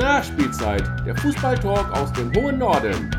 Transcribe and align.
Nachspielzeit, 0.00 0.82
der 1.04 1.14
Fußballtalk 1.14 1.92
aus 1.92 2.10
dem 2.14 2.32
hohen 2.34 2.56
Norden. 2.56 3.10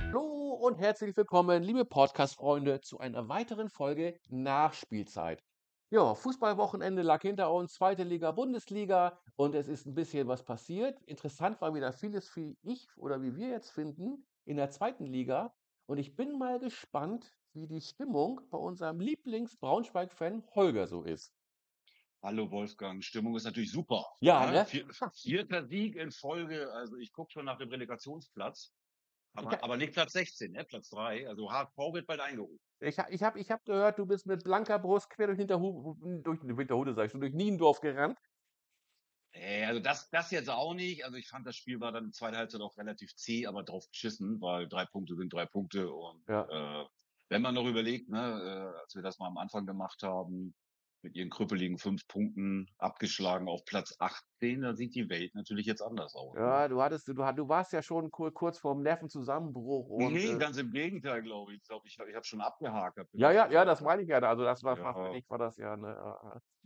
Hallo 0.00 0.52
und 0.62 0.78
herzlich 0.78 1.16
willkommen, 1.16 1.60
liebe 1.60 1.84
Podcast-Freunde, 1.84 2.82
zu 2.82 3.00
einer 3.00 3.28
weiteren 3.28 3.68
Folge 3.68 4.16
Nachspielzeit. 4.28 5.42
Ja, 5.90 6.14
Fußballwochenende 6.14 7.02
lag 7.02 7.22
hinter 7.22 7.52
uns, 7.52 7.74
zweite 7.74 8.04
Liga, 8.04 8.30
Bundesliga 8.30 9.18
und 9.34 9.56
es 9.56 9.66
ist 9.66 9.86
ein 9.86 9.94
bisschen 9.96 10.28
was 10.28 10.44
passiert. 10.44 11.02
Interessant 11.02 11.60
war 11.60 11.74
wieder 11.74 11.92
vieles, 11.92 12.36
wie 12.36 12.56
ich 12.62 12.86
oder 12.96 13.22
wie 13.22 13.34
wir 13.34 13.48
jetzt 13.48 13.72
finden, 13.72 14.24
in 14.44 14.56
der 14.56 14.70
zweiten 14.70 15.04
Liga. 15.04 15.52
Und 15.86 15.98
ich 15.98 16.14
bin 16.14 16.38
mal 16.38 16.60
gespannt, 16.60 17.32
wie 17.54 17.66
die 17.66 17.80
Stimmung 17.80 18.40
bei 18.52 18.58
unserem 18.58 19.00
Lieblings-Braunschweig-Fan 19.00 20.44
Holger 20.54 20.86
so 20.86 21.02
ist. 21.02 21.34
Hallo 22.24 22.50
Wolfgang, 22.50 23.04
Stimmung 23.04 23.36
ist 23.36 23.44
natürlich 23.44 23.70
super. 23.70 24.06
Ja, 24.20 24.50
ne? 24.50 24.64
Vier, 24.64 24.86
vierter 25.12 25.66
Sieg 25.66 25.94
in 25.96 26.10
Folge, 26.10 26.72
also 26.72 26.96
ich 26.96 27.12
gucke 27.12 27.30
schon 27.30 27.44
nach 27.44 27.58
dem 27.58 27.68
Relegationsplatz. 27.68 28.72
Aber, 29.34 29.50
ha- 29.50 29.58
aber 29.60 29.76
nicht 29.76 29.92
Platz 29.92 30.14
16, 30.14 30.52
ne? 30.52 30.64
Platz 30.64 30.88
3. 30.88 31.28
Also 31.28 31.50
HV 31.50 31.92
wird 31.92 32.06
bald 32.06 32.20
eingeholt. 32.20 32.58
Ich, 32.80 32.96
ich 33.10 33.22
habe 33.22 33.38
ich 33.38 33.50
hab 33.50 33.62
gehört, 33.66 33.98
du 33.98 34.06
bist 34.06 34.24
mit 34.26 34.42
blanker 34.42 34.78
Brust 34.78 35.10
quer 35.10 35.26
durch 35.26 35.38
Hinterhu 35.38 35.96
durch 36.22 36.40
Hinterhude, 36.40 36.94
sag 36.94 37.06
ich 37.06 37.12
schon, 37.12 37.20
durch 37.20 37.34
Niendorf 37.34 37.80
gerannt. 37.82 38.18
Äh, 39.32 39.66
also 39.66 39.80
das, 39.80 40.08
das 40.08 40.30
jetzt 40.30 40.48
auch 40.48 40.72
nicht. 40.72 41.04
Also 41.04 41.18
ich 41.18 41.28
fand, 41.28 41.46
das 41.46 41.56
Spiel 41.56 41.78
war 41.80 41.92
dann 41.92 42.04
in 42.04 42.10
der 42.10 42.14
zweiten 42.14 42.38
Halbzeit 42.38 42.62
auch 42.62 42.78
relativ 42.78 43.14
zäh, 43.16 43.46
aber 43.46 43.64
drauf 43.64 43.86
geschissen, 43.90 44.40
weil 44.40 44.66
drei 44.66 44.86
Punkte 44.86 45.14
sind 45.14 45.30
drei 45.30 45.44
Punkte. 45.44 45.92
Und 45.92 46.26
Ja. 46.26 46.82
äh, 46.82 46.86
wenn 47.28 47.42
man 47.42 47.54
noch 47.54 47.66
überlegt, 47.66 48.08
ne, 48.08 48.72
äh, 48.74 48.80
als 48.80 48.94
wir 48.94 49.02
das 49.02 49.18
mal 49.18 49.26
am 49.26 49.36
Anfang 49.36 49.66
gemacht 49.66 50.02
haben, 50.02 50.54
mit 51.04 51.14
ihren 51.14 51.30
krüppeligen 51.30 51.78
fünf 51.78 52.08
Punkten 52.08 52.66
abgeschlagen 52.78 53.46
auf 53.48 53.64
Platz 53.64 53.94
18, 53.98 54.62
da 54.62 54.74
sieht 54.74 54.94
die 54.94 55.08
Welt 55.08 55.34
natürlich 55.34 55.66
jetzt 55.66 55.82
anders 55.82 56.14
aus. 56.14 56.34
Ne? 56.34 56.40
Ja, 56.40 56.68
du 56.68 56.82
hattest, 56.82 57.06
du, 57.06 57.12
du 57.14 57.48
warst 57.48 57.72
ja 57.72 57.82
schon 57.82 58.10
kur- 58.10 58.32
kurz 58.32 58.58
vorm 58.58 58.82
Nervenzusammenbruch 58.82 59.88
und 59.88 60.12
Nee, 60.14 60.32
äh, 60.32 60.38
ganz 60.38 60.56
im 60.56 60.72
Gegenteil, 60.72 61.22
glaube 61.22 61.52
ich. 61.52 61.58
Ich 61.58 61.68
glaube, 61.68 61.86
ich, 61.86 61.96
ich 61.98 62.14
habe 62.14 62.24
schon 62.24 62.40
abgehakt. 62.40 62.98
Ja, 63.12 63.30
ja, 63.30 63.50
ja, 63.50 63.64
das 63.64 63.80
meine 63.82 64.02
ich 64.02 64.08
ja. 64.08 64.18
Also 64.18 64.42
das 64.44 64.62
war, 64.64 64.78
ja, 64.78 65.12
mich 65.12 65.28
war 65.28 65.38
das 65.38 65.56
ja 65.58 65.76
ne. 65.76 65.96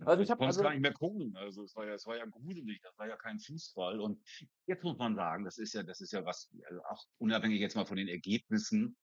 Also 0.05 0.23
ich 0.23 0.29
ich 0.31 0.37
konnte 0.37 0.45
es 0.51 0.57
also 0.57 0.63
gar 0.63 0.71
nicht 0.71 0.83
mehr 0.83 0.93
gucken. 0.93 1.37
Also 1.37 1.65
es 1.65 1.75
war 1.75 1.87
ja, 1.87 1.95
es 1.95 2.07
war 2.07 2.17
ja 2.17 2.25
gruselig. 2.27 2.81
Das 2.83 2.97
war 2.97 3.09
ja 3.09 3.17
kein 3.17 3.41
Fußball. 3.41 4.01
Und 4.01 4.23
jetzt 4.67 4.85
muss 4.85 4.97
man 4.97 5.17
sagen, 5.17 5.45
das 5.45 5.59
ist 5.59 5.75
ja, 5.75 5.83
das 5.83 6.01
ist 6.01 6.13
ja 6.13 6.25
was, 6.25 6.49
also 6.69 6.81
auch 6.85 7.05
unabhängig 7.19 7.61
jetzt 7.61 7.75
mal 7.75 7.85
von 7.87 7.97
den 7.97 8.09
Ergebnissen, 8.09 8.97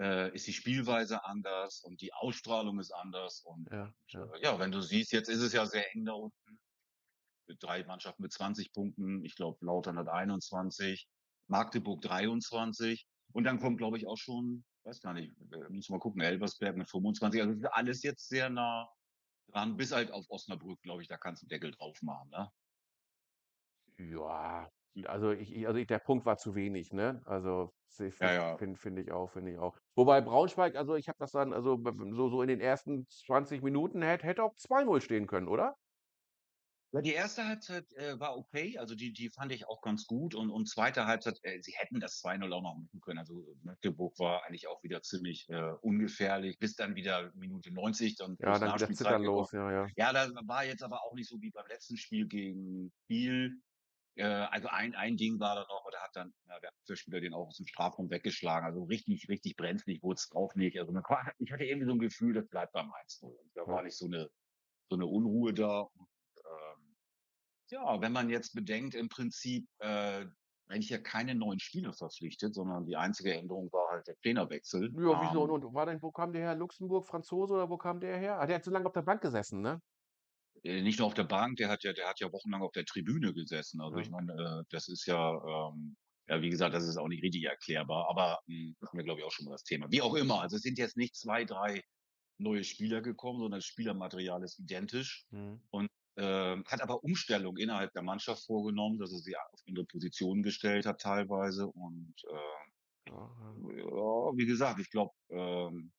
äh, 0.00 0.34
ist 0.34 0.46
die 0.46 0.52
Spielweise 0.52 1.24
anders 1.24 1.80
und 1.80 2.00
die 2.00 2.12
Ausstrahlung 2.12 2.78
ist 2.78 2.92
anders. 2.92 3.42
Und 3.44 3.68
ja, 3.70 3.92
ja. 4.08 4.24
äh, 4.24 4.42
ja, 4.42 4.58
wenn 4.58 4.72
du 4.72 4.80
siehst, 4.80 5.12
jetzt 5.12 5.28
ist 5.28 5.40
es 5.40 5.52
ja 5.52 5.66
sehr 5.66 5.92
eng 5.94 6.04
da 6.04 6.12
unten. 6.12 6.58
Mit 7.46 7.62
drei 7.62 7.84
Mannschaften 7.84 8.22
mit 8.22 8.32
20 8.32 8.72
Punkten. 8.72 9.24
Ich 9.24 9.36
glaube, 9.36 9.64
Lautern 9.64 9.98
hat 9.98 10.08
21, 10.08 11.06
Magdeburg 11.46 12.00
23. 12.00 13.06
Und 13.32 13.44
dann 13.44 13.60
kommt, 13.60 13.78
glaube 13.78 13.98
ich, 13.98 14.06
auch 14.06 14.16
schon, 14.16 14.64
weiß 14.84 15.00
gar 15.00 15.12
nicht, 15.12 15.36
äh, 15.52 15.68
müssen 15.68 15.90
wir 15.90 15.96
mal 15.96 16.00
gucken, 16.00 16.22
Elversberg 16.22 16.76
mit 16.76 16.88
25. 16.88 17.42
Also 17.42 17.68
alles 17.70 18.02
jetzt 18.02 18.28
sehr 18.28 18.48
nah 18.48 18.88
dran, 19.48 19.76
bis 19.76 19.92
halt 19.92 20.10
auf 20.10 20.24
Osnabrück, 20.30 20.80
glaube 20.82 21.02
ich, 21.02 21.08
da 21.08 21.18
kannst 21.18 21.42
du 21.42 21.44
einen 21.44 21.50
Deckel 21.50 21.70
drauf 21.72 22.00
machen, 22.02 22.30
ne? 22.30 22.50
Ja, 23.98 24.68
also 25.06 25.30
ich, 25.32 25.52
ich, 25.54 25.66
also 25.66 25.78
ich, 25.78 25.86
der 25.86 25.98
Punkt 25.98 26.24
war 26.26 26.36
zu 26.38 26.54
wenig, 26.54 26.92
ne? 26.92 27.22
Also 27.24 27.72
Ja, 28.20 28.32
finde 28.32 28.32
ja. 28.32 28.58
find, 28.58 28.78
find 28.78 28.98
ich 28.98 29.12
auch, 29.12 29.30
finde 29.30 29.52
ich 29.52 29.58
auch. 29.58 29.76
Wobei 29.94 30.20
Braunschweig, 30.20 30.76
also 30.76 30.94
ich 30.96 31.08
habe 31.08 31.18
das 31.18 31.32
dann, 31.32 31.52
also 31.52 31.78
so, 32.12 32.28
so 32.28 32.42
in 32.42 32.48
den 32.48 32.60
ersten 32.60 33.06
20 33.08 33.62
Minuten 33.62 34.02
hätte, 34.02 34.26
hätte 34.26 34.42
auch 34.44 34.54
2-0 34.56 35.00
stehen 35.00 35.26
können, 35.26 35.48
oder? 35.48 35.76
Ja, 36.92 37.00
die 37.02 37.12
erste 37.12 37.44
Halbzeit 37.48 37.92
äh, 37.94 38.20
war 38.20 38.36
okay, 38.36 38.78
also 38.78 38.94
die, 38.94 39.12
die 39.12 39.28
fand 39.28 39.50
ich 39.50 39.66
auch 39.66 39.82
ganz 39.82 40.06
gut 40.06 40.34
und, 40.36 40.50
und 40.50 40.68
zweite 40.68 41.06
Halbzeit, 41.06 41.40
äh, 41.42 41.60
sie 41.60 41.72
hätten 41.72 41.98
das 41.98 42.20
2-0 42.20 42.52
auch 42.52 42.62
noch 42.62 42.76
machen 42.76 43.00
können. 43.00 43.18
Also 43.18 43.56
Magdeburg 43.62 44.16
war 44.20 44.44
eigentlich 44.44 44.68
auch 44.68 44.80
wieder 44.84 45.02
ziemlich 45.02 45.48
äh, 45.48 45.72
ungefährlich, 45.80 46.58
bis 46.60 46.76
dann 46.76 46.94
wieder 46.94 47.32
Minute 47.34 47.72
90 47.72 48.14
dann 48.16 48.38
Ja, 48.38 48.58
dann 48.60 48.72
wieder 48.74 48.92
zittern 48.92 49.22
los, 49.24 49.50
ja, 49.52 49.70
ja. 49.72 49.90
Ja, 49.96 50.12
das 50.12 50.32
war 50.46 50.64
jetzt 50.64 50.82
aber 50.84 51.02
auch 51.04 51.14
nicht 51.14 51.28
so 51.28 51.40
wie 51.40 51.50
beim 51.50 51.66
letzten 51.66 51.96
Spiel 51.96 52.26
gegen 52.28 52.92
Kiel. 53.08 53.60
Äh, 54.16 54.24
also 54.24 54.68
ein, 54.68 54.94
ein 54.94 55.16
Ding 55.16 55.40
war 55.40 55.54
da 55.56 55.62
noch, 55.62 55.88
da 55.92 56.02
hat 56.02 56.10
dann 56.14 56.32
ja, 56.48 56.60
der 56.60 56.70
Abwehrspieler 56.82 57.20
den 57.20 57.34
auch 57.34 57.48
aus 57.48 57.56
dem 57.56 57.66
Strafraum 57.66 58.10
weggeschlagen. 58.10 58.66
Also 58.66 58.84
richtig, 58.84 59.28
richtig 59.28 59.56
brenzlig 59.56 60.02
wurde 60.02 60.16
es 60.18 60.30
auch 60.32 60.54
nicht. 60.54 60.78
Also 60.78 60.92
man, 60.92 61.02
ich 61.38 61.52
hatte 61.52 61.64
irgendwie 61.64 61.86
so 61.86 61.92
ein 61.92 61.98
Gefühl, 61.98 62.34
das 62.34 62.48
bleibt 62.48 62.72
beim 62.72 62.92
1-0. 62.92 63.34
Und 63.36 63.50
Da 63.54 63.66
war 63.66 63.82
nicht 63.82 63.96
so 63.98 64.06
eine, 64.06 64.28
so 64.90 64.96
eine 64.96 65.06
Unruhe 65.06 65.54
da. 65.54 65.80
Und, 65.82 66.08
ähm, 66.38 66.96
ja, 67.70 68.00
wenn 68.00 68.12
man 68.12 68.30
jetzt 68.30 68.54
bedenkt, 68.54 68.94
im 68.94 69.08
Prinzip, 69.08 69.68
äh, 69.80 70.26
eigentlich 70.68 70.90
ja 70.90 70.98
keine 70.98 71.34
neuen 71.34 71.60
Spieler 71.60 71.92
verpflichtet, 71.92 72.54
sondern 72.54 72.86
die 72.86 72.96
einzige 72.96 73.34
Änderung 73.34 73.70
war 73.72 73.90
halt 73.92 74.06
der 74.08 74.16
Trainerwechsel. 74.22 74.96
Ja, 74.96 75.18
wieso? 75.20 75.42
Und, 75.42 75.50
Ähm, 75.50 75.64
und 75.64 75.74
war 75.74 75.86
denn, 75.86 76.00
wo 76.02 76.10
kam 76.12 76.32
der 76.32 76.42
her? 76.42 76.54
Luxemburg, 76.54 77.04
Franzose 77.06 77.54
oder 77.54 77.68
wo 77.68 77.76
kam 77.76 78.00
der 78.00 78.16
her? 78.18 78.40
Ah, 78.40 78.46
der 78.46 78.56
hat 78.56 78.64
so 78.64 78.70
lange 78.70 78.86
auf 78.86 78.92
der 78.92 79.02
Bank 79.02 79.20
gesessen, 79.22 79.60
ne? 79.60 79.80
Äh, 80.64 80.82
nicht 80.82 80.98
nur 80.98 81.06
auf 81.08 81.14
der 81.14 81.24
Bank, 81.24 81.56
der 81.58 81.68
hat 81.70 81.84
ja, 81.84 81.92
der 81.92 82.08
hat 82.08 82.20
ja 82.20 82.32
wochenlang 82.32 82.62
auf 82.62 82.72
der 82.72 82.84
Tribüne 82.86 83.34
gesessen. 83.34 83.80
Also 83.82 83.98
Ja. 83.98 84.02
ich 84.02 84.10
meine, 84.10 84.32
äh, 84.34 84.64
das 84.70 84.88
ist 84.88 85.06
ja, 85.06 85.32
ähm, 85.70 85.96
ja, 86.28 86.40
wie 86.42 86.50
gesagt, 86.50 86.74
das 86.74 86.88
ist 86.88 86.96
auch 86.98 87.08
nicht 87.08 87.22
richtig 87.22 87.44
erklärbar, 87.44 88.08
aber 88.10 88.40
mh, 88.46 88.74
das 88.80 88.90
haben 88.90 88.98
wir, 88.98 89.04
glaube 89.04 89.20
ich, 89.20 89.26
auch 89.26 89.32
schon 89.32 89.46
mal 89.46 89.52
das 89.52 89.64
Thema. 89.64 89.86
Wie 89.90 90.02
auch 90.02 90.14
immer, 90.14 90.40
also 90.42 90.56
es 90.56 90.62
sind 90.62 90.78
jetzt 90.78 90.96
nicht 90.96 91.16
zwei, 91.16 91.44
drei 91.44 91.82
neue 92.38 92.64
Spieler 92.64 93.02
gekommen, 93.02 93.40
sondern 93.40 93.58
das 93.60 93.66
Spielermaterial 93.66 94.42
ist 94.44 94.58
identisch 94.58 95.26
Hm. 95.30 95.60
und 95.70 95.88
ähm, 96.16 96.64
hat 96.66 96.80
aber 96.82 97.02
Umstellung 97.04 97.56
innerhalb 97.58 97.92
der 97.92 98.02
Mannschaft 98.02 98.44
vorgenommen, 98.46 98.98
dass 98.98 99.12
er 99.12 99.18
sie 99.18 99.36
auf 99.36 99.60
andere 99.68 99.86
Positionen 99.86 100.42
gestellt 100.42 100.86
hat 100.86 101.00
teilweise 101.00 101.66
und 101.68 102.14
äh, 102.30 103.10
ja, 103.10 104.36
wie 104.36 104.46
gesagt, 104.46 104.80
ich 104.80 104.90
glaube, 104.90 105.12
ähm, 105.30 105.92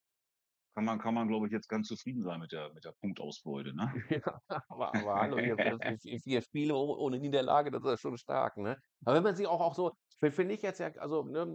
kann 0.75 0.83
man, 0.83 0.99
kann 0.99 1.13
man, 1.13 1.27
glaube 1.29 1.47
ich, 1.47 1.53
jetzt 1.53 1.69
ganz 1.69 1.87
zufrieden 1.87 2.21
sein 2.21 2.39
mit 2.39 2.51
der, 2.51 2.71
mit 2.73 2.83
der 2.83 2.91
Punktausbeute, 2.99 3.73
ne? 3.73 3.93
Ja, 4.09 4.41
aber, 4.67 4.93
aber 4.93 5.15
hallo, 5.15 5.39
hier, 5.39 5.55
das 5.55 6.01
vier 6.23 6.41
Spiele 6.41 6.75
oh- 6.75 6.97
ohne 6.97 7.17
Niederlage, 7.17 7.71
das 7.71 7.83
ist 7.85 8.01
schon 8.01 8.17
stark, 8.17 8.57
ne? 8.57 8.77
Aber 9.05 9.15
wenn 9.15 9.23
man 9.23 9.35
sich 9.35 9.47
auch, 9.47 9.61
auch 9.61 9.73
so, 9.73 9.93
finde 10.19 10.53
ich 10.53 10.61
jetzt 10.61 10.79
ja, 10.79 10.91
also, 10.97 11.23
ne, 11.23 11.45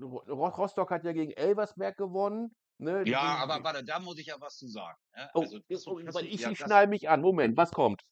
Ro- 0.00 0.22
Rostock 0.28 0.90
hat 0.92 1.04
ja 1.04 1.12
gegen 1.12 1.32
Elversberg 1.32 1.96
gewonnen, 1.96 2.54
ne? 2.78 3.02
Ja, 3.04 3.20
aber 3.38 3.64
warte, 3.64 3.82
da 3.84 3.98
muss 3.98 4.18
ich 4.18 4.26
ja 4.26 4.36
was 4.38 4.56
zu 4.56 4.68
sagen. 4.68 4.98
Ne? 5.16 5.28
Oh, 5.34 5.40
Also, 5.40 5.58
hast 5.68 5.86
du, 5.86 5.90
oh, 5.90 6.00
hast 6.06 6.20
du, 6.20 6.24
ich, 6.24 6.40
ja, 6.40 6.50
ich 6.50 6.58
das, 6.58 6.68
schnall 6.68 6.86
mich 6.86 7.08
an. 7.08 7.20
Moment, 7.20 7.56
was 7.56 7.72
kommt? 7.72 8.02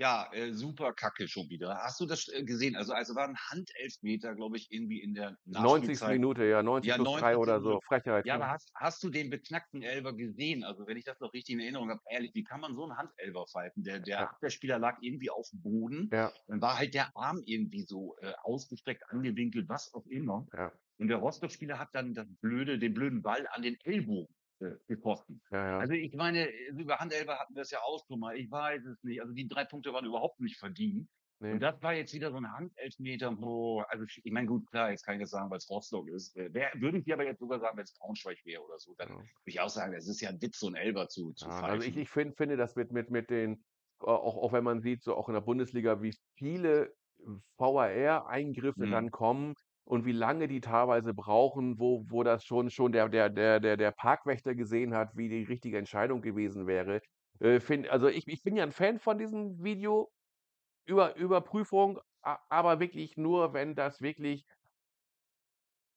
Ja 0.00 0.28
äh, 0.32 0.52
super 0.54 0.92
Kacke 0.94 1.28
schon 1.28 1.48
wieder. 1.50 1.76
Hast 1.84 2.00
du 2.00 2.06
das 2.06 2.26
äh, 2.28 2.42
gesehen? 2.42 2.74
Also, 2.76 2.92
also 2.94 3.14
war 3.14 3.28
ein 3.28 3.36
Handelfmeter, 3.36 4.34
glaube 4.34 4.56
ich, 4.56 4.72
irgendwie 4.72 5.00
in 5.00 5.14
der 5.14 5.36
90. 5.44 6.00
Nachspielzeit. 6.00 6.12
Minute, 6.14 6.44
ja, 6.44 6.62
90 6.62 6.88
Ja, 6.88 6.96
plus 6.96 7.12
3 7.12 7.34
90. 7.34 7.36
oder 7.36 7.60
so. 7.60 7.80
Frechheit. 7.86 8.26
Ja, 8.26 8.34
aber 8.36 8.48
hast, 8.48 8.70
hast 8.74 9.02
du 9.02 9.10
den 9.10 9.30
beknackten 9.30 9.82
Elber 9.82 10.14
gesehen? 10.16 10.64
Also, 10.64 10.86
wenn 10.86 10.96
ich 10.96 11.04
das 11.04 11.20
noch 11.20 11.32
richtig 11.34 11.54
in 11.54 11.60
Erinnerung 11.60 11.90
habe, 11.90 12.00
ehrlich, 12.08 12.32
wie 12.34 12.44
kann 12.44 12.60
man 12.60 12.74
so 12.74 12.84
einen 12.84 12.96
Handelber 12.96 13.46
pfeifen? 13.46 13.82
Der, 13.84 14.00
der 14.00 14.20
Ja. 14.20 14.30
Abwehrspieler 14.30 14.78
lag 14.78 14.98
irgendwie 15.02 15.30
auf 15.30 15.48
dem 15.50 15.62
Boden. 15.62 16.08
Ja, 16.12 16.32
Dann 16.48 16.60
war 16.60 16.78
halt 16.78 16.94
der 16.94 17.14
Arm 17.16 17.42
irgendwie 17.44 17.82
so 17.82 18.16
äh, 18.20 18.32
ausgestreckt, 18.42 19.04
angewinkelt, 19.10 19.68
was 19.68 19.92
auch 19.94 20.06
immer. 20.06 20.46
ja, 20.54 20.72
Und 20.98 21.08
der 21.08 21.18
Rostock-Spieler 21.18 21.78
hat 21.78 21.90
dann 21.92 22.14
das 22.14 22.26
blöde, 22.40 22.78
den 22.78 22.94
blöden 22.94 23.22
Ball 23.22 23.46
an 23.52 23.62
den 23.62 23.76
Ellbogen 23.84 24.34
äh, 24.60 24.76
getroffen. 24.86 25.42
ja, 25.50 25.66
ja. 25.66 25.78
Also 25.78 25.92
ich 25.94 26.12
meine, 26.14 26.48
über 26.70 26.98
Handelber 26.98 27.38
hatten 27.38 27.54
wir 27.54 27.62
es 27.62 27.70
ja 27.70 27.80
auch 27.82 28.04
schon 28.06 28.20
mal. 28.20 28.36
Ich 28.36 28.50
weiß 28.50 28.84
es 28.86 29.02
nicht. 29.02 29.20
Also 29.20 29.32
die 29.32 29.48
drei 29.48 29.64
Punkte 29.64 29.92
waren 29.92 30.04
überhaupt 30.04 30.40
nicht 30.40 30.58
verdient. 30.58 31.08
Nee. 31.40 31.52
Und 31.54 31.60
das 31.60 31.82
war 31.82 31.94
jetzt 31.94 32.12
wieder 32.12 32.30
so 32.30 32.36
ein 32.36 32.52
Handelfmeter, 32.52 33.34
wo, 33.40 33.80
also 33.80 34.04
ich 34.04 34.30
meine, 34.32 34.46
gut, 34.46 34.70
klar, 34.70 34.90
jetzt 34.90 35.04
kann 35.04 35.14
ich 35.16 35.22
das 35.22 35.30
sagen, 35.30 35.50
weil 35.50 35.56
es 35.58 35.68
Rostock 35.70 36.08
ist. 36.08 36.36
Äh, 36.36 36.52
Wär, 36.52 36.70
würde 36.76 36.98
ich 36.98 37.04
dir 37.04 37.14
aber 37.14 37.24
jetzt 37.24 37.40
sogar 37.40 37.58
sagen, 37.60 37.76
wenn 37.78 37.84
es 37.84 37.94
Braunschweig 37.94 38.38
wäre 38.44 38.62
oder 38.62 38.78
so, 38.78 38.94
dann 38.96 39.08
Ja. 39.08 39.14
würde 39.16 39.28
ich 39.46 39.58
auch 39.60 39.70
sagen, 39.70 39.94
es 39.94 40.06
ist 40.06 40.20
ja 40.20 40.28
ein 40.28 40.40
Witz, 40.42 40.58
so 40.60 40.68
ein 40.68 40.74
Elber 40.76 41.08
zu, 41.08 41.32
zu 41.32 41.48
Ja, 41.48 41.60
also 41.62 41.86
ich, 41.86 41.96
ich 41.96 42.08
find, 42.10 42.36
finde 42.36 42.56
das 42.56 42.76
mit, 42.76 42.92
mit, 42.92 43.10
mit 43.10 43.30
den, 43.30 43.64
äh, 44.02 44.06
auch, 44.06 44.36
auch 44.36 44.52
wenn 44.52 44.64
man 44.64 44.80
sieht, 44.82 45.02
so 45.02 45.16
auch 45.16 45.28
in 45.28 45.34
der 45.34 45.40
Bundesliga, 45.40 46.02
wie 46.02 46.14
viele 46.36 46.94
VAR-Eingriffe 47.58 48.86
Mhm. 48.86 48.90
dann 48.90 49.10
kommen 49.10 49.54
und 49.90 50.04
wie 50.04 50.12
lange 50.12 50.46
die 50.46 50.60
teilweise 50.60 51.12
brauchen, 51.14 51.80
wo, 51.80 52.04
wo 52.08 52.22
das 52.22 52.44
schon, 52.44 52.70
schon 52.70 52.92
der, 52.92 53.08
der, 53.08 53.28
der, 53.28 53.58
der, 53.58 53.90
Parkwächter 53.90 54.54
gesehen 54.54 54.94
hat, 54.94 55.16
wie 55.16 55.28
die 55.28 55.42
richtige 55.42 55.78
Entscheidung 55.78 56.22
gewesen 56.22 56.68
wäre. 56.68 57.00
Äh, 57.40 57.58
find, 57.58 57.88
also 57.88 58.06
ich, 58.06 58.28
ich 58.28 58.44
bin 58.44 58.54
ja 58.54 58.62
ein 58.62 58.70
Fan 58.70 59.00
von 59.00 59.18
diesem 59.18 59.64
Video 59.64 60.12
über 60.86 61.16
Überprüfung, 61.16 61.98
aber 62.22 62.78
wirklich 62.78 63.16
nur, 63.16 63.52
wenn 63.52 63.74
das 63.74 64.00
wirklich 64.00 64.46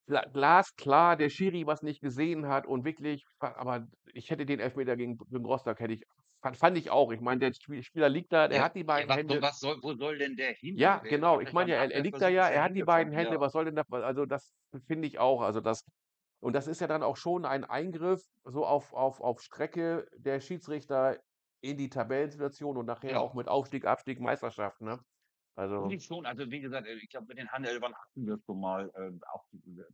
gla- 0.08 0.28
glasklar 0.34 1.16
der 1.16 1.30
Schiri 1.30 1.68
was 1.68 1.84
nicht 1.84 2.02
gesehen 2.02 2.48
hat 2.48 2.66
und 2.66 2.86
wirklich, 2.86 3.24
aber 3.38 3.86
ich 4.16 4.32
hätte 4.32 4.48
den 4.48 4.60
Elfmeter 4.60 4.98
gegen, 4.98 5.18
gegen 5.18 5.46
Rostock, 5.46 5.80
hätte 5.80 5.94
ich, 5.94 6.04
fand, 6.44 6.58
fand 6.58 6.78
ich 6.78 6.92
auch. 6.92 7.12
Ich 7.12 7.22
meine, 7.22 7.40
der 7.40 7.54
Spiel- 7.54 7.82
Spieler 7.82 8.10
liegt 8.10 8.32
da, 8.32 8.48
der 8.48 8.60
Ja, 8.60 8.64
hat 8.66 8.76
die 8.76 8.82
ja, 8.82 8.86
beiden 8.86 9.10
was, 9.10 9.18
Hände. 9.18 9.42
was 9.42 9.60
soll, 9.60 9.80
wo 9.82 9.94
soll 9.96 10.18
denn 10.20 10.36
der 10.36 10.54
hin? 10.54 10.78
Ja, 10.78 10.98
genau. 11.00 11.40
Ich 11.40 11.54
meine 11.54 11.72
ja, 11.72 11.78
er, 11.78 11.92
er 11.92 12.02
liegt 12.02 12.22
da 12.22 12.28
ja, 12.30 12.48
er 12.48 12.64
hat 12.64 12.76
die 12.76 12.84
beiden 12.84 13.12
Hände, 13.14 13.34
ja. 13.34 13.40
was 13.40 13.54
soll 13.54 13.66
denn 13.66 13.76
da, 13.76 13.84
also 13.90 14.26
das 14.26 14.54
finde 14.86 15.08
ich 15.08 15.18
auch. 15.18 15.42
Also 15.42 15.62
das, 15.62 15.84
und 16.40 16.54
das 16.54 16.68
ist 16.68 16.82
ja 16.82 16.88
dann 16.88 17.02
auch 17.02 17.18
schon 17.18 17.46
ein 17.46 17.64
Eingriff 17.64 18.22
so 18.44 18.66
auf, 18.66 18.94
auf, 18.94 19.22
auf 19.22 19.42
Strecke. 19.42 20.06
Der 20.18 20.42
Schiedsrichter 20.42 21.18
in 21.62 21.78
die 21.78 21.90
Tabellensituation 21.90 22.76
und 22.78 22.86
nachher 22.86 23.12
Ja. 23.12 23.20
auch 23.20 23.34
mit 23.34 23.48
Aufstieg, 23.48 23.86
Abstieg, 23.86 24.20
Meisterschaft, 24.20 24.82
ne? 24.82 25.00
Also 25.56 25.90
ich 25.92 26.06
schon. 26.06 26.26
Also, 26.26 26.50
wie 26.50 26.62
gesagt, 26.62 26.88
äh, 26.88 26.96
ich 26.96 27.10
glaube, 27.10 27.28
mit 27.28 27.38
den 27.38 27.50
Handelbern 27.52 27.94
hatten 27.96 28.26
wir 28.28 28.40
schon 28.46 28.60
mal, 28.60 28.92
ähm, 28.98 29.22
auch 29.32 29.46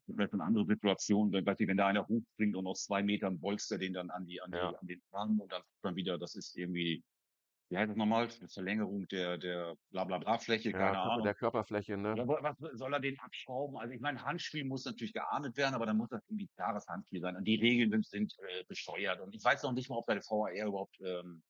vielleicht 0.05 0.33
eine 0.33 0.43
andere 0.43 0.65
Situation, 0.65 1.31
wenn 1.31 1.45
weiß 1.45 1.59
wenn 1.59 1.77
da 1.77 1.87
einer 1.87 2.07
hochspringt 2.07 2.55
und 2.55 2.67
aus 2.67 2.85
2 2.85 3.03
Metern 3.03 3.39
bolzt 3.39 3.71
er 3.71 3.77
den 3.77 3.93
dann 3.93 4.09
an 4.09 4.25
die 4.25 4.41
an 4.41 4.51
die 4.51 4.57
Ja. 4.57 4.69
an 4.75 4.87
den 4.87 5.01
Arm 5.11 5.39
und 5.39 5.51
dann 5.51 5.63
dann 5.81 5.95
wieder 5.95 6.17
das 6.17 6.35
ist 6.35 6.55
irgendwie 6.57 7.03
wie 7.69 7.77
heißt 7.77 7.89
das 7.89 7.97
noch 7.97 8.05
mal? 8.07 8.29
Verlängerung 8.29 9.07
der 9.09 9.37
der 9.37 9.75
Bla-Bla-Bla-Fläche, 9.91 10.71
ja, 10.71 10.77
keine 10.77 10.97
Körper 10.97 11.11
Ahnung. 11.13 11.23
der 11.23 11.35
Körperfläche, 11.35 11.97
ne? 11.97 12.15
Ja, 12.17 12.27
wa 12.27 12.39
was 12.41 12.57
soll 12.79 12.93
er 12.93 12.99
den 12.99 13.19
abschrauben? 13.19 13.77
Also, 13.77 13.93
ich 13.93 14.01
meine, 14.01 14.23
Handspiel 14.23 14.65
muss 14.65 14.85
natürlich 14.85 15.13
geahndet 15.13 15.55
werden, 15.57 15.75
aber 15.75 15.85
dann 15.85 15.97
muss 15.97 16.09
das 16.09 16.21
irgendwie 16.27 16.47
klares 16.55 16.87
Handspiel 16.87 17.21
sein. 17.21 17.35
Und 17.35 17.45
die 17.45 17.55
Regeln 17.55 17.91
sind 17.91 18.05
sind, 18.07 18.33
äh, 18.47 18.63
bescheuert. 18.67 19.21
Und 19.21 19.35
ich 19.35 19.43
weiß 19.43 19.63
noch 19.63 19.73
nicht 19.73 19.89
mal, 19.89 19.97
ob 19.97 20.07
da 20.07 20.13
der 20.15 20.23
VAR 20.23 20.67
überhaupt, 20.67 20.97
ähm, 21.01 21.43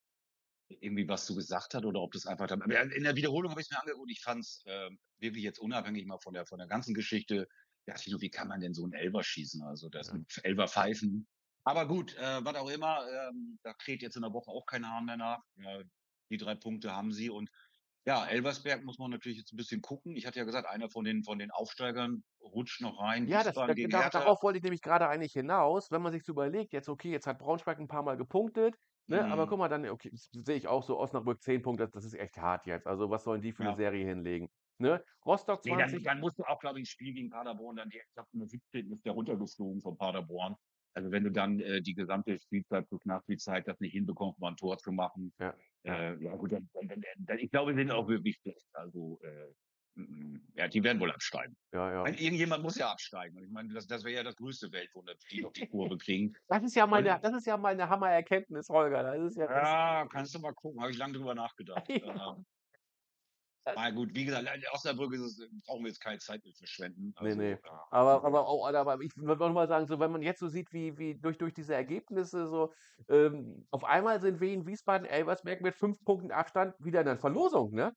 irgendwie 0.69 1.07
was 1.07 1.25
zu 1.25 1.35
gesagt 1.35 1.73
hat 1.75 1.85
oder 1.85 2.01
ob 2.01 2.13
das 2.13 2.25
einfach 2.27 2.47
dann 2.47 2.61
aber 2.61 2.81
in 2.93 3.03
der 3.03 3.15
Wiederholung 3.15 3.51
habe 3.51 3.61
ich's 3.61 3.71
mir 3.71 3.79
angeguckt. 3.81 4.11
Ich 4.11 4.21
fand's, 4.21 4.63
ähm, 4.67 4.99
wirklich 5.19 5.43
jetzt 5.43 5.59
unabhängig 5.59 6.05
mal 6.05 6.19
von 6.19 6.33
der 6.33 6.45
von 6.45 6.59
der 6.59 6.67
ganzen 6.67 6.93
Geschichte, 6.93 7.47
dachte 7.85 8.03
ich 8.05 8.11
nur: 8.11 8.21
„Wie 8.21 8.29
kann 8.29 8.47
man 8.47 8.61
denn 8.61 8.73
so 8.73 8.85
'n 8.85 8.93
Elfer 8.93 9.23
schießen?“ 9.23 9.63
Also, 9.63 9.89
das 9.89 10.11
Ja. 10.11 10.13
mit 10.13 10.25
Elfer 10.43 10.67
pfeifen. 10.67 11.27
Aber 11.65 11.87
gut, 11.87 12.15
äh, 12.17 12.43
was 12.45 12.55
auch 12.55 12.69
immer, 12.69 13.05
ähm, 13.29 13.59
da 13.63 13.73
kräht 13.73 14.01
jetzt 14.03 14.15
in 14.15 14.21
der 14.23 14.33
Woche 14.33 14.51
auch 14.51 14.65
kein 14.65 14.87
Hahn 14.89 15.05
mehr 15.05 15.17
nach. 15.17 15.39
Äh, 15.57 15.83
die 16.31 16.37
3 16.37 16.55
Punkte 16.55 16.93
haben 16.95 17.11
sie 17.11 17.29
und 17.29 17.49
ja, 18.07 18.25
Elversberg 18.27 18.83
muss 18.85 18.97
man 18.99 19.11
natürlich 19.11 19.39
jetzt 19.39 19.53
'n 19.53 19.57
bisschen 19.57 19.81
gucken. 19.81 20.15
Ich 20.17 20.25
hatte 20.27 20.39
ja 20.39 20.45
gesagt, 20.45 20.67
einer 20.67 20.89
von 20.91 21.05
den 21.05 21.23
von 21.23 21.39
den 21.39 21.51
Aufsteigern 21.51 22.23
rutscht 22.41 22.81
noch 22.81 22.99
rein, 23.01 23.27
Ja, 23.27 23.43
das 23.43 23.61
da 23.65 23.73
Wiesbaden 23.73 23.75
gegen 23.75 23.91
da 23.91 24.01
Hertha. 24.01 24.11
darauf 24.11 24.41
wollte 24.43 24.57
ich 24.59 24.63
nämlich 24.63 24.81
grade 24.81 25.07
eigentlich 25.09 25.33
hinaus, 25.33 25.91
wenn 25.91 26.01
man 26.01 26.11
sich 26.13 26.23
so 26.23 26.31
überlegt, 26.31 26.71
jetzt 26.73 26.87
okay, 26.87 27.11
jetzt 27.11 27.27
hat 27.27 27.37
Braunschweig 27.39 27.77
'n 27.79 27.87
paarmal 27.87 28.15
gepunktet, 28.17 28.75
ne? 29.09 29.29
Aber 29.29 29.47
Mhm. 29.47 29.49
guck 29.49 29.59
mal, 29.59 29.69
dann 29.69 29.87
okay, 29.89 30.09
sehe 30.13 30.57
ich 30.57 30.67
auch 30.67 30.83
so, 30.83 30.99
Osnabrück 30.99 31.41
10 31.43 31.61
Punkte, 31.63 31.89
das 31.89 32.05
ist 32.05 32.15
echt 32.15 32.37
hart 32.37 32.65
jetzt. 32.67 32.87
Also, 32.87 33.09
was 33.09 33.23
sollen 33.25 33.41
die 33.41 33.51
für 33.53 33.63
'ne 33.65 33.73
Ja. 33.73 33.75
Serie 33.75 34.05
hinlegen, 34.07 34.49
ne? 34.79 35.03
Rostock 35.25 35.63
Ne, 35.65 35.75
dann 35.75 35.91
20 35.91 36.03
dann 36.03 36.19
musst 36.21 36.39
du 36.39 36.43
auch, 36.43 36.59
glaube 36.59 36.79
ich, 36.79 36.83
'n 36.83 36.85
Spiel 36.85 37.13
gegen 37.13 37.29
Paderborn 37.29 37.75
dann 37.75 37.89
direkt 37.89 38.17
ab 38.17 38.27
in 38.31 38.39
der 38.39 38.47
17. 38.47 38.93
ist 38.93 39.05
der 39.05 39.11
runtergeflogen 39.13 39.81
von 39.81 39.97
Paderborn. 39.97 40.55
Also, 40.93 41.11
wenn 41.11 41.23
du 41.25 41.31
dann, 41.31 41.59
äh, 41.59 41.81
die 41.81 41.93
gesamte 41.93 42.39
Spielzeit 42.39 42.87
plus 42.87 43.03
Nachspielzeit 43.05 43.67
das 43.67 43.79
nicht 43.79 43.91
hinbekommst, 43.91 44.39
mal 44.39 44.49
'n 44.51 44.55
Tor 44.57 44.77
zu 44.77 44.91
machen, 44.91 45.33
Ja, 45.39 45.55
ja. 45.83 45.99
äh, 45.99 46.15
ja 46.23 46.35
gut, 46.37 46.51
dann 46.53 46.69
dann 46.73 46.87
dann 46.87 47.01
dann 47.19 47.39
ich 47.39 47.51
glaube, 47.51 47.73
die 47.73 47.79
sind 47.79 47.91
auch 47.91 48.07
wirklich 48.07 48.37
schlecht. 48.41 48.67
Also, 48.73 49.19
äh, 49.23 49.53
ja, 50.55 50.67
die 50.67 50.83
werden 50.83 50.99
wohl 50.99 51.11
absteigen. 51.11 51.55
Ja, 51.71 51.91
ja. 51.91 52.05
Weil 52.05 52.19
irgendjemand 52.19 52.63
muss 52.63 52.77
ja 52.77 52.91
absteigen. 52.91 53.37
Und 53.37 53.43
ich 53.43 53.49
meine, 53.51 53.73
das 53.73 53.87
das 53.87 54.03
wäre 54.03 54.15
ja 54.17 54.23
das 54.23 54.35
größte 54.35 54.71
Weltwunder, 54.71 55.15
die 55.31 55.41
noch 55.41 55.53
die 55.53 55.65
Kurve 55.69 55.97
kriegen. 55.97 56.33
Das 56.47 56.63
ist 56.63 56.75
ja 56.75 56.87
mal 56.87 57.03
'ne 57.03 57.19
Und 57.19 57.23
das 57.23 57.33
ist 57.35 57.45
ja 57.47 57.57
mal 57.57 57.75
'ne 57.75 57.89
Hammererkenntnis, 57.89 58.69
Holger. 58.69 59.03
Das 59.03 59.19
ist 59.33 59.37
ja 59.37 59.47
das 59.47 59.75
Ja, 59.75 60.07
kannst 60.11 60.33
du 60.35 60.39
mal 60.39 60.53
gucken. 60.53 60.81
Habe 60.81 60.91
ich 60.91 60.97
lang 60.97 61.11
drüber 61.13 61.35
nachgedacht. 61.35 61.89
Ja. 62.01 62.37
Na 63.75 63.89
gut, 63.91 64.13
wie 64.15 64.25
gesagt, 64.25 64.47
in 64.55 64.63
Osnabrück 64.73 65.13
ist 65.13 65.21
es 65.21 65.49
brauchen 65.65 65.83
wir 65.83 65.89
jetzt 65.89 66.01
keine 66.01 66.19
Zeit 66.19 66.43
mit 66.45 66.55
verschwenden. 66.57 67.13
Also, 67.15 67.37
ne. 67.37 67.59
ja. 67.63 67.83
Aber 67.91 68.23
aber 68.23 68.47
auch 68.47 68.67
aber 68.67 69.01
ich 69.01 69.11
würde 69.17 69.39
noch 69.47 69.53
mal 69.53 69.67
sagen, 69.67 69.87
so 69.87 69.99
wenn 69.99 70.11
man 70.11 70.21
jetzt 70.21 70.39
so 70.39 70.47
sieht, 70.47 70.71
wie 70.73 70.97
wie 70.97 71.15
durch 71.19 71.37
durch 71.37 71.53
diese 71.53 71.73
Ergebnisse 71.75 72.47
so, 72.47 72.71
ähm, 73.09 73.65
auf 73.71 73.83
einmal 73.83 74.21
sind 74.21 74.39
Wien 74.41 74.67
Wiesbaden, 74.67 75.07
Elversberg 75.07 75.61
mit 75.61 75.75
5 75.75 75.97
Punkten 76.03 76.31
Abstand 76.31 76.75
wieder 76.79 76.99
in 77.01 77.07
der 77.07 77.17
Verlosung, 77.17 77.71
ne? 77.73 77.93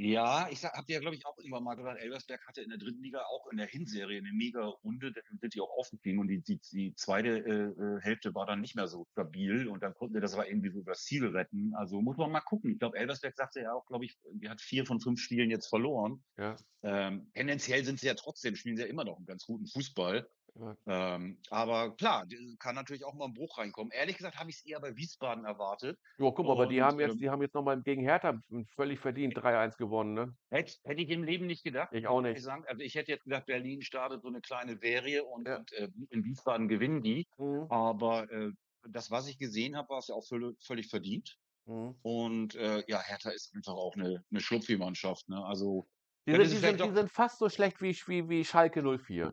Ja, 0.00 0.48
ich 0.48 0.62
habe 0.64 0.86
dir 0.86 0.92
ja, 0.94 1.00
glaube 1.00 1.16
ich, 1.16 1.26
auch 1.26 1.36
irgendwann 1.38 1.64
mal 1.64 1.74
gesagt, 1.74 2.00
Elversberg 2.00 2.46
hatte 2.46 2.62
in 2.62 2.68
der 2.68 2.78
3. 2.78 3.02
Liga 3.02 3.24
auch 3.24 3.48
in 3.50 3.56
der 3.56 3.66
Hinserie 3.66 4.22
'ne 4.22 4.30
Mega-Runde, 4.32 5.10
deswegen 5.10 5.40
sind 5.40 5.54
die 5.56 5.60
auch 5.60 5.70
aufgestiegen 5.76 6.20
und 6.20 6.28
die 6.28 6.40
die 6.40 6.60
die 6.72 6.94
2. 6.94 7.30
äh, 7.44 7.96
äh, 7.96 8.00
Hälfte 8.00 8.32
war 8.32 8.46
dann 8.46 8.60
nicht 8.60 8.76
mehr 8.76 8.86
so 8.86 9.06
stabil 9.10 9.66
und 9.66 9.82
dann 9.82 9.94
konnten 9.94 10.14
sie 10.14 10.20
das 10.20 10.34
aber 10.34 10.48
irgendwie 10.48 10.70
so 10.70 10.78
übers 10.78 11.02
Ziel 11.02 11.26
retten. 11.26 11.74
Also, 11.74 12.00
muss 12.00 12.16
man 12.16 12.30
mal 12.30 12.40
gucken. 12.42 12.70
Ich 12.70 12.78
glaube, 12.78 12.96
Elversberg 12.96 13.34
sagte 13.34 13.60
ja 13.60 13.72
auch, 13.72 13.86
glaube 13.86 14.04
ich, 14.04 14.16
die 14.34 14.48
hat 14.48 14.60
4 14.60 14.86
von 14.86 15.00
5 15.00 15.18
Spielen 15.18 15.50
jetzt 15.50 15.66
verloren. 15.66 16.22
Ja. 16.38 16.58
Ähm, 16.82 17.30
tendenziell 17.34 17.84
sind 17.84 18.00
sie 18.00 18.06
ja 18.08 18.14
trotzdem 18.14 18.56
spielen 18.56 18.76
sie 18.76 18.82
ja 18.84 18.88
immer 18.88 19.04
noch 19.04 19.18
'n 19.20 19.26
ganz 19.26 19.46
guten 19.46 19.66
Fußball. 19.66 20.28
Ja. 20.58 20.78
Ähm, 20.86 21.40
aber 21.50 21.96
klar, 21.96 22.26
kann 22.58 22.74
natürlich 22.74 23.04
auch 23.04 23.14
mal 23.14 23.26
'n 23.26 23.34
Bruch 23.34 23.58
reinkommen. 23.58 23.92
Ehrlich 23.92 24.16
gesagt 24.16 24.38
habe 24.38 24.50
ich's 24.50 24.64
eher 24.64 24.80
bei 24.80 24.96
Wiesbaden 24.96 25.44
erwartet 25.44 25.98
Jo, 26.20 26.32
guck 26.32 26.46
mal, 26.46 26.52
aber 26.54 26.66
die 26.66 26.82
und, 26.82 26.82
haben 26.82 26.98
jetzt 26.98 27.20
ähm 27.20 27.20
die 27.20 27.30
haben 27.30 27.42
jetzt 27.42 27.54
noch 27.54 27.62
mal 27.62 27.80
gegen 27.80 28.02
Hertha 28.02 28.40
völlig 28.74 28.98
verdient 28.98 29.36
3-1 29.36 29.76
gewonnen, 29.76 30.14
ne? 30.14 30.38
Hätt 30.52 30.78
hätte 30.84 31.02
ich 31.02 31.10
im 31.10 31.24
Leben 31.24 31.46
nicht 31.46 31.62
gedacht, 31.62 31.92
Ich 31.92 32.06
auch 32.06 32.20
ich 32.30 32.42
nicht. 32.42 32.42
sagen. 32.42 32.64
Also, 32.66 32.82
ich 32.82 32.94
hätte 32.94 33.12
jetzt 33.12 33.24
gedacht, 33.24 33.44
Berlin 33.46 33.82
startet 33.82 34.22
so 34.22 34.28
'ne 34.30 34.40
kleine 34.40 34.78
Serie 34.78 35.24
und 35.24 35.46
Ja. 35.46 35.60
und, 35.60 35.72
äh, 35.72 35.88
in 36.10 36.24
Wiesbaden 36.24 36.68
gewinnen 36.68 37.02
die. 37.02 37.26
Mhm. 37.38 37.68
Aber, 37.68 38.30
äh, 38.30 38.50
das, 38.88 39.10
was 39.10 39.28
ich 39.28 39.36
gesehen 39.38 39.76
habe, 39.76 39.90
war's 39.90 40.08
ja 40.08 40.14
auch 40.14 40.26
völle 40.26 40.54
völlig 40.64 40.88
verdient. 40.88 41.36
Mhm. 41.66 41.98
Und, 42.02 42.54
äh, 42.56 42.84
ja, 42.88 43.00
Hertha 43.02 43.30
ist 43.30 43.54
einfach 43.56 43.74
auch 43.74 43.96
'ne 43.96 44.24
'ne 44.30 44.40
Schlupffi-Mannschaft, 44.40 45.28
ne? 45.28 45.44
Also, 45.44 45.88
Die 46.26 46.34
sind 46.34 46.52
die 46.52 46.58
sind 46.58 46.82
die 46.82 46.90
sind 46.90 47.10
fast 47.10 47.38
so 47.38 47.48
schlecht 47.48 47.80
wie 47.80 47.96
wie 48.06 48.28
wie 48.28 48.44
Schalke 48.44 48.82
04. 48.82 49.32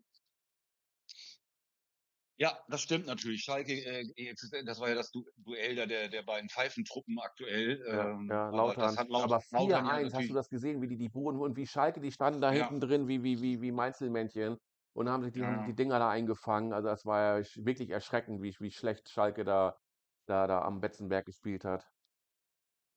Ja, 2.40 2.60
das 2.68 2.82
stimmt 2.82 3.06
natürlich. 3.06 3.44
Schalke, 3.44 3.74
äh, 3.74 4.04
jetzt 4.18 4.52
das 4.66 4.80
war 4.80 4.90
ja 4.90 4.96
das 4.96 5.10
Du 5.12 5.24
Duell 5.38 5.76
da 5.76 5.86
der 5.86 6.10
der 6.10 6.22
beiden 6.24 6.50
Pfeifentruppen 6.50 7.18
aktuell. 7.20 7.82
Ja, 7.92 8.12
Ähm, 8.12 8.30
ja, 8.30 8.50
aber 8.52 8.76
das 8.76 8.98
Lautern. 8.98 8.98
hat 8.98 9.08
Laut 9.10 9.30
Aber 9.30 9.42
Lautern 9.52 9.86
ja 9.86 9.96
4-1, 9.96 10.14
hast 10.14 10.30
du 10.30 10.34
das 10.34 10.50
gesehen, 10.50 10.82
wie 10.82 10.88
die 10.88 10.98
die 10.98 11.10
Buden 11.10 11.40
und 11.40 11.56
wie 11.56 11.68
Schalke, 11.68 12.00
die 12.02 12.12
standen 12.12 12.42
da 12.42 12.50
Ja. 12.50 12.76
hinten 12.76 12.80
drin 12.80 13.08
wie 13.08 13.22
wie 13.24 13.42
wie 13.42 13.62
wie 13.62 13.72
Meinzelmännchen 13.72 14.58
und 14.94 15.10
haben 15.10 15.24
sich 15.24 15.34
die 15.34 15.46
Ja, 15.46 15.52
ja. 15.52 15.64
die 15.64 15.76
Dinger 15.76 16.00
da 16.00 16.10
eingefangen. 16.10 16.74
Also, 16.74 16.88
das 16.90 17.06
war 17.06 17.40
ja 17.40 17.46
wirklich 17.58 17.90
erschreckend, 17.92 18.42
wie 18.42 18.56
wie 18.60 18.72
schlecht 18.72 19.10
Schalke 19.10 19.44
da 19.46 19.78
da 20.26 20.48
da 20.48 20.62
am 20.64 20.82
Betzenberg 20.82 21.26
gespielt 21.26 21.64
hat. 21.64 21.86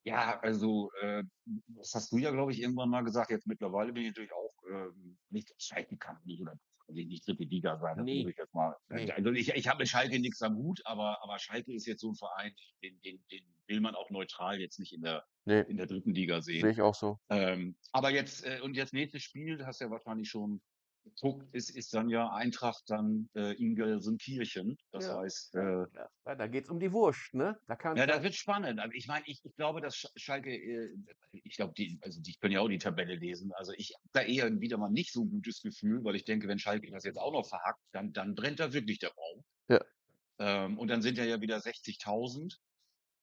Ja, 0.05 0.39
also, 0.41 0.91
äh, 1.01 1.25
das 1.45 1.93
hast 1.95 2.13
du 2.13 2.19
ja, 2.19 2.31
glaube 2.31 2.53
ich, 2.53 2.61
irgendwann 2.61 2.89
mal 2.91 3.03
gesagt. 3.05 3.31
Jetzt 3.31 3.47
mittlerweile 3.47 3.93
bin 3.93 4.03
ich 4.05 4.09
natürlich 4.11 4.33
auch, 4.33 4.55
ähm, 4.71 5.19
nicht 5.29 5.53
Schalke 5.59 5.97
kann 6.89 7.09
nicht 7.09 7.27
3. 7.27 7.45
Liga 7.45 7.79
sein. 7.79 7.97
Das 7.99 8.11
muss 8.13 8.25
Ne. 8.25 8.27
ich 8.27 8.37
jetzt 8.37 8.55
mal 8.55 8.75
Ne. 8.91 9.13
also, 9.15 9.31
ich 9.33 9.51
ich 9.51 9.69
habe 9.69 9.79
mit 9.81 9.89
Schalke 9.89 10.19
nix 10.19 10.43
am 10.43 10.57
Hut, 10.57 10.81
aber 10.85 11.23
aber 11.23 11.39
Schalke 11.39 11.73
ist 11.75 11.87
jetzt 11.87 12.01
so 12.01 12.11
'n 12.11 12.15
Verein, 12.17 12.55
den 12.83 13.01
den 13.03 13.25
den 13.31 13.45
will 13.67 13.81
man 13.81 13.95
auch 13.95 14.11
neutral 14.11 14.61
jetzt 14.61 14.79
nicht 14.79 14.93
in 14.95 15.03
der 15.03 15.25
Ne. 15.47 15.67
in 15.67 15.77
der 15.77 15.87
3. 15.87 16.13
Liga 16.13 16.41
Sehe 16.61 16.71
sehen. 16.71 16.71
ich 16.71 16.81
auch 16.83 16.95
so. 16.95 17.19
Ähm, 17.31 17.77
aber 17.93 18.11
jetzt 18.11 18.45
äh, 18.45 18.61
und 18.63 18.77
jetzt 18.77 18.95
nächstes 18.95 19.23
Spiel, 19.23 19.65
hast 19.67 19.81
ja 19.81 19.91
wahrscheinlich 19.91 20.29
schon 20.31 20.63
geguckt, 21.09 21.47
ist 21.55 21.71
ist 21.71 21.95
dann 21.95 22.09
ja 22.11 22.31
Eintracht 22.31 22.85
dann, 22.89 23.29
äh, 23.35 23.55
in 23.55 23.75
Gelsenkirchen. 23.77 24.77
Das 24.93 25.09
Ja. 25.09 25.13
heißt, 25.13 25.55
äh 25.57 25.87
Ja, 26.27 26.35
da 26.37 26.47
geht's 26.47 26.69
um 26.71 26.81
die 26.81 26.93
Wurst, 26.93 27.35
ne? 27.35 27.59
Da 27.67 27.77
kann's 27.77 28.05
Ja, 28.05 28.07
das 28.07 28.23
wird 28.23 28.35
spannend. 28.35 28.81
Aber 28.81 28.95
ich 28.95 29.07
meine, 29.07 29.25
ich 29.27 29.41
ich 29.45 29.55
glaube, 29.57 29.81
dass 29.81 29.97
Sch 29.97 30.07
Schalke, 30.17 30.51
äh 30.55 30.91
ich 31.33 31.57
glaube, 31.57 31.73
die 31.77 31.99
also, 32.03 32.21
die 32.21 32.35
können 32.41 32.53
ja 32.53 32.61
auch 32.61 32.69
die 32.69 32.79
Tabelle 32.79 33.15
lesen. 33.17 33.53
Also, 33.55 33.73
ich 33.77 33.93
habe 33.95 34.09
da 34.13 34.21
eher 34.23 34.61
wieder 34.61 34.77
mal 34.79 34.91
nicht 34.91 35.13
so 35.13 35.23
'n 35.23 35.31
gutes 35.31 35.63
Gefühl, 35.63 36.05
weil 36.05 36.15
ich 36.17 36.25
denke, 36.25 36.49
wenn 36.49 36.59
Schalke 36.59 36.91
das 36.91 37.05
jetzt 37.05 37.17
auch 37.19 37.33
noch 37.33 37.47
verhackt, 37.49 37.81
dann 37.93 38.13
dann 38.13 38.35
brennt 38.35 38.61
da 38.61 38.73
wirklich 38.73 38.99
der 38.99 39.11
Baum. 39.17 39.43
Ja. 39.69 39.89
Ähm, 40.41 40.79
und 40.79 40.89
dann 40.89 41.03
sind 41.03 41.19
ja 41.19 41.25
ja 41.25 41.41
wieder 41.41 41.61
60.000. 41.61 42.59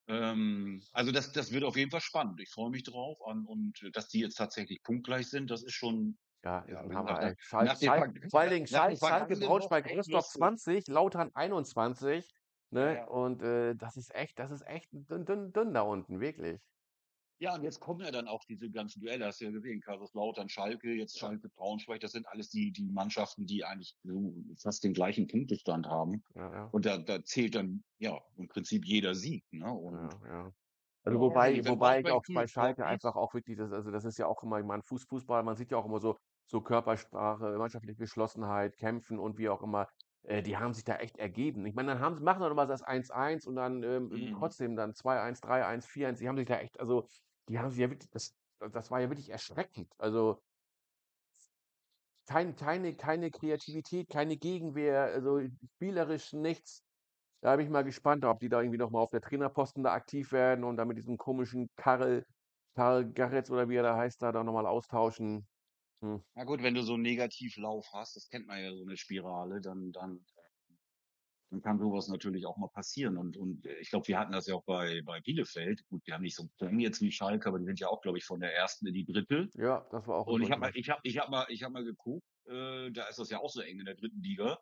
Ähm, 0.10 0.84
also, 0.94 1.12
das 1.12 1.32
das 1.34 1.52
wird 1.54 1.64
auf 1.66 1.78
jeden 1.78 1.92
Fall 1.92 2.02
spannend. 2.02 2.42
Ich 2.42 2.52
freue 2.52 2.72
mich 2.72 2.84
drauf 2.84 3.20
an 3.28 3.46
und 3.46 3.80
dass 3.94 4.10
die 4.10 4.20
jetzt 4.22 4.36
tatsächlich 4.38 4.84
punktgleich 4.84 5.28
sind, 5.30 5.52
das 5.52 5.64
ist 5.64 5.74
schon 5.76 6.18
Ja, 6.46 6.60
ist 6.68 6.84
ja, 6.84 6.84
'n 6.84 6.94
wie 6.94 6.96
Hammer, 6.96 7.20
nach 7.20 7.34
nach 7.58 7.78
den 7.80 7.94
Schalk 7.94 7.96
verg 7.96 8.14
vor 8.30 8.40
allen 8.42 8.52
Dingen 8.52 8.68
Schalk 8.68 9.00
Schalke, 9.02 9.36
Braunschweig, 9.36 9.88
Rostock 9.88 10.30
lustig. 10.32 10.32
20, 10.32 10.86
Lautern 10.88 11.32
21, 11.34 12.36
Ja, 12.78 12.92
ne? 12.92 12.92
ja. 12.92 13.08
Und, 13.08 13.42
äh, 13.42 13.76
das 13.76 13.98
ist 13.98 14.14
echt 14.14 14.38
das 14.38 14.52
ist 14.52 14.62
echt 14.68 14.90
dünn 14.94 15.26
dünn 15.26 15.52
dünn 15.54 15.74
da 15.74 15.82
unten, 15.82 16.20
wirklich. 16.20 16.62
Ja, 17.42 17.54
und 17.56 17.64
jetzt 17.64 17.82
kommen 17.82 18.00
ja 18.02 18.12
dann 18.12 18.30
auch 18.30 18.46
diese 18.46 18.70
ganzen 18.72 19.02
Duelle, 19.02 19.26
hast 19.26 19.42
du 19.42 19.46
ja 19.46 19.52
gesehen, 19.52 19.82
Kaiserslautern, 19.82 20.48
Schalke, 20.48 20.94
jetzt 20.94 21.18
Ja. 21.20 21.20
Schalke, 21.20 21.50
Braunschweig, 21.50 22.00
das 22.00 22.14
sind 22.14 22.26
alles 22.28 22.50
die 22.50 22.72
die 22.72 22.90
Mannschaften, 22.90 23.46
die 23.46 23.66
eigentlich 23.66 23.98
so 24.04 24.34
fast 24.62 24.84
den 24.86 24.94
gleichen 24.94 25.28
Punktestand 25.28 25.86
haben. 25.88 26.24
Ja, 26.36 26.52
ja. 26.54 26.72
Und 26.72 26.86
da 26.86 26.98
da 26.98 27.24
zählt 27.26 27.56
dann, 27.56 27.84
ja, 28.00 28.22
im 28.38 28.48
Prinzip 28.48 28.86
jeder 28.86 29.16
Sieg, 29.16 29.44
ne? 29.52 29.70
Ja, 29.92 29.98
Und 29.98 30.16
ja. 30.28 30.52
Also, 31.04 31.20
ja, 31.20 31.22
wobei 31.22 31.66
wenn 31.66 31.66
wobei 31.68 32.02
ich 32.02 32.10
auch 32.12 32.24
bei 32.34 32.48
Schalke 32.48 32.86
einfach 32.86 33.16
auch 33.16 33.34
wirklich 33.36 33.58
das 33.58 33.72
also, 33.72 33.92
das 33.92 34.06
ist 34.06 34.18
ja 34.18 34.28
auch 34.28 34.44
immer 34.44 34.60
ich 34.60 34.66
meine, 34.66 34.84
Fuß 34.84 35.06
Fußball, 35.10 35.44
man 35.44 35.56
sieht 35.56 35.72
ja 35.72 35.78
auch 35.78 35.86
immer 35.86 36.00
so 36.00 36.18
so 36.46 36.62
Körpersprache, 36.62 37.58
mannschaftliche 37.58 37.98
Geschlossenheit, 37.98 38.78
Kämpfen 38.78 39.20
und 39.20 39.38
wie 39.38 39.50
auch 39.50 39.62
immer. 39.64 39.88
Äh, 40.24 40.42
die 40.44 40.58
haben 40.58 40.74
sich 40.74 40.84
da 40.84 40.96
echt 40.98 41.18
ergeben. 41.18 41.66
Ich 41.66 41.76
meine, 41.76 41.90
dann 41.94 42.00
haben 42.02 42.24
machen 42.24 42.42
sie 42.42 42.50
noch 42.50 42.56
mal 42.56 42.68
das 42.68 42.82
1-1 42.84 43.46
und 43.48 43.56
dann, 43.56 43.84
ähm, 43.84 44.12
Mhm. 44.16 44.32
trotzdem 44.32 44.76
dann 44.76 44.94
2-1, 44.94 45.42
3-1, 45.42 45.86
4-1. 45.88 46.20
Die 46.20 46.28
haben 46.28 46.38
sich 46.38 46.48
da 46.48 46.58
echt 46.60 46.80
also, 46.80 47.08
die 47.50 47.60
haben 47.60 47.70
sich 47.72 47.80
ja 47.80 47.90
wirklich 47.90 48.10
das 48.12 48.36
das 48.72 48.90
war 48.90 49.02
ja 49.02 49.10
wirklich 49.10 49.30
erschreckend. 49.30 49.92
Also 49.98 50.42
kein 52.28 52.56
keine 52.56 52.96
keine 52.96 53.30
Kreativität, 53.32 54.10
keine 54.10 54.38
Gegenwehr, 54.38 55.04
also, 55.06 55.40
spielerisch 55.76 56.34
nichts. 56.34 56.84
Da 57.42 57.56
bin 57.56 57.66
ich 57.66 57.72
mal 57.72 57.84
gespannt, 57.84 58.26
ob 58.26 58.40
die 58.40 58.50
da 58.50 58.62
irgendwie 58.62 58.78
noch 58.80 58.92
mal 58.92 59.02
auf 59.02 59.12
der 59.12 59.22
Trainerposten 59.22 59.84
da 59.84 59.94
aktiv 59.94 60.32
werden 60.32 60.64
und 60.66 60.78
dann 60.78 60.88
mit 60.88 60.98
diesem 60.98 61.18
komischen 61.18 61.70
Karel 61.78 62.26
Karl 62.76 63.12
Garetz 63.14 63.52
oder 63.52 63.70
wie 63.70 63.76
er 63.78 63.84
da 63.84 63.98
heißt, 63.98 64.22
da 64.24 64.32
dann 64.32 64.46
noch 64.48 64.54
mal 64.54 64.68
austauschen. 64.68 65.48
Hm. 66.06 66.18
Na 66.36 66.44
gut, 66.46 66.62
wenn 66.64 66.76
du 66.76 66.84
so 66.84 66.96
'n 66.96 67.02
Negativlauf 67.02 67.88
hast, 67.94 68.16
das 68.16 68.30
kennt 68.30 68.48
man 68.48 68.62
ja, 68.64 68.74
so 68.74 68.86
'ne 68.86 68.96
Spirale, 68.98 69.60
dann 69.62 69.92
dann 69.92 70.26
dann 71.52 71.62
kann 71.62 71.80
sowas 71.80 72.08
natürlich 72.08 72.46
auch 72.46 72.58
mal 72.58 72.70
passieren. 72.70 73.18
Und, 73.18 73.38
und 73.38 73.66
ich 73.66 73.90
glaube, 73.90 74.08
wir 74.08 74.20
hatten 74.20 74.32
das 74.34 74.48
ja 74.48 74.56
auch 74.56 74.64
bei, 74.66 75.02
bei 75.06 75.22
Bielefeld. 75.22 75.86
Gut, 75.88 76.06
die 76.08 76.14
haben 76.14 76.24
nicht 76.24 76.36
so 76.36 76.48
streng 76.56 76.80
jetzt 76.80 77.02
wie 77.02 77.12
Schalke, 77.12 77.48
aber 77.48 77.60
die 77.60 77.66
sind 77.66 77.80
ja 77.80 77.88
auch, 77.88 78.02
glaube 78.02 78.18
ich, 78.18 78.26
von 78.26 78.40
der 78.40 78.54
ersten 78.54 78.88
in 78.88 78.94
die 78.94 79.06
dritte. 79.06 79.50
Ja, 79.54 79.88
das 79.92 80.08
war 80.08 80.18
auch 80.18 80.28
Und 80.28 80.42
ich 80.42 80.52
habe 80.52 80.62
mal, 80.62 80.72
ich 80.76 80.90
habe, 80.90 81.02
ich 81.04 81.20
habe 81.20 81.32
mal, 81.32 81.46
ich 81.50 81.64
habe 81.64 81.74
mal 81.74 81.84
geguckt, 81.86 82.28
äh, 82.48 82.92
da 82.92 83.08
ist 83.08 83.20
das 83.20 83.30
ja 83.30 83.40
auch 83.40 83.50
so 83.52 83.62
eng 83.62 83.80
in 83.80 83.86
der 83.86 83.96
dritten 83.96 84.22
Liga. 84.24 84.60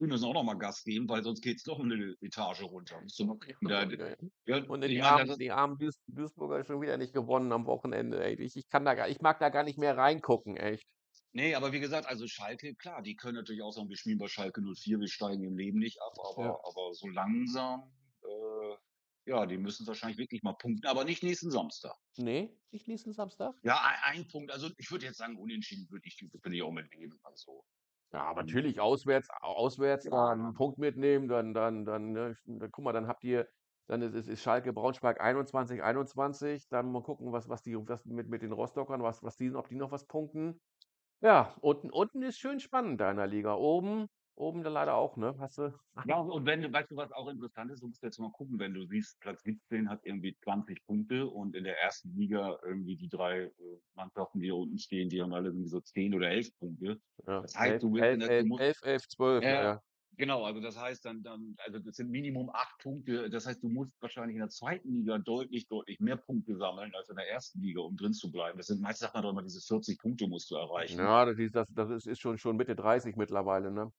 Wir 0.00 0.08
müssen 0.08 0.24
auch 0.24 0.32
noch 0.32 0.44
mal 0.44 0.54
Gas 0.54 0.82
geben, 0.82 1.06
weil 1.10 1.22
sonst 1.22 1.42
geht's 1.42 1.62
doch 1.62 1.78
eine 1.78 2.16
Etage 2.22 2.62
runter. 2.62 3.02
So, 3.06 3.38
da, 3.60 3.86
ja, 4.46 4.64
und 4.64 4.80
die, 4.82 5.02
armen, 5.02 5.26
meine, 5.26 5.38
die 5.38 5.50
armen 5.50 5.76
Duis 5.76 6.00
Duisburger 6.06 6.64
schon 6.64 6.80
wieder 6.80 6.96
nicht 6.96 7.12
gewonnen 7.12 7.52
am 7.52 7.66
Wochenende. 7.66 8.26
Ich, 8.30 8.56
ich, 8.56 8.68
kann 8.70 8.86
da 8.86 8.94
gar, 8.94 9.10
ich 9.10 9.20
mag 9.20 9.38
da 9.40 9.50
gar 9.50 9.62
nicht 9.62 9.78
mehr 9.78 9.98
reingucken, 9.98 10.56
echt. 10.56 10.88
Nee, 11.32 11.54
aber 11.54 11.72
wie 11.72 11.80
gesagt, 11.80 12.06
also 12.06 12.26
Schalke, 12.26 12.74
klar, 12.74 13.02
die 13.02 13.14
können 13.14 13.34
natürlich 13.34 13.62
auch 13.62 13.72
sagen, 13.72 13.90
wir 13.90 13.96
spielen 13.98 14.16
bei 14.16 14.26
Schalke 14.26 14.62
04, 14.62 15.00
wir 15.00 15.08
steigen 15.08 15.44
im 15.44 15.58
Leben 15.58 15.78
nicht 15.78 16.00
ab, 16.00 16.14
aber, 16.18 16.44
ja. 16.44 16.58
aber 16.64 16.94
so 16.94 17.06
langsam, 17.06 17.92
äh, 18.22 19.30
ja, 19.30 19.44
die 19.44 19.58
müssen 19.58 19.86
wahrscheinlich 19.86 20.18
wirklich 20.18 20.42
mal 20.42 20.54
punkten, 20.54 20.86
aber 20.86 21.04
nicht 21.04 21.22
nächsten 21.22 21.50
Samstag. 21.50 21.94
Nee, 22.16 22.56
nicht 22.70 22.88
nächsten 22.88 23.12
Samstag? 23.12 23.54
Ja, 23.62 23.80
ein, 23.82 24.20
ein 24.20 24.28
Punkt, 24.28 24.50
also 24.50 24.70
ich 24.78 24.90
würde 24.90 25.04
jetzt 25.04 25.18
sagen, 25.18 25.36
unentschieden 25.36 25.90
würde 25.90 26.08
ich, 26.08 26.26
würde 26.32 26.56
ich 26.56 26.62
auch 26.62 26.72
mitnehmen. 26.72 27.20
Also, 27.22 27.64
ja, 28.12 28.22
aber 28.24 28.42
natürlich 28.42 28.80
auswärts, 28.80 29.28
auswärts 29.40 30.06
ja, 30.10 30.30
einen 30.32 30.52
Punkt 30.54 30.78
mitnehmen, 30.78 31.28
dann, 31.28 31.54
dann, 31.54 31.84
dann, 31.84 32.12
ne, 32.12 32.34
dann, 32.44 32.70
guck 32.70 32.84
mal, 32.84 32.92
dann 32.92 33.06
habt 33.06 33.24
ihr, 33.24 33.48
dann 33.86 34.02
ist, 34.02 34.28
ist 34.28 34.42
Schalke 34.42 34.72
Braunschweig 34.72 35.20
21, 35.20 35.82
21, 35.82 36.68
dann 36.68 36.90
mal 36.92 37.02
gucken, 37.02 37.32
was, 37.32 37.48
was 37.48 37.62
die, 37.62 37.76
was 37.76 38.04
mit, 38.04 38.28
mit 38.28 38.42
den 38.42 38.52
Rostockern, 38.52 39.02
was, 39.02 39.22
was 39.22 39.36
die, 39.36 39.54
ob 39.54 39.68
die 39.68 39.76
noch 39.76 39.92
was 39.92 40.06
punkten. 40.06 40.60
Ja, 41.22 41.56
unten 41.60 41.90
unten 41.90 42.22
ist 42.22 42.38
schön 42.38 42.60
spannend 42.60 43.00
da 43.00 43.10
in 43.10 43.16
der 43.18 43.26
Liga. 43.26 43.54
Oben 43.54 44.08
oben 44.40 44.62
dann 44.62 44.72
leider 44.72 44.94
auch, 44.94 45.16
ne? 45.16 45.36
Hast 45.38 45.58
du 45.58 45.72
Ja, 46.06 46.16
und 46.18 46.46
wenn 46.46 46.62
du 46.62 46.72
weißt 46.72 46.90
du, 46.90 46.96
was 46.96 47.12
auch 47.12 47.28
interessant 47.28 47.70
ist, 47.70 47.82
du 47.82 47.88
musst 47.88 48.02
jetzt 48.02 48.18
mal 48.18 48.32
gucken, 48.32 48.58
wenn 48.58 48.74
du 48.74 48.86
siehst, 48.86 49.20
Platz 49.20 49.42
17 49.42 49.88
hat 49.88 50.00
irgendwie 50.04 50.36
20 50.42 50.84
Punkte 50.86 51.26
und 51.26 51.54
in 51.54 51.64
der 51.64 51.78
ersten 51.78 52.16
Liga 52.16 52.58
irgendwie 52.64 52.96
die 52.96 53.08
drei 53.08 53.42
äh, 53.42 53.52
Mannschaften, 53.94 54.40
die 54.40 54.46
hier 54.46 54.56
unten 54.56 54.78
stehen, 54.78 55.08
die 55.08 55.22
haben 55.22 55.32
alle 55.34 55.48
irgendwie 55.48 55.68
so 55.68 55.80
10 55.80 56.14
oder 56.14 56.30
11 56.30 56.56
Punkte. 56.58 57.00
Ja, 57.26 57.42
Das 57.42 57.54
heißt, 57.54 57.72
11, 57.72 57.82
du 57.82 57.92
willst 57.92 58.04
11, 58.04 58.28
der, 58.28 58.42
du 58.42 58.48
musst, 58.48 58.62
11, 58.62 58.82
11, 58.82 59.08
12, 59.08 59.44
ja, 59.44 59.62
ja. 59.62 59.82
Genau, 60.16 60.44
also 60.44 60.60
das 60.60 60.78
heißt 60.78 61.04
dann, 61.06 61.22
dann, 61.22 61.54
also 61.64 61.78
das 61.78 61.96
sind 61.96 62.10
Minimum 62.10 62.50
acht 62.50 62.78
Punkte. 62.82 63.30
Das 63.30 63.46
heißt, 63.46 63.62
du 63.62 63.68
musst 63.68 63.92
wahrscheinlich 64.00 64.34
in 64.34 64.40
der 64.40 64.50
zweiten 64.50 64.98
Liga 64.98 65.16
deutlich, 65.18 65.66
deutlich 65.66 65.98
mehr 65.98 66.16
Punkte 66.16 66.56
sammeln 66.56 66.92
als 66.94 67.08
in 67.08 67.16
der 67.16 67.30
ersten 67.30 67.62
Liga, 67.62 67.80
um 67.80 67.96
drin 67.96 68.12
zu 68.12 68.30
bleiben. 68.30 68.58
Das 68.58 68.66
sind 68.66 68.82
meist 68.82 69.00
sagt 69.00 69.14
man 69.14 69.22
doch 69.22 69.30
immer, 69.30 69.42
diese 69.42 69.62
40 69.62 69.98
Punkte 69.98 70.28
musst 70.28 70.50
du 70.50 70.56
erreichen. 70.56 70.98
Ja, 70.98 71.24
das 71.24 71.38
ist, 71.38 71.54
das, 71.54 71.66
das 71.74 72.06
ist 72.06 72.20
schon, 72.20 72.36
schon 72.36 72.56
Mitte 72.56 72.76
30 72.76 73.16
mittlerweile, 73.16 73.70
ne? 73.70 73.90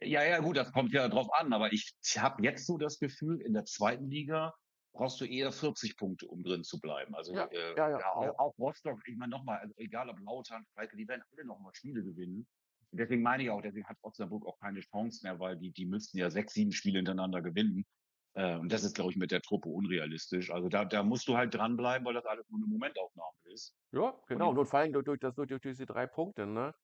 Ja, 0.00 0.22
ja, 0.24 0.38
gut, 0.40 0.56
das 0.56 0.72
kommt 0.72 0.92
ja 0.92 1.08
drauf 1.08 1.28
an, 1.32 1.52
aber 1.52 1.72
ich 1.72 1.94
habe 2.16 2.42
jetzt 2.42 2.66
so 2.66 2.78
das 2.78 2.98
Gefühl, 2.98 3.40
in 3.40 3.52
der 3.52 3.64
zweiten 3.64 4.08
Liga 4.08 4.54
brauchst 4.92 5.20
du 5.20 5.24
eher 5.24 5.50
40 5.52 5.96
Punkte, 5.96 6.26
um 6.26 6.42
drin 6.42 6.64
zu 6.64 6.78
bleiben. 6.80 7.14
Also 7.14 7.34
ja, 7.34 7.46
äh, 7.46 7.76
ja, 7.76 7.90
ja, 7.90 8.12
auch, 8.12 8.38
auch, 8.38 8.58
Rostock, 8.58 9.00
ich 9.06 9.16
meine 9.16 9.30
nochmal, 9.30 9.58
also 9.58 9.74
egal 9.76 10.08
ob 10.08 10.18
Lautern, 10.20 10.64
Schalke, 10.74 10.96
die 10.96 11.08
werden 11.08 11.22
alle 11.32 11.46
nochmal 11.46 11.74
Spiele 11.74 12.02
gewinnen. 12.02 12.46
Deswegen 12.92 13.22
meine 13.22 13.42
ich 13.42 13.50
auch, 13.50 13.62
deswegen 13.62 13.86
hat 13.86 13.96
Osnabrück 14.02 14.44
auch 14.46 14.58
keine 14.58 14.80
Chance 14.80 15.20
mehr, 15.22 15.38
weil 15.40 15.56
die, 15.56 15.72
die 15.72 15.86
müssten 15.86 16.18
ja 16.18 16.30
sechs, 16.30 16.52
sieben 16.52 16.72
Spiele 16.72 16.98
hintereinander 16.98 17.40
gewinnen. 17.40 17.86
Äh, 18.34 18.56
und 18.56 18.70
das 18.70 18.84
ist, 18.84 18.94
glaube 18.94 19.10
ich, 19.10 19.16
mit 19.16 19.30
der 19.30 19.40
Truppe 19.40 19.70
unrealistisch. 19.70 20.50
Also 20.50 20.68
da, 20.68 20.84
da 20.84 21.02
musst 21.02 21.26
du 21.26 21.36
halt 21.36 21.54
dranbleiben, 21.54 22.06
weil 22.06 22.14
das 22.14 22.26
alles 22.26 22.48
nur 22.50 22.60
eine 22.60 22.66
Momentaufnahme 22.66 23.36
ist. 23.44 23.74
Ja, 23.92 24.14
genau. 24.26 24.50
Und, 24.50 24.58
und 24.58 24.66
vor 24.66 24.80
allem 24.80 24.92
durch, 24.92 25.06
durch, 25.06 25.20
das, 25.20 25.34
durch, 25.34 25.48
durch 25.48 25.62
diese 25.62 25.86
drei 25.86 26.06
Punkte, 26.06 26.46
ne? 26.46 26.74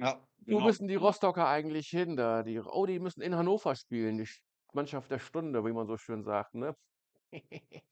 Ja, 0.00 0.26
genau. 0.44 0.60
Wo 0.60 0.64
müssen 0.64 0.88
die 0.88 0.96
Rostocker 0.96 1.46
eigentlich 1.46 1.88
hin 1.88 2.16
da? 2.16 2.42
Die, 2.42 2.58
oh, 2.60 2.86
die 2.86 2.98
müssen 2.98 3.20
in 3.20 3.36
Hannover 3.36 3.74
spielen, 3.76 4.18
die 4.18 4.28
Mannschaft 4.72 5.10
der 5.10 5.18
Stunde, 5.18 5.64
wie 5.64 5.72
man 5.72 5.86
so 5.86 5.96
schön 5.96 6.22
sagt, 6.22 6.54
ne? 6.54 6.74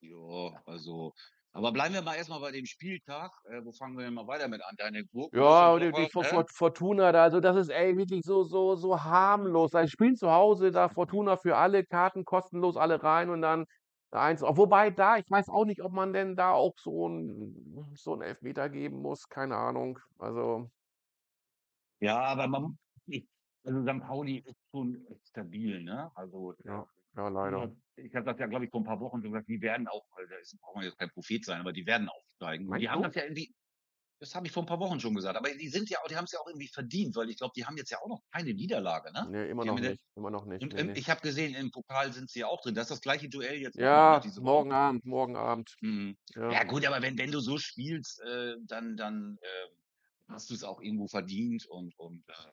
ja, 0.00 0.62
also 0.66 1.12
aber 1.56 1.72
bleiben 1.72 1.94
wir 1.94 2.02
mal 2.02 2.16
erstmal 2.16 2.40
bei 2.40 2.50
dem 2.50 2.66
Spieltag. 2.66 3.32
Äh, 3.48 3.64
wo 3.64 3.72
fangen 3.72 3.96
wir 3.96 4.04
denn 4.04 4.12
mal 4.12 4.26
weiter 4.26 4.46
mit 4.46 4.62
an? 4.62 4.74
Deine 4.76 5.06
Gurken? 5.06 5.40
Ja, 5.40 5.78
die, 5.78 5.90
die 5.90 6.02
äh? 6.02 6.44
Fortuna 6.52 7.12
da, 7.12 7.22
also 7.22 7.40
das 7.40 7.56
ist 7.56 7.70
ey 7.70 7.96
wirklich 7.96 8.24
so, 8.24 8.42
so, 8.42 8.76
so 8.76 9.02
harmlos. 9.02 9.70
Sie 9.70 9.88
spielen 9.88 10.16
zu 10.16 10.30
Hause 10.30 10.70
da 10.70 10.90
Fortuna 10.90 11.38
für 11.38 11.56
alle, 11.56 11.82
Karten 11.82 12.26
kostenlos 12.26 12.76
alle 12.76 13.02
rein 13.02 13.30
und 13.30 13.40
dann 13.40 13.64
eins. 14.10 14.42
Wobei 14.42 14.90
da, 14.90 15.16
ich 15.16 15.30
weiß 15.30 15.48
auch 15.48 15.64
nicht, 15.64 15.82
ob 15.82 15.92
man 15.92 16.12
denn 16.12 16.36
da 16.36 16.52
auch 16.52 16.74
so 16.76 17.08
ein, 17.08 17.86
so 17.94 18.12
ein 18.12 18.20
Elfmeter 18.20 18.68
geben 18.68 19.00
muss, 19.00 19.26
keine 19.30 19.56
Ahnung. 19.56 19.98
Also. 20.18 20.68
Ja, 22.00 22.18
aber 22.18 22.46
man, 22.46 22.78
also 23.64 23.82
St. 23.82 24.00
Pauli 24.00 24.38
ist 24.38 24.56
schon 24.70 25.06
stabil, 25.24 25.82
ne? 25.82 26.10
Also 26.14 26.54
ja. 26.64 26.86
Ja, 27.16 27.28
leider. 27.28 27.74
Ich 27.96 28.14
habe 28.14 28.26
das 28.26 28.38
ja, 28.38 28.46
glaube 28.46 28.66
ich, 28.66 28.70
vor 28.70 28.80
ein 28.80 28.84
paar 28.84 29.00
Wochen 29.00 29.22
gesagt, 29.22 29.48
die 29.48 29.60
werden 29.62 29.88
auch, 29.88 30.04
weil 30.14 30.28
da 30.28 30.36
ist, 30.36 30.58
braucht 30.60 30.76
man 30.76 30.84
jetzt 30.84 30.98
kein 30.98 31.10
Prophet 31.10 31.44
sein, 31.44 31.60
aber 31.60 31.72
die 31.72 31.86
werden 31.86 32.08
aufsteigen. 32.10 32.66
Meinst 32.66 32.82
die 32.82 32.90
haben 32.90 33.02
das 33.02 33.14
ja 33.14 33.22
irgendwie, 33.22 33.54
das 34.20 34.34
habe 34.34 34.46
ich 34.46 34.52
vor 34.52 34.62
ein 34.62 34.66
paar 34.66 34.80
Wochen 34.80 35.00
schon 35.00 35.14
gesagt, 35.14 35.36
aber 35.36 35.48
die 35.50 35.68
sind 35.68 35.88
ja 35.88 35.98
auch, 36.02 36.08
die 36.08 36.16
haben 36.16 36.24
es 36.24 36.32
ja 36.32 36.40
auch 36.40 36.46
irgendwie 36.46 36.68
verdient, 36.68 37.16
weil 37.16 37.30
ich 37.30 37.38
glaube, 37.38 37.52
die 37.56 37.64
haben 37.64 37.76
jetzt 37.78 37.90
ja 37.90 37.98
auch 38.02 38.08
noch 38.08 38.20
keine 38.30 38.52
Niederlage, 38.52 39.12
ne? 39.12 39.28
Nee, 39.30 39.50
immer 39.50 39.62
die 39.62 39.68
noch 39.68 39.80
nicht, 39.80 40.00
immer 40.14 40.30
noch 40.30 40.44
nicht. 40.44 40.62
Und 40.62 40.74
nee, 40.74 40.82
nee. 40.84 40.92
ich 40.94 41.08
habe 41.08 41.22
gesehen, 41.22 41.54
im 41.54 41.70
Pokal 41.70 42.12
sind 42.12 42.28
sie 42.28 42.40
ja 42.40 42.48
auch 42.48 42.60
drin. 42.60 42.74
Das 42.74 42.84
ist 42.84 42.90
das 42.90 43.00
gleiche 43.00 43.30
Duell 43.30 43.60
jetzt. 43.60 43.76
Ja, 43.76 44.22
morgen 44.40 44.72
Abend, 44.72 45.06
morgen 45.06 45.36
Abend. 45.36 45.74
Mhm. 45.80 46.18
Ja. 46.34 46.50
ja. 46.52 46.64
gut, 46.64 46.86
aber 46.86 47.00
wenn, 47.00 47.16
wenn 47.16 47.30
du 47.30 47.40
so 47.40 47.56
spielst, 47.56 48.20
äh, 48.20 48.56
dann, 48.66 48.96
dann 48.96 49.38
äh, 49.40 49.68
hast 50.28 50.50
du 50.50 50.54
es 50.54 50.64
auch 50.64 50.80
irgendwo 50.80 51.06
verdient 51.08 51.66
und, 51.66 51.98
und 51.98 52.28
äh, 52.28 52.52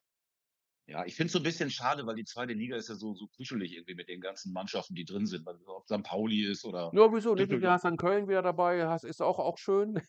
ja, 0.85 1.05
ich 1.05 1.15
finde 1.15 1.27
es 1.27 1.33
so 1.33 1.39
ein 1.39 1.43
bisschen 1.43 1.69
schade, 1.69 2.05
weil 2.05 2.15
die 2.15 2.25
zweite 2.25 2.53
Liga 2.53 2.75
ist 2.75 2.89
ja 2.89 2.95
so, 2.95 3.13
so 3.13 3.27
kuschelig 3.27 3.73
irgendwie 3.73 3.95
mit 3.95 4.09
den 4.09 4.19
ganzen 4.19 4.51
Mannschaften, 4.51 4.95
die 4.95 5.05
drin 5.05 5.25
sind. 5.25 5.47
Ob 5.47 5.85
St. 5.85 6.03
Pauli 6.03 6.43
ist 6.45 6.65
oder. 6.65 6.91
Ja, 6.93 7.13
wieso? 7.13 7.35
Nicht, 7.35 7.51
du 7.51 7.71
hast 7.71 7.85
dann 7.85 7.95
Köln 7.95 8.27
wieder 8.27 8.41
dabei, 8.41 8.85
hast, 8.87 9.05
ist 9.05 9.21
auch, 9.21 9.39
auch 9.39 9.57
schön. 9.57 10.01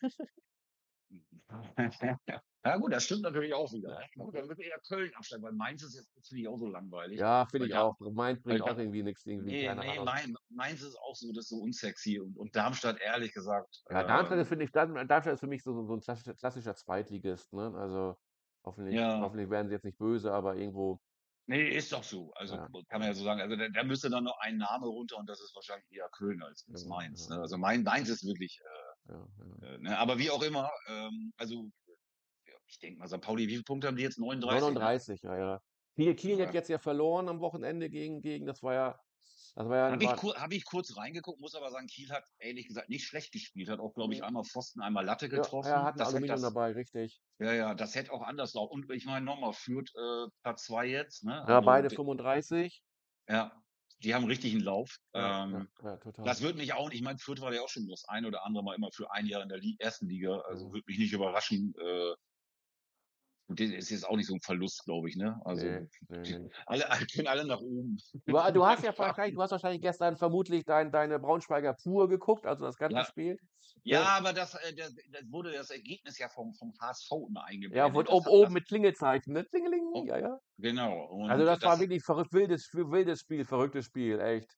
ja, 2.64 2.76
gut, 2.76 2.92
das 2.92 3.04
stimmt 3.04 3.22
natürlich 3.22 3.52
auch 3.52 3.72
wieder. 3.72 4.00
Gut, 4.16 4.34
dann 4.34 4.48
wird 4.48 4.60
eher 4.60 4.78
Köln 4.88 5.12
absteigen, 5.14 5.42
weil 5.42 5.52
Mainz 5.52 5.82
ist 5.82 5.96
jetzt 5.96 6.28
finde 6.28 6.42
ich 6.42 6.48
auch 6.48 6.58
so 6.58 6.66
langweilig. 6.66 7.18
Ja, 7.18 7.46
finde 7.46 7.66
ich 7.66 7.74
auch. 7.74 7.98
Mainz 8.00 8.42
bringt 8.42 8.62
auch 8.62 8.78
irgendwie 8.78 9.02
nichts. 9.02 9.26
Irgendwie 9.26 9.66
nee, 9.66 9.74
nee, 9.74 10.00
Mainz, 10.00 10.38
Mainz 10.48 10.82
ist 10.82 10.96
auch 10.96 11.14
so, 11.14 11.32
das 11.32 11.44
ist 11.44 11.50
so 11.50 11.56
unsexy. 11.56 12.20
Und, 12.20 12.36
und 12.36 12.56
Darmstadt, 12.56 13.00
ehrlich 13.00 13.34
gesagt. 13.34 13.82
Ja, 13.90 14.04
Darmstadt, 14.04 14.38
äh, 14.38 14.42
ist, 14.42 14.52
ich, 14.52 14.72
Darmstadt 14.72 15.26
ist 15.26 15.40
für 15.40 15.46
mich 15.46 15.62
so, 15.62 15.84
so 15.86 15.94
ein 15.94 16.00
klassischer, 16.00 16.34
klassischer 16.34 16.74
Zweitligist. 16.74 17.52
Ne? 17.52 17.72
Also. 17.76 18.16
Hoffentlich, 18.64 18.94
ja. 18.94 19.20
hoffentlich 19.20 19.50
werden 19.50 19.68
sie 19.68 19.74
jetzt 19.74 19.84
nicht 19.84 19.98
böse, 19.98 20.32
aber 20.32 20.56
irgendwo. 20.56 20.98
Nee, 21.46 21.68
ist 21.68 21.92
doch 21.92 22.02
so. 22.02 22.32
Also 22.34 22.54
ja. 22.54 22.66
kann 22.88 23.00
man 23.00 23.08
ja 23.08 23.14
so 23.14 23.22
sagen. 23.22 23.42
Also 23.42 23.56
da, 23.56 23.68
da, 23.68 23.84
müsste 23.84 24.08
dann 24.08 24.24
noch 24.24 24.38
ein 24.40 24.56
Name 24.56 24.86
runter 24.86 25.18
und 25.18 25.28
das 25.28 25.40
ist 25.42 25.54
wahrscheinlich 25.54 25.92
eher 25.92 26.08
Köln 26.08 26.42
als, 26.42 26.66
als 26.72 26.86
Mainz. 26.86 27.28
Ne? 27.28 27.38
Also 27.38 27.58
Mainz 27.58 28.08
ist 28.08 28.24
wirklich. 28.24 28.58
Äh, 29.06 29.12
äh, 29.66 29.78
ne? 29.78 29.98
Aber 29.98 30.18
wie 30.18 30.30
auch 30.30 30.42
immer, 30.42 30.70
ähm, 30.88 31.34
also 31.36 31.70
ich 32.66 32.78
denke 32.78 32.98
mal, 32.98 33.08
St. 33.08 33.20
Pauli, 33.20 33.46
wie 33.46 33.52
viele 33.52 33.62
Punkte 33.62 33.88
haben 33.88 33.96
die 33.96 34.02
jetzt? 34.02 34.18
39? 34.18 34.60
39, 34.60 35.22
ne? 35.22 35.30
ja, 35.30 35.38
ja. 35.38 35.62
Kiel, 35.96 36.14
Kiel 36.16 36.46
hat 36.46 36.54
jetzt 36.54 36.68
ja 36.68 36.78
verloren 36.78 37.28
am 37.28 37.40
Wochenende 37.40 37.88
gegen, 37.88 38.20
gegen 38.20 38.46
das 38.46 38.62
war 38.62 38.74
ja 38.74 38.98
das 39.54 39.68
war 39.68 39.76
ja 39.76 39.90
Habe 39.92 40.02
ich, 40.02 40.10
hab 40.10 40.52
ich 40.52 40.64
kurz 40.64 40.96
reingeguckt, 40.96 41.40
muss 41.40 41.54
aber 41.54 41.70
sagen, 41.70 41.86
Kiel 41.86 42.10
hat 42.10 42.24
ehrlich 42.38 42.66
gesagt 42.66 42.88
nicht 42.88 43.06
schlecht 43.06 43.30
gespielt, 43.30 43.68
hat 43.68 43.78
auch, 43.78 43.94
glaube 43.94 44.12
ich, 44.12 44.24
einmal 44.24 44.42
Pfosten, 44.42 44.80
einmal 44.80 45.04
Latte 45.04 45.28
getroffen. 45.28 45.68
Ja, 45.68 45.76
er 45.76 45.84
hat 45.84 45.94
ein 45.94 46.06
Aluminium 46.06 46.42
dabei, 46.42 46.72
richtig. 46.72 47.22
Ja, 47.38 47.52
ja, 47.52 47.74
das 47.74 47.94
hätte 47.94 48.12
auch 48.12 48.22
anders 48.22 48.54
laufen. 48.54 48.72
Und 48.72 48.90
ich 48.90 49.06
meine, 49.06 49.24
nochmal, 49.24 49.52
führt 49.52 49.92
äh, 49.94 50.26
Platz 50.42 50.64
2 50.64 50.86
jetzt. 50.86 51.24
Ne? 51.24 51.44
Ja, 51.46 51.58
also, 51.58 51.66
beide 51.66 51.88
35. 51.88 52.82
Ja, 53.28 53.52
die 54.02 54.14
haben 54.14 54.24
richtig 54.24 54.54
einen 54.54 54.64
Lauf. 54.64 54.98
Ja, 55.14 55.44
ähm, 55.44 55.68
ja, 55.82 55.90
ja, 55.90 55.96
total. 55.98 56.24
Das 56.24 56.42
würde 56.42 56.58
mich 56.58 56.72
auch, 56.72 56.90
ich 56.90 57.02
meine, 57.02 57.18
Fürth 57.20 57.40
war 57.40 57.54
ja 57.54 57.62
auch 57.62 57.68
schon 57.68 57.86
das 57.86 58.04
ein 58.08 58.26
oder 58.26 58.44
andere 58.44 58.64
Mal 58.64 58.74
immer 58.74 58.90
für 58.90 59.12
ein 59.12 59.26
Jahr 59.26 59.42
in 59.42 59.48
der 59.48 59.58
Li 59.58 59.76
ersten 59.78 60.08
Liga. 60.08 60.40
Also 60.48 60.66
mhm. 60.66 60.72
würde 60.72 60.84
mich 60.88 60.98
nicht 60.98 61.12
überraschen, 61.12 61.74
äh, 61.80 62.14
und 63.46 63.60
das 63.60 63.68
ist 63.68 63.90
jetzt 63.90 64.08
auch 64.08 64.16
nicht 64.16 64.26
so 64.26 64.34
ein 64.34 64.40
Verlust, 64.40 64.84
glaube 64.84 65.08
ich, 65.08 65.16
ne? 65.16 65.38
Also 65.44 65.66
nee, 65.66 65.86
nee, 66.08 66.38
nee. 66.38 66.50
Alle, 66.66 66.84
können 67.14 67.26
alle 67.26 67.44
nach 67.44 67.60
oben. 67.60 67.98
Du, 68.24 68.32
du, 68.32 68.36
hast 68.66 68.82
ja 68.82 68.96
wahrscheinlich, 68.96 69.34
du 69.34 69.42
hast 69.42 69.50
wahrscheinlich 69.50 69.82
gestern 69.82 70.16
vermutlich 70.16 70.64
dein, 70.64 70.90
deine 70.90 71.18
Braunschweiger 71.18 71.74
Pur 71.74 72.08
geguckt, 72.08 72.46
also 72.46 72.64
das 72.64 72.76
ganze 72.76 72.96
ja. 72.96 73.04
Spiel. 73.04 73.38
Ja, 73.82 74.00
ja, 74.00 74.06
aber 74.16 74.32
das, 74.32 74.54
äh, 74.54 74.74
das, 74.74 74.94
das, 75.12 75.22
wurde 75.30 75.52
das 75.52 75.70
Ergebnis 75.70 76.18
ja 76.18 76.28
vom, 76.28 76.54
vom 76.54 76.72
HSV 76.80 77.10
immer 77.28 77.44
eingeblendet. 77.44 77.76
Ja, 77.76 77.92
wurde 77.92 78.10
oben, 78.12 78.28
oben 78.28 78.52
mit 78.54 78.66
Klingelzeichen, 78.66 79.34
ne? 79.34 79.44
Klingeling, 79.44 79.90
oh, 79.92 80.04
ja, 80.06 80.18
ja. 80.18 80.38
Genau. 80.56 81.04
Und 81.04 81.30
also 81.30 81.44
das, 81.44 81.58
das 81.58 81.68
war 81.68 81.80
wirklich 81.80 82.02
verrückt, 82.02 82.32
wildes, 82.32 82.70
wildes 82.72 83.20
Spiel, 83.20 83.44
verrücktes 83.44 83.84
Spiel, 83.84 84.20
echt. 84.20 84.50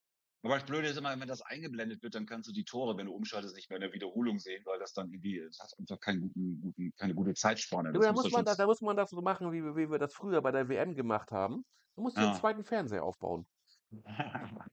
Aber 0.47 0.55
das 0.55 0.67
Blöde 0.67 0.87
ist 0.87 0.97
immer, 0.97 1.19
wenn 1.19 1.27
das 1.27 1.43
eingeblendet 1.43 2.05
wird, 2.05 2.15
dann 2.15 2.25
kannst 2.25 2.49
du 2.49 2.53
die 2.53 2.65
Tore, 2.65 2.97
wenn 2.97 3.07
du 3.07 3.13
umschaltest, 3.13 3.57
nicht 3.57 3.69
mehr 3.69 3.79
in 3.79 3.83
der 3.83 3.93
Wiederholung 3.93 4.39
sehen, 4.39 4.63
weil 4.65 4.79
das 4.79 4.93
dann 4.93 5.13
irgendwie, 5.13 5.41
das 5.45 5.59
hat 5.59 5.73
einfach 5.77 5.99
keinen 5.99 6.21
guten, 6.21 6.61
guten, 6.61 6.95
keine 6.97 7.15
gute 7.15 7.35
Zeitspanne. 7.35 7.93
Ja, 7.93 7.99
da, 7.99 8.13
muss 8.13 8.31
man 8.31 8.45
das, 8.45 8.57
da 8.57 8.67
muss 8.67 8.81
man 8.81 8.97
das 8.97 9.11
so 9.11 9.21
machen, 9.23 9.51
wie, 9.53 9.63
wie 9.63 9.91
wir 9.91 9.99
das 9.99 10.15
früher 10.15 10.41
bei 10.41 10.53
der 10.53 10.69
WM 10.69 10.95
gemacht 10.95 11.33
haben. 11.33 11.65
Du 11.97 12.03
musst 12.03 12.17
ja. 12.17 12.31
den 12.31 12.39
zweiten 12.39 12.63
Fernseher 12.63 13.03
aufbauen. 13.03 13.45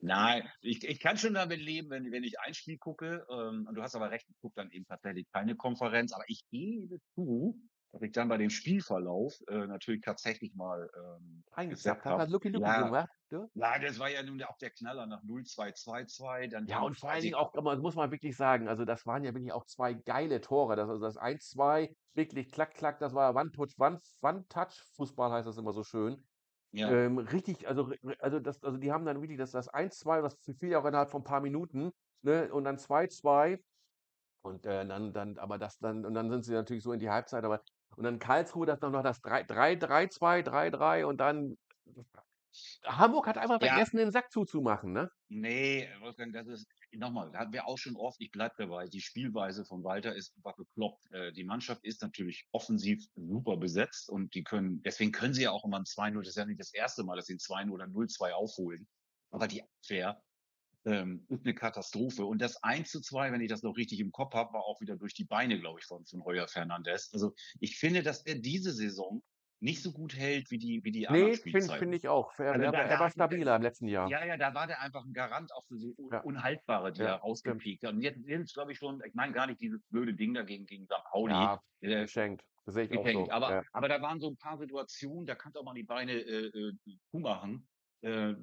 Nein, 0.00 0.48
ich, 0.60 0.82
ich 0.84 0.98
kann 0.98 1.16
schon 1.16 1.34
damit 1.34 1.60
leben, 1.60 1.90
wenn, 1.90 2.10
wenn 2.10 2.24
ich 2.24 2.40
ein 2.40 2.54
Spiel 2.54 2.78
gucke, 2.78 3.24
ähm, 3.30 3.66
und 3.68 3.76
du 3.76 3.82
hast 3.82 3.94
aber 3.94 4.10
recht, 4.10 4.26
ich 4.28 4.38
gucke 4.40 4.54
dann 4.56 4.70
eben 4.70 4.86
tatsächlich 4.86 5.30
keine 5.32 5.54
Konferenz, 5.54 6.12
aber 6.12 6.24
ich 6.26 6.42
gebe 6.50 6.98
zu, 7.14 7.56
dass 7.92 8.02
ich 8.02 8.12
dann 8.12 8.28
bei 8.28 8.38
dem 8.38 8.50
Spielverlauf 8.50 9.34
äh, 9.48 9.66
natürlich 9.66 10.02
tatsächlich 10.02 10.54
mal 10.54 10.90
ähm, 10.96 11.44
hat, 11.86 12.04
habe. 12.04 12.26
Lucky 12.30 12.48
Lucky 12.50 12.74
Ja, 12.74 12.74
gemacht, 12.74 13.08
du? 13.30 13.48
ja, 13.54 13.78
das 13.78 13.98
war 13.98 14.10
ja 14.10 14.22
nun 14.22 14.42
auch 14.42 14.58
der 14.58 14.70
Knaller 14.70 15.06
nach 15.06 15.22
0-2-2-2, 15.24 16.48
dann 16.48 16.66
Ja, 16.66 16.80
und 16.82 16.96
vor 16.96 17.10
allen 17.10 17.22
Dingen 17.22 17.34
auch, 17.34 17.52
aber 17.54 17.72
das 17.74 17.82
muss 17.82 17.96
man 17.96 18.12
wirklich 18.12 18.36
sagen, 18.36 18.68
also 18.68 18.84
das 18.84 19.04
waren 19.04 19.24
ja 19.24 19.34
wirklich 19.34 19.52
auch 19.52 19.64
zwei 19.66 19.94
geile 19.94 20.40
Tore. 20.40 20.76
Das, 20.76 20.88
also 20.88 21.02
das 21.02 21.16
1-2, 21.16 21.92
wirklich 22.14 22.52
klack, 22.52 22.74
klack, 22.74 23.00
das 23.00 23.14
war 23.14 23.34
One-Touch, 23.34 23.74
One- 23.78 23.98
One-Touch-Fußball 24.20 25.32
heißt 25.32 25.48
das 25.48 25.56
immer 25.58 25.72
so 25.72 25.82
schön. 25.82 26.24
ja, 26.72 26.88
Ähm, 26.88 27.18
richtig, 27.18 27.68
also, 27.68 27.92
also, 28.20 28.40
das, 28.40 28.62
also 28.64 28.78
die 28.78 28.92
haben 28.92 29.06
dann 29.06 29.22
wirklich 29.22 29.38
das, 29.38 29.52
das 29.52 29.68
1-2, 29.68 30.22
das 30.22 30.36
fiel 30.60 30.70
ja 30.70 30.80
auch 30.80 30.86
innerhalb 30.86 31.10
von 31.10 31.22
ein 31.22 31.24
paar 31.24 31.40
Minuten, 31.42 31.92
ne? 32.22 32.52
Und 32.52 32.64
dann 32.64 32.78
2-2 32.78 33.58
und 34.42 34.66
äh, 34.66 34.86
dann, 34.86 35.12
dann, 35.12 35.38
aber 35.38 35.58
das 35.58 35.78
dann, 35.78 36.04
und 36.06 36.14
dann 36.14 36.30
sind 36.30 36.44
sie 36.44 36.52
natürlich 36.54 36.82
so 36.84 36.92
in 36.92 37.00
die 37.00 37.10
Halbzeit, 37.10 37.44
aber 37.44 37.62
und 37.96 38.04
dann 38.04 38.18
Karlsruhe, 38.18 38.66
das 38.66 38.80
dann 38.80 38.92
noch 38.92 39.02
das 39.02 39.22
3-3-2, 39.22 40.42
3-3 40.42 41.04
und 41.04 41.18
dann 41.18 41.56
Hamburg 42.84 43.26
hat 43.26 43.38
einfach 43.38 43.60
ja, 43.62 43.68
vergessen, 43.68 43.96
den 43.96 44.10
Sack 44.10 44.30
zuzumachen, 44.30 44.92
ne? 44.92 45.10
nee, 45.28 45.88
Wolfgang, 46.00 46.32
das 46.34 46.46
ist, 46.46 46.66
nochmal, 46.92 47.30
da 47.32 47.40
hatten 47.40 47.52
wir 47.52 47.66
auch 47.66 47.78
schon 47.78 47.96
oft, 47.96 48.20
ich 48.20 48.30
bleib 48.30 48.56
dabei, 48.56 48.86
die 48.86 49.00
Spielweise 49.00 49.64
von 49.64 49.82
Walter 49.82 50.14
ist 50.14 50.36
einfach 50.36 50.56
bekloppt. 50.56 51.10
Äh, 51.10 51.32
die 51.32 51.44
Mannschaft 51.44 51.84
ist 51.84 52.02
natürlich 52.02 52.46
offensiv 52.52 53.02
super 53.16 53.56
besetzt 53.56 54.10
und 54.10 54.34
die 54.34 54.44
können, 54.44 54.82
deswegen 54.82 55.12
können 55.12 55.34
sie 55.34 55.44
ja 55.44 55.50
auch 55.50 55.64
immer 55.64 55.78
ein 55.78 55.84
2-0, 55.84 56.18
das 56.18 56.28
ist 56.28 56.36
ja 56.36 56.44
nicht 56.44 56.60
das 56.60 56.74
erste 56.74 57.04
Mal, 57.04 57.16
dass 57.16 57.26
sie 57.26 57.34
ein 57.34 57.38
2-0 57.38 57.70
oder 57.70 57.86
0-2 57.86 58.32
aufholen. 58.32 58.86
Aber 59.30 59.48
die 59.48 59.62
Abwehr 59.62 60.22
ähm, 60.84 61.26
ist 61.28 61.44
eine 61.44 61.54
Katastrophe. 61.54 62.24
Und 62.24 62.40
das 62.40 62.62
1 62.62 62.90
zu 62.90 63.00
2, 63.00 63.32
wenn 63.32 63.40
ich 63.40 63.48
das 63.48 63.62
noch 63.62 63.76
richtig 63.76 64.00
im 64.00 64.12
Kopf 64.12 64.34
habe, 64.34 64.54
war 64.54 64.62
auch 64.64 64.80
wieder 64.80 64.96
durch 64.96 65.14
die 65.14 65.24
Beine, 65.24 65.58
glaube 65.60 65.80
ich, 65.80 65.86
von, 65.86 66.04
von 66.06 66.24
Heuer 66.24 66.48
Fernandes. 66.48 67.10
Also 67.12 67.34
ich 67.60 67.78
finde, 67.78 68.02
dass 68.02 68.22
er 68.26 68.36
diese 68.36 68.72
Saison 68.72 69.22
nicht 69.60 69.82
so 69.82 69.92
gut 69.92 70.16
hält 70.16 70.50
wie 70.50 70.58
die, 70.58 70.80
wie 70.84 70.90
die 70.92 71.06
anderen 71.08 71.32
Nee, 71.32 71.36
finde 71.36 71.68
find 71.78 71.94
ich 71.94 72.08
auch. 72.08 72.32
Er, 72.38 72.54
Also 72.54 72.64
er, 72.64 72.74
er 72.74 72.98
war 72.98 73.10
stabiler 73.10 73.56
im 73.56 73.62
letzten 73.62 73.86
Jahr. 73.88 74.08
ja, 74.08 74.24
ja, 74.24 74.36
da 74.36 74.52
war 74.54 74.66
der 74.66 74.80
einfach 74.80 75.04
ein 75.04 75.12
Garant 75.12 75.52
auch 75.52 75.64
für 75.68 75.78
so 75.78 75.94
Un- 75.96 76.12
Ja, 76.12 76.22
Unhaltbare, 76.22 76.92
die 76.92 77.02
ja, 77.02 77.06
er 77.06 77.16
rausgepiekt 77.16 77.84
hat. 77.84 77.94
Und 77.94 78.02
jetzt 78.02 78.24
sind 78.24 78.42
es, 78.42 78.52
glaube 78.52 78.72
ich, 78.72 78.78
schon, 78.78 79.00
ich 79.06 79.14
meine 79.14 79.32
gar 79.32 79.46
nicht 79.46 79.60
dieses 79.60 79.80
blöde 79.90 80.14
Ding 80.14 80.34
dagegen 80.34 80.66
gegen 80.66 80.86
St. 80.86 81.04
Pauli, 81.10 81.34
Ja, 81.34 81.60
äh, 81.80 82.02
geschenkt. 82.02 82.44
Das 82.64 82.74
sehe 82.74 82.84
ich 82.84 82.94
auch 82.96 83.08
so. 83.08 83.30
Aber, 83.30 83.50
Ja. 83.50 83.62
aber 83.72 83.88
da 83.88 84.00
waren 84.02 84.20
so 84.20 84.28
ein 84.30 84.36
paar 84.36 84.58
Situationen, 84.58 85.26
da 85.26 85.34
kannst 85.34 85.56
du 85.56 85.60
auch 85.60 85.64
mal 85.64 85.74
die 85.74 85.84
Beine 85.84 86.12
äh, 86.14 86.46
äh, 86.48 86.72
zumachen. 87.10 87.68
Äh, 88.02 88.34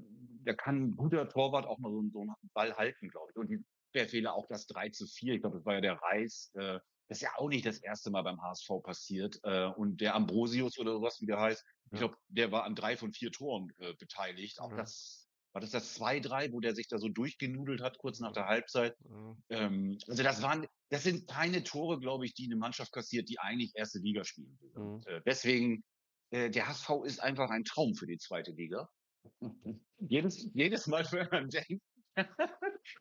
da 0.50 0.56
kann 0.56 0.82
ein 0.84 0.96
guter 0.96 1.30
Torwart 1.30 1.68
auch 1.68 1.78
mal 1.78 1.92
so, 1.92 2.04
so 2.12 2.22
einen 2.22 2.34
Ball 2.54 2.76
halten, 2.76 3.08
glaube 3.10 3.32
ich. 3.32 3.38
Und 3.38 3.50
die 3.50 3.64
Fehler 4.08 4.34
auch 4.34 4.48
das 4.50 4.66
3 4.68 4.90
zu 4.90 5.06
4, 5.06 5.36
ich 5.36 5.42
glaube, 5.42 5.58
das 5.58 5.66
war 5.66 5.76
ja 5.76 5.82
der 5.82 5.94
Reis. 6.02 6.50
Äh, 6.56 6.80
das 7.08 7.18
ist 7.20 7.22
ja 7.22 7.32
auch 7.38 7.50
nicht 7.50 7.66
das 7.66 7.80
erste 7.80 8.10
Mal 8.12 8.24
beim 8.24 8.42
HSV 8.42 8.68
passiert. 8.84 9.40
Äh, 9.44 9.68
und 9.68 10.02
der 10.02 10.16
Ambrosius 10.16 10.78
oder 10.80 10.94
sowas, 10.94 11.18
wie 11.22 11.28
der 11.28 11.40
heißt, 11.40 11.64
ich 11.92 12.00
Ja. 12.00 12.08
glaube, 12.08 12.18
der 12.30 12.52
war 12.52 12.64
an 12.64 12.74
drei 12.76 12.98
von 12.98 13.14
vier 13.14 13.32
Toren 13.32 13.70
äh, 13.78 13.94
beteiligt. 14.00 14.60
Auch 14.60 14.72
Ja. 14.72 14.78
das, 14.78 15.28
war 15.54 15.62
das 15.62 15.72
das 15.72 15.94
2-3, 16.00 16.52
wo 16.52 16.60
der 16.60 16.74
sich 16.76 16.88
da 16.88 16.98
so 16.98 17.10
durchgenudelt 17.10 17.82
hat, 17.82 17.98
kurz 18.00 18.20
nach 18.20 18.32
der 18.34 18.46
Halbzeit. 18.48 18.96
Mhm. 19.04 19.44
Ähm, 19.50 19.98
also 20.08 20.24
das 20.24 20.42
waren, 20.42 20.66
das 20.90 21.04
sind 21.04 21.28
keine 21.28 21.64
Tore, 21.64 22.00
glaube 22.00 22.26
ich, 22.26 22.34
die 22.34 22.46
eine 22.46 22.56
Mannschaft 22.56 22.92
kassiert, 22.92 23.30
die 23.30 23.40
eigentlich 23.40 23.72
erste 23.76 24.00
Liga 24.00 24.24
spielen 24.24 24.58
will. 24.62 24.72
Mhm. 24.76 24.82
Und, 24.82 25.08
äh, 25.08 25.22
deswegen, 25.26 25.84
äh, 26.32 26.50
der 26.52 26.68
HSV 26.68 26.90
ist 27.06 27.20
einfach 27.20 27.50
ein 27.50 27.64
Traum 27.64 27.96
für 27.96 28.08
die 28.08 28.18
zweite 28.18 28.52
Liga. 28.52 28.90
Jedes, 30.00 30.50
jedes 30.54 30.88
Mal, 30.88 31.06
wenn 31.12 31.28
man 31.32 31.50
denkt, 31.50 31.82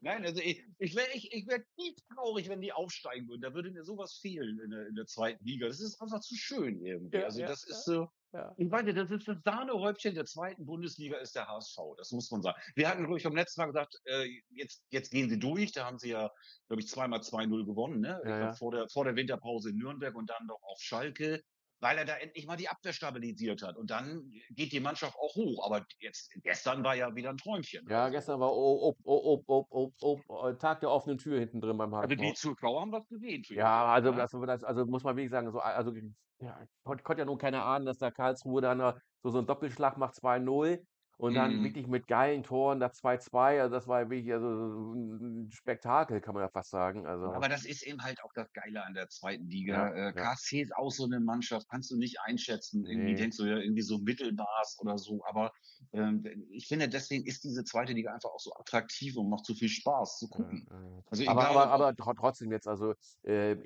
Nein, 0.00 0.24
also 0.24 0.40
ich, 0.40 0.64
ich 0.78 0.94
wäre 0.94 1.08
ich, 1.12 1.32
ich 1.32 1.46
wär 1.46 1.62
nie 1.76 1.96
traurig, 2.14 2.48
wenn 2.48 2.60
die 2.60 2.72
aufsteigen 2.72 3.28
würden. 3.28 3.40
Da 3.40 3.54
würde 3.54 3.70
mir 3.70 3.84
sowas 3.84 4.18
fehlen 4.20 4.60
in 4.60 4.70
der, 4.70 4.86
in 4.86 4.94
der 4.94 5.06
zweiten 5.06 5.44
Liga. 5.44 5.66
Das 5.66 5.80
ist 5.80 6.00
einfach 6.00 6.20
zu 6.20 6.34
schön 6.36 6.80
irgendwie. 6.80 7.18
Ja, 7.18 7.24
Also 7.24 7.40
ja, 7.40 7.48
das 7.48 7.66
ja, 7.66 7.74
ist 7.74 7.84
so, 7.84 8.08
ja. 8.32 8.54
ich 8.56 8.68
nicht, 8.68 8.96
das 8.96 9.10
ist 9.10 9.28
das 9.28 9.38
Sahnehäubchen 9.44 10.14
der 10.14 10.24
zweiten 10.24 10.66
Bundesliga 10.66 11.16
ist 11.18 11.34
der 11.34 11.48
HSV. 11.48 11.78
Das 11.96 12.12
muss 12.12 12.30
man 12.30 12.42
sagen. 12.42 12.60
Wir 12.74 12.88
hatten, 12.88 13.04
glaube 13.04 13.18
ich, 13.18 13.26
am 13.26 13.34
letzten 13.34 13.60
Mal 13.60 13.66
gesagt, 13.66 13.98
äh, 14.04 14.28
jetzt, 14.50 14.84
jetzt 14.90 15.10
gehen 15.10 15.28
sie 15.30 15.38
durch. 15.38 15.72
Da 15.72 15.84
haben 15.84 15.98
sie 15.98 16.10
ja, 16.10 16.30
glaube 16.68 16.82
ich, 16.82 16.88
zweimal 16.88 17.20
2-0 17.20 17.64
gewonnen, 17.64 18.00
ne? 18.00 18.20
Ja, 18.24 18.38
ja. 18.38 18.52
vor 18.52 18.72
der, 18.72 18.88
vor 18.88 19.04
der 19.04 19.16
Winterpause 19.16 19.70
in 19.70 19.76
Nürnberg 19.76 20.14
und 20.14 20.28
dann 20.30 20.46
noch 20.46 20.62
auf 20.62 20.80
Schalke, 20.80 21.42
weil 21.80 21.98
er 21.98 22.04
da 22.04 22.16
endlich 22.16 22.46
mal 22.46 22.56
die 22.56 22.68
Abwehr 22.68 22.92
stabilisiert 22.92 23.62
hat. 23.62 23.76
Und 23.76 23.90
dann 23.90 24.30
geht 24.50 24.72
die 24.72 24.80
Mannschaft 24.80 25.14
auch 25.16 25.34
hoch. 25.34 25.64
Aber 25.64 25.84
jetzt, 26.00 26.30
gestern 26.42 26.84
war 26.84 26.94
ja 26.94 27.14
wieder 27.14 27.30
ein 27.30 27.36
Träumchen. 27.36 27.86
Ja, 27.88 28.04
Also, 28.04 28.12
gestern 28.12 28.40
war 28.40 28.52
oh, 28.52 28.94
oh, 29.04 29.44
oh, 29.46 29.66
oh, 29.70 29.92
oh, 30.00 30.20
oh, 30.28 30.52
Tag 30.52 30.80
der 30.80 30.90
offenen 30.90 31.18
Tür 31.18 31.38
hinten 31.38 31.60
drin 31.60 31.76
beim 31.78 31.92
also 31.94 32.14
die 32.14 32.30
HSV. 32.30 32.40
Zuschauer 32.40 32.80
haben 32.80 32.92
was 32.92 33.06
gesehen 33.08 33.42
Ja, 33.48 33.94
Geld, 33.94 34.06
also 34.06 34.10
ne? 34.10 34.16
das, 34.16 34.30
das, 34.30 34.64
also 34.64 34.86
muss 34.86 35.04
man 35.04 35.16
wirklich 35.16 35.30
sagen, 35.30 35.50
so, 35.52 35.60
also 35.60 35.92
ja, 36.40 36.58
konnte 36.84 37.02
konnt 37.02 37.18
ja 37.18 37.24
nun 37.24 37.38
keiner 37.38 37.64
ahnen, 37.64 37.86
dass 37.86 37.98
da 37.98 38.10
Karlsruhe 38.10 38.60
dann 38.60 38.78
noch 38.78 38.94
so, 39.22 39.30
so 39.30 39.38
einen 39.38 39.46
Doppelschlag 39.46 39.96
macht 39.98 40.14
2-0 40.14 40.80
und 41.18 41.34
dann 41.34 41.62
Mhm. 41.62 41.64
wirklich 41.64 41.86
mit 41.88 42.08
geilen 42.08 42.42
Toren 42.44 42.80
da 42.80 42.92
2-2. 42.92 43.60
Also 43.62 43.74
das 43.74 43.88
war 43.88 44.10
wirklich 44.10 44.32
also 44.32 44.48
ein 44.94 45.50
Spektakel, 45.52 46.20
kann 46.22 46.34
man 46.34 46.44
ja 46.44 46.50
fast 46.50 46.70
sagen. 46.70 47.06
Also 47.06 47.34
Aber 47.34 47.48
das 47.48 47.64
ist 47.64 47.82
eben 47.82 48.02
halt 48.02 48.22
auch 48.22 48.32
das 48.34 48.52
Geile 48.52 48.84
an 48.84 48.94
der 48.94 49.08
zweiten 49.08 49.48
ja, 49.66 49.84
Liga. 49.84 50.08
Äh, 50.08 50.12
ja. 50.14 50.28
KSC 50.34 50.60
ist 50.62 50.74
auch 50.74 50.90
so 50.90 51.04
eine 51.04 51.20
Mannschaft, 51.20 51.66
kannst 51.70 51.90
du 51.90 51.96
nicht 51.96 52.20
einschätzen. 52.20 52.86
Irgendwie 52.86 53.14
Nee. 53.14 53.14
denkst 53.14 53.36
du 53.36 53.44
ja 53.44 53.58
irgendwie 53.58 53.82
so 53.82 53.98
Mittelmaß 53.98 54.76
oder 54.80 54.98
so. 54.98 55.20
Aber 55.26 55.52
ähm, 55.92 56.24
ich 56.50 56.66
finde, 56.68 56.88
deswegen 56.88 57.26
ist 57.26 57.44
diese 57.44 57.64
zweite 57.64 57.92
Liga 57.92 58.12
einfach 58.12 58.30
auch 58.30 58.40
so 58.40 58.52
attraktiv 58.54 59.16
und 59.16 59.28
macht 59.30 59.44
so 59.46 59.54
viel 59.54 59.68
Spaß 59.68 60.18
zu 60.18 60.28
Ja, 60.34 60.40
gucken. 60.40 60.68
ja. 60.70 61.02
Also 61.10 61.22
Aber, 61.24 61.46
egal, 61.46 61.48
aber, 61.48 61.70
ob, 61.70 61.70
aber 61.70 61.90
tro- 61.96 62.14
trotzdem 62.14 62.52
jetzt, 62.52 62.68
also, 62.68 62.94
äh, 63.22 63.56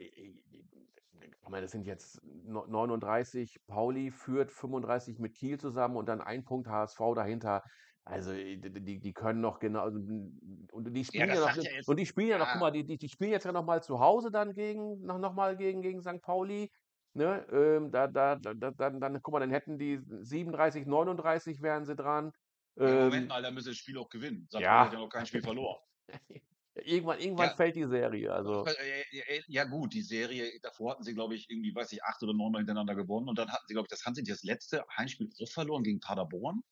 ich 1.42 1.48
meine, 1.48 1.62
das 1.62 1.72
sind 1.72 1.86
jetzt 1.86 2.20
no- 2.24 2.66
39, 2.66 3.58
Pauli 3.66 4.10
führt 4.10 4.52
35 4.52 5.18
mit 5.18 5.34
Kiel 5.34 5.58
zusammen 5.58 5.96
und 5.96 6.06
dann 6.08 6.20
ein 6.20 6.44
Punkt 6.44 6.68
HSV 6.68 7.00
dahinter. 7.14 7.62
Also, 8.04 8.32
äh, 8.32 8.56
die, 8.58 9.00
die, 9.00 9.12
können 9.12 9.40
noch 9.40 9.58
genau, 9.60 9.86
und 9.86 10.92
die 10.92 11.04
ja, 11.12 11.26
spielen 11.26 11.28
ja 11.28 11.40
das 11.44 11.56
noch, 11.56 11.64
ja 11.64 11.70
und 11.86 11.96
die 11.98 12.06
spielen 12.06 12.28
ja 12.28 12.38
noch, 12.38 12.50
guck 12.50 12.54
ja, 12.54 12.60
mal, 12.60 12.70
die, 12.72 12.84
die, 12.84 12.98
die 12.98 13.08
spielen 13.08 13.30
jetzt 13.30 13.44
ja 13.44 13.52
noch 13.52 13.64
mal 13.64 13.82
zu 13.82 14.00
Hause 14.00 14.30
dann 14.30 14.54
gegen, 14.54 15.00
noch, 15.02 15.18
noch 15.18 15.34
mal 15.34 15.56
gegen, 15.56 15.82
gegen 15.82 16.00
St. 16.02 16.20
Pauli. 16.22 16.70
Ne, 17.14 17.46
ähm, 17.52 17.90
da, 17.90 18.06
da, 18.08 18.36
da, 18.36 18.54
da, 18.54 18.70
dann, 18.70 18.98
dann, 19.00 19.20
guck 19.22 19.32
mal, 19.34 19.40
dann 19.40 19.50
hätten 19.50 19.78
die 19.78 20.00
37, 20.22 20.86
39 20.86 21.60
wären 21.60 21.84
sie 21.84 21.94
dran. 21.94 22.32
ja, 22.80 22.96
Moment 23.04 23.26
Ähm, 23.26 23.28
mal, 23.28 23.42
da 23.42 23.50
müssen 23.50 23.68
das 23.68 23.76
Spiel 23.76 23.98
auch 23.98 24.08
gewinnen. 24.08 24.46
St. 24.48 24.54
Pauli 24.54 24.62
ja, 24.62 24.86
hat 24.86 24.92
ja 24.92 24.98
noch 24.98 25.08
kein 25.08 25.26
Spiel 25.26 25.42
verloren. 25.42 25.80
Irgendwann, 26.74 27.18
irgendwann 27.20 27.50
Ja, 27.50 27.56
fällt 27.56 27.76
die 27.76 27.84
Serie. 27.86 28.32
Also, 28.32 28.70
äh, 28.78 29.02
äh, 29.38 29.42
ja 29.48 29.64
gut, 29.64 29.92
die 29.94 30.02
Serie, 30.02 30.58
davor 30.62 30.92
hatten 30.92 31.02
sie, 31.04 31.14
glaube 31.14 31.34
ich, 31.34 31.50
irgendwie, 31.50 31.74
weiß 31.74 31.92
ich, 31.92 32.02
acht 32.04 32.22
oder 32.22 32.34
neunmal 32.34 32.60
hintereinander 32.60 32.94
gewonnen. 32.94 33.28
Und 33.28 33.38
dann 33.38 33.50
hatten 33.52 33.64
sie, 33.66 33.74
glaube 33.74 33.86
ich, 33.86 33.90
das 33.90 34.04
haben 34.04 34.14
sie 34.14 34.22
das 34.24 34.42
letzte 34.42 34.84
Heimspiel 34.96 35.30
auch 35.42 35.48
verloren 35.50 35.82
gegen 35.84 36.00
Paderborn. 36.00 36.62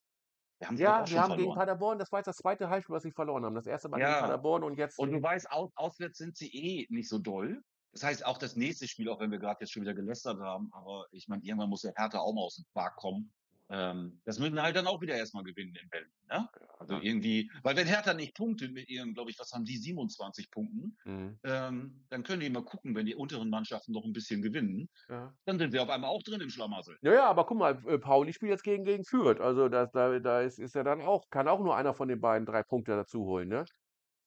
Haben 0.64 0.78
sie 0.78 0.84
Ja, 0.84 1.08
wir 1.10 1.20
schon 1.20 1.22
haben 1.22 1.34
gegen 1.36 1.52
verloren. 1.52 1.52
Paderborn, 1.52 1.98
das 1.98 2.10
war 2.12 2.20
jetzt 2.20 2.26
das 2.28 2.36
zweite 2.36 2.68
Heimspiel, 2.70 2.94
was 2.94 3.02
sie 3.02 3.12
verloren 3.12 3.44
haben. 3.44 3.54
Das 3.54 3.66
erste 3.66 3.88
Mal 3.88 4.00
gegen 4.00 4.14
Ja, 4.14 4.16
Paderborn 4.16 4.62
und 4.64 4.76
jetzt, 4.76 5.00
Und 5.00 5.12
du 5.12 5.22
weißt, 5.22 5.50
aus, 5.52 5.70
auswärts 5.76 6.18
sind 6.18 6.36
sie 6.36 6.50
eh 6.54 6.86
nicht 6.90 7.08
so 7.08 7.18
doll. 7.18 7.62
Das 7.92 8.04
heißt, 8.04 8.24
auch 8.26 8.38
das 8.38 8.56
nächste 8.56 8.88
Spiel, 8.88 9.08
auch 9.10 9.20
wenn 9.20 9.30
wir 9.32 9.38
gerade 9.38 9.58
jetzt 9.62 9.72
schon 9.72 9.82
wieder 9.82 9.94
gelästert 9.94 10.40
haben, 10.40 10.70
aber 10.72 11.06
ich 11.12 11.28
meine, 11.28 11.42
irgendwann 11.44 11.70
muss 11.70 11.82
der 11.82 11.94
Hertha 11.96 12.20
auch 12.20 12.34
mal 12.34 12.42
aus 12.42 12.56
dem 12.56 12.66
Quark 12.72 12.96
kommen. 12.96 13.32
Ähm, 13.70 14.20
das 14.24 14.38
müssen 14.38 14.60
halt 14.60 14.76
dann 14.76 14.86
auch 14.86 15.00
wieder 15.00 15.14
erstmal 15.16 15.44
gewinnen 15.44 15.74
in 15.76 15.88
Berlin. 15.90 16.10
Ne? 16.28 16.48
Also 16.78 16.94
ja. 16.94 17.00
irgendwie, 17.00 17.50
weil 17.62 17.76
wenn 17.76 17.86
Hertha 17.86 18.14
nicht 18.14 18.34
punktet 18.34 18.72
mit 18.72 18.88
ihren, 18.88 19.14
glaube 19.14 19.30
ich, 19.30 19.38
was 19.38 19.52
haben 19.52 19.64
die, 19.64 19.76
27 19.78 20.50
Punkten, 20.50 20.96
Mhm. 21.04 21.40
ähm, 21.44 22.06
dann 22.10 22.22
können 22.24 22.40
die 22.40 22.50
mal 22.50 22.64
gucken, 22.64 22.94
wenn 22.94 23.06
die 23.06 23.14
unteren 23.14 23.50
Mannschaften 23.50 23.92
noch 23.92 24.04
ein 24.04 24.12
bisschen 24.12 24.42
gewinnen, 24.42 24.88
Ja. 25.08 25.36
dann 25.46 25.58
sind 25.58 25.72
wir 25.72 25.82
auf 25.82 25.90
einmal 25.90 26.10
auch 26.10 26.22
drin 26.22 26.40
im 26.40 26.50
Schlamassel. 26.50 26.98
Ja, 27.02 27.12
ja, 27.14 27.26
aber 27.30 27.46
guck 27.46 27.56
mal, 27.58 27.82
äh, 27.86 27.98
Pauli 27.98 28.32
spielt 28.34 28.50
jetzt 28.50 28.62
gegen, 28.62 28.84
gegen 28.84 29.04
Fürth. 29.04 29.40
Also 29.40 29.68
da, 29.70 29.86
da, 29.86 30.18
da 30.18 30.40
ist, 30.42 30.58
ist 30.58 30.74
ja 30.74 30.82
dann 30.84 31.00
auch, 31.00 31.24
kann 31.30 31.48
auch 31.48 31.60
nur 31.60 31.74
einer 31.76 31.94
von 31.94 32.08
den 32.08 32.20
beiden 32.20 32.44
drei 32.46 32.62
Punkte 32.62 32.92
dazu 32.92 33.24
holen, 33.24 33.48
ne? 33.48 33.64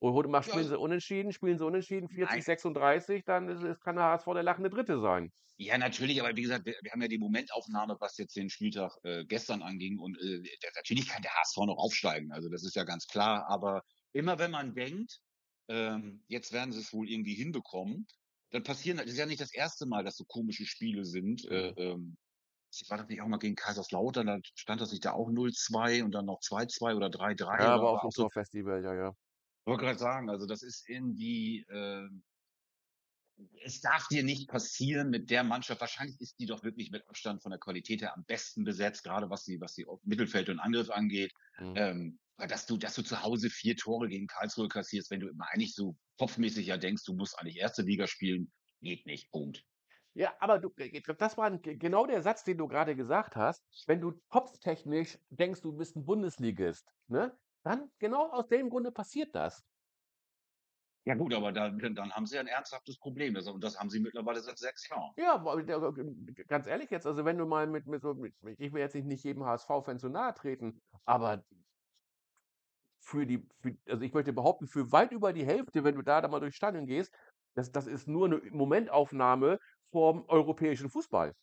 Und 0.04 0.30
mal 0.30 0.44
Ja, 0.46 0.54
spielen 0.54 0.68
sie 0.68 0.78
unentschieden, 0.78 1.32
spielen 1.32 1.58
sie 1.58 1.66
unentschieden, 1.66 2.10
40, 2.10 2.44
nein, 2.44 2.46
36, 2.46 3.24
dann 3.26 3.48
ist, 3.50 3.64
ist, 3.64 3.82
kann 3.82 3.96
der 3.96 4.06
HSV 4.06 4.34
der 4.34 4.44
lachende 4.44 4.70
Dritte 4.70 5.00
sein. 5.00 5.32
Ja, 5.58 5.78
natürlich, 5.78 6.20
aber 6.22 6.36
wie 6.36 6.42
gesagt, 6.42 6.66
wir, 6.66 6.76
wir 6.82 6.92
haben 6.92 7.02
ja 7.02 7.08
die 7.08 7.20
Momentaufnahme, 7.20 7.96
was 8.00 8.18
jetzt 8.18 8.36
den 8.36 8.50
Spieltag 8.50 8.92
äh, 9.04 9.24
gestern 9.26 9.62
anging. 9.62 10.00
Und 10.00 10.18
äh, 10.18 10.42
der, 10.42 10.72
natürlich 10.76 11.08
kann 11.08 11.22
der 11.22 11.32
HSV 11.36 11.58
noch 11.68 11.78
aufsteigen. 11.78 12.32
Also 12.32 12.50
das 12.50 12.64
ist 12.64 12.76
ja 12.76 12.84
ganz 12.84 13.06
klar. 13.08 13.46
Aber 13.48 13.84
immer 14.14 14.40
wenn 14.40 14.50
man 14.52 14.74
denkt, 14.74 15.20
ähm, 15.68 16.24
jetzt 16.28 16.52
werden 16.54 16.72
sie 16.74 16.80
es 16.80 16.92
wohl 16.92 17.08
irgendwie 17.10 17.36
hinbekommen, 17.36 18.08
dann 18.50 18.64
passieren, 18.64 18.98
das 18.98 19.06
ist 19.08 19.18
ja 19.18 19.26
nicht 19.28 19.42
das 19.42 19.54
erste 19.54 19.86
Mal, 19.86 20.04
dass 20.04 20.16
so 20.18 20.26
komische 20.26 20.66
Spiele 20.66 21.06
sind. 21.06 21.46
Äh, 21.46 21.70
Mhm. 21.70 21.76
ähm, 21.78 22.18
ich 22.74 22.90
war 22.90 22.98
das 23.00 23.08
nicht 23.10 23.22
auch 23.22 23.28
mal 23.28 23.38
gegen 23.40 23.56
Kaiserslautern, 23.56 24.28
da 24.28 24.40
stand 24.56 24.82
das 24.82 24.92
nicht 24.92 25.06
da 25.06 25.14
auch 25.14 25.32
0-2 25.32 26.04
und 26.04 26.12
dann 26.14 26.26
noch 26.26 26.40
2-2 26.42 26.96
oder 26.96 27.10
3-3 27.12 27.58
Ja, 27.58 27.74
aber 27.76 28.04
auch 28.04 28.12
so. 28.12 28.30
Torfestival, 28.30 28.84
ja, 28.84 28.94
ja. 28.94 29.14
Ich 29.64 29.68
wollte 29.68 29.84
gerade 29.86 30.00
sagen, 30.00 30.30
also 30.30 30.46
das 30.46 30.62
ist 30.64 30.88
irgendwie, 30.90 31.66
ähm, 31.70 32.24
es 33.64 33.82
darf 33.82 34.08
dir 34.10 34.24
nicht 34.24 34.48
passieren 34.50 35.10
mit 35.10 35.30
der 35.30 35.44
Mannschaft. 35.44 35.82
Wahrscheinlich 35.82 36.20
ist 36.22 36.40
die 36.40 36.46
doch 36.46 36.64
wirklich 36.64 36.92
mit 36.92 37.08
Abstand 37.08 37.42
von 37.42 37.52
der 37.52 37.60
Qualität 37.60 38.02
her 38.02 38.16
am 38.16 38.26
besten 38.26 38.64
besetzt, 38.64 39.04
gerade 39.04 39.30
was 39.30 39.44
die, 39.44 39.60
was 39.60 39.74
die 39.74 39.86
Mittelfeld 40.04 40.50
und 40.50 40.60
Angriff 40.60 40.90
angeht. 40.90 41.32
Mhm. 41.60 41.76
Ähm, 41.76 42.20
dass 42.38 42.66
du, 42.66 42.78
dass 42.78 42.96
du 42.96 43.04
zu 43.04 43.22
Hause 43.24 43.50
vier 43.50 43.76
Tore 43.76 44.08
gegen 44.08 44.28
Karlsruhe 44.28 44.68
kassierst, 44.68 45.10
wenn 45.12 45.20
du 45.20 45.28
immer 45.30 45.48
eigentlich 45.52 45.74
so 45.76 45.98
kopfmäßig 46.18 46.68
ja 46.68 46.78
denkst, 46.78 47.04
du 47.06 47.14
musst 47.14 47.38
eigentlich 47.40 47.58
erste 47.58 47.84
Liga 47.84 48.08
spielen, 48.08 48.52
geht 48.82 49.06
nicht. 49.06 49.32
Punkt. 49.32 49.64
Ja, 50.16 50.34
aber 50.40 50.60
du, 50.60 50.72
äh, 50.78 51.02
das 51.18 51.38
war 51.38 51.58
genau 51.58 52.06
der 52.06 52.22
Satz, 52.22 52.44
den 52.44 52.58
du 52.58 52.68
grade 52.68 52.96
gesagt 52.96 53.36
hast. 53.36 53.66
Wenn 53.88 54.00
du 54.02 54.14
kopftechnisch 54.30 55.18
denkst, 55.30 55.62
du 55.62 55.74
bist 55.74 55.96
'n 55.96 56.06
Bundesligist, 56.06 56.94
ne, 57.08 57.38
dann 57.64 57.92
genau 58.00 58.32
aus 58.32 58.48
dem 58.48 58.70
Grunde 58.70 58.92
passiert 58.92 59.36
das. 59.36 59.64
Ja 61.06 61.16
gut, 61.16 61.34
aber 61.34 61.54
dann 61.54 61.80
dann 61.80 62.12
haben 62.14 62.26
sie 62.26 62.38
ein 62.38 62.48
ernsthaftes 62.48 62.98
Problem. 62.98 63.34
Das 63.34 63.48
und 63.48 63.64
das 63.64 63.80
haben 63.80 63.90
sie 63.90 64.00
mittlerweile 64.02 64.42
seit 64.42 64.58
6 64.60 64.90
Jahren. 64.90 65.16
Ja, 65.18 65.38
ganz 66.48 66.66
ehrlich 66.66 66.90
jetzt, 66.90 67.06
also 67.06 67.24
wenn 67.24 67.38
du 67.38 67.46
mal 67.46 67.68
mit 67.68 67.86
mit 67.86 68.02
so 68.02 68.16
mit 68.16 68.34
ich 68.58 68.74
will 68.74 68.82
jetzt 68.82 68.96
nicht 68.96 69.24
jedem 69.24 69.46
HSV-Fan 69.46 70.00
zu 70.00 70.10
nahe 70.10 70.34
treten, 70.34 70.80
aber 71.06 71.44
für 73.00 73.26
die 73.26 73.48
für 73.60 73.76
also 73.88 74.04
ich 74.04 74.14
möchte 74.14 74.34
behaupten, 74.34 74.68
für 74.68 74.92
weit 74.92 75.12
über 75.12 75.34
die 75.34 75.46
Hälfte, 75.46 75.84
wenn 75.84 75.96
du 75.96 76.02
da 76.02 76.22
da 76.22 76.28
mal 76.28 76.40
durchs 76.40 76.56
Stadion 76.58 76.86
gehst, 76.86 77.14
das 77.56 77.72
das 77.72 77.88
ist 77.88 78.08
nur 78.08 78.28
'ne 78.30 78.42
Momentaufnahme 78.52 79.60
vorm 79.92 80.26
europäischen 80.28 80.90
Fußball. 80.90 81.34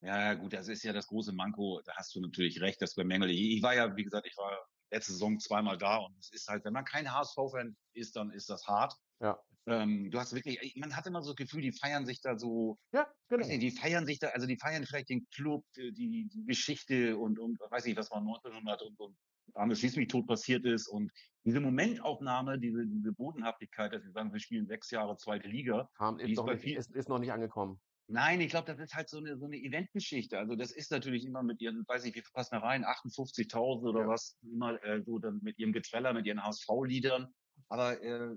Ja, 0.00 0.34
gut, 0.34 0.52
das 0.52 0.66
ist 0.68 0.82
ja 0.82 0.92
das 0.92 1.06
große 1.06 1.32
Manko. 1.32 1.80
Da 1.84 1.94
hast 1.96 2.14
du 2.14 2.20
natürlich 2.20 2.60
recht, 2.60 2.82
das 2.82 2.94
bemängele 2.94 3.32
ich. 3.32 3.56
Ich 3.58 3.62
war 3.62 3.74
ja, 3.74 3.96
wie 3.96 4.02
gesagt, 4.04 4.26
ich 4.26 4.36
war 4.36 4.58
letzte 4.92 5.12
Saison 5.12 5.38
zweimal 5.40 5.78
da 5.78 5.98
und 5.98 6.16
es 6.18 6.30
ist 6.32 6.48
halt, 6.48 6.64
wenn 6.64 6.72
man 6.72 6.84
kein 6.84 7.12
HSV-Fan 7.12 7.76
ist, 7.94 8.16
dann 8.16 8.30
ist 8.30 8.48
das 8.50 8.66
hart. 8.66 8.94
Ja. 9.20 9.38
Ähm, 9.66 10.10
du 10.10 10.18
hast 10.18 10.34
wirklich, 10.34 10.74
man 10.76 10.96
hat 10.96 11.06
immer 11.06 11.22
so 11.22 11.30
das 11.30 11.36
Gefühl, 11.36 11.62
die 11.62 11.72
feiern 11.72 12.04
sich 12.04 12.20
da 12.20 12.36
so, 12.36 12.78
Ja, 12.92 13.06
genau. 13.28 13.46
nicht, 13.46 13.62
die 13.62 13.70
feiern 13.70 14.06
sich 14.06 14.18
da, 14.18 14.28
also 14.28 14.46
die 14.46 14.58
feiern 14.58 14.84
vielleicht 14.84 15.08
den 15.08 15.26
Club, 15.30 15.64
äh, 15.76 15.92
die, 15.92 16.28
die 16.32 16.44
Geschichte 16.44 17.16
und, 17.16 17.38
und 17.38 17.58
weiß 17.70 17.84
nicht, 17.84 17.96
was 17.96 18.10
mal 18.10 18.18
1900 18.18 18.82
und, 18.82 18.98
und 19.00 19.16
Arme 19.54 19.76
schieß 19.76 19.96
mich 19.96 20.08
tot 20.08 20.26
passiert 20.26 20.64
ist 20.64 20.88
und 20.88 21.10
diese 21.44 21.60
Momentaufnahme, 21.60 22.58
diese, 22.58 22.86
diese 22.86 23.12
Bodenhaftigkeit, 23.12 23.92
dass 23.92 24.02
sie 24.02 24.10
sagen, 24.10 24.32
wir 24.32 24.40
spielen 24.40 24.66
sechs 24.66 24.90
Jahre 24.90 25.16
zweite 25.16 25.48
Liga, 25.48 25.90
ist 26.18 26.38
ist 26.38 26.60
viel, 26.60 26.76
ist 26.76 26.90
ist 26.90 27.08
noch 27.08 27.18
nicht 27.18 27.32
angekommen. 27.32 27.80
Nein, 28.12 28.42
ich 28.42 28.50
glaube, 28.50 28.66
das 28.66 28.78
ist 28.78 28.94
halt 28.94 29.08
so 29.08 29.20
'ne 29.20 29.38
so 29.38 29.46
'ne 29.48 29.56
Eventgeschichte. 29.56 30.38
Also, 30.38 30.54
das 30.54 30.70
ist 30.70 30.90
natürlich 30.90 31.24
immer 31.24 31.42
mit 31.42 31.62
ihren, 31.62 31.82
weiß 31.88 32.04
ich, 32.04 32.10
wie 32.14 32.20
viel 32.20 32.30
passen 32.34 32.56
da 32.56 32.60
rein, 32.60 32.84
58.000 32.84 33.88
oder 33.88 34.00
Ja. 34.00 34.06
was, 34.06 34.36
immer, 34.42 34.82
äh, 34.84 35.02
so 35.02 35.18
dann 35.18 35.40
mit 35.42 35.58
ihrem 35.58 35.72
Geträller, 35.72 36.12
mit 36.12 36.26
ihren 36.26 36.44
HSV-Liedern. 36.44 37.28
Aber, 37.70 38.02
äh, 38.02 38.36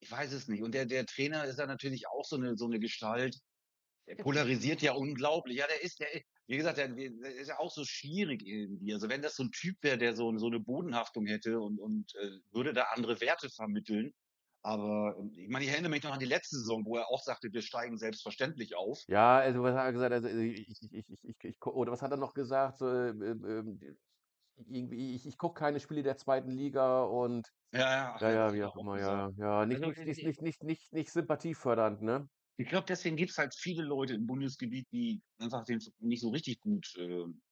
ich 0.00 0.10
weiß 0.10 0.32
es 0.32 0.48
nicht. 0.48 0.62
Und 0.64 0.74
der 0.74 0.86
der 0.86 1.06
Trainer 1.06 1.44
ist 1.44 1.58
ja 1.60 1.66
natürlich 1.66 2.08
auch 2.08 2.24
so 2.24 2.36
'ne 2.36 2.56
so 2.56 2.66
'ne 2.66 2.80
Gestalt, 2.80 3.38
der 4.08 4.16
polarisiert 4.16 4.82
ja 4.82 4.94
unglaublich. 4.94 5.58
Ja, 5.58 5.66
der 5.68 5.82
ist 5.82 6.00
der 6.00 6.08
wie 6.48 6.56
gesagt, 6.58 6.78
der 6.78 6.88
der 6.88 7.36
ist 7.36 7.48
ja 7.48 7.58
auch 7.60 7.72
so 7.72 7.84
schwierig 7.86 8.42
irgendwie. 8.46 8.94
Also, 8.94 9.08
wenn 9.10 9.22
das 9.22 9.36
so 9.36 9.44
'n 9.44 9.52
Typ 9.52 9.76
wäre, 9.82 9.98
der 9.98 10.16
so 10.16 10.36
so 10.38 10.48
'ne 10.50 10.60
Bodenhaftung 10.60 11.26
hätte 11.26 11.60
und 11.60 11.80
und, 11.80 12.14
äh, 12.16 12.38
würde 12.52 12.72
da 12.74 12.84
andere 12.94 13.20
Werte 13.20 13.50
vermitteln. 13.50 14.12
Aber, 14.62 15.16
ähm, 15.18 15.32
ich 15.36 15.48
meine, 15.48 15.64
ich 15.64 15.70
erinnere 15.72 15.90
mich 15.90 16.02
noch 16.04 16.12
an 16.12 16.20
die 16.20 16.26
letzte 16.26 16.56
Saison, 16.58 16.84
wo 16.86 16.96
er 16.96 17.08
auch 17.10 17.22
sagte: 17.22 17.52
„Wir 17.52 17.62
steigen 17.62 17.98
selbstverständlich 17.98 18.76
auf.“ 18.76 19.04
Ja, 19.08 19.38
also 19.40 19.62
was 19.62 19.74
hat 19.74 19.84
er 19.86 19.92
gesagt? 19.92 20.12
Also, 20.12 20.28
äh, 20.28 20.44
ich 20.46 20.68
ich 20.82 20.92
ich 20.92 21.24
ich 21.24 21.44
ich 21.44 21.66
oder 21.66 21.92
was 21.92 22.02
hat 22.02 22.10
er 22.12 22.16
noch 22.16 22.34
gesagt? 22.34 22.78
So, 22.78 22.88
ähm, 22.88 23.22
ähm, 23.22 23.96
irgendwie: 24.68 25.14
„Ich 25.14 25.26
ich 25.26 25.38
gucke 25.38 25.58
keine 25.60 25.80
Spiele 25.80 26.02
der 26.02 26.16
zweiten 26.18 26.50
Liga“ 26.52 27.04
und 27.04 27.48
Ja, 27.72 28.20
ja, 28.20 28.32
ja, 28.32 28.54
wie 28.54 28.62
auch 28.64 28.76
er 28.76 28.76
immer, 28.76 28.98
ja, 29.00 29.30
ja. 29.36 29.66
Nicht 29.66 29.84
Also, 29.84 29.86
nicht 29.86 30.04
äh, 30.04 30.06
nicht 30.06 30.22
nicht 30.22 30.42
nicht 30.42 30.62
nicht 30.64 30.92
nicht 30.92 31.12
sympathiefördernd, 31.12 32.02
ne? 32.02 32.28
ich 32.56 32.66
glaube, 32.68 32.86
deswegen 32.88 33.16
gibt's 33.16 33.36
halt 33.38 33.54
viele 33.54 33.82
Leute 33.82 34.14
im 34.14 34.26
Bundesgebiet, 34.26 34.86
die 34.92 35.22
einfach 35.38 35.64
den 35.64 35.80
nicht 36.00 36.20
so 36.22 36.30
richtig 36.30 36.60
gut, 36.60 36.94
ähm, 36.98 37.42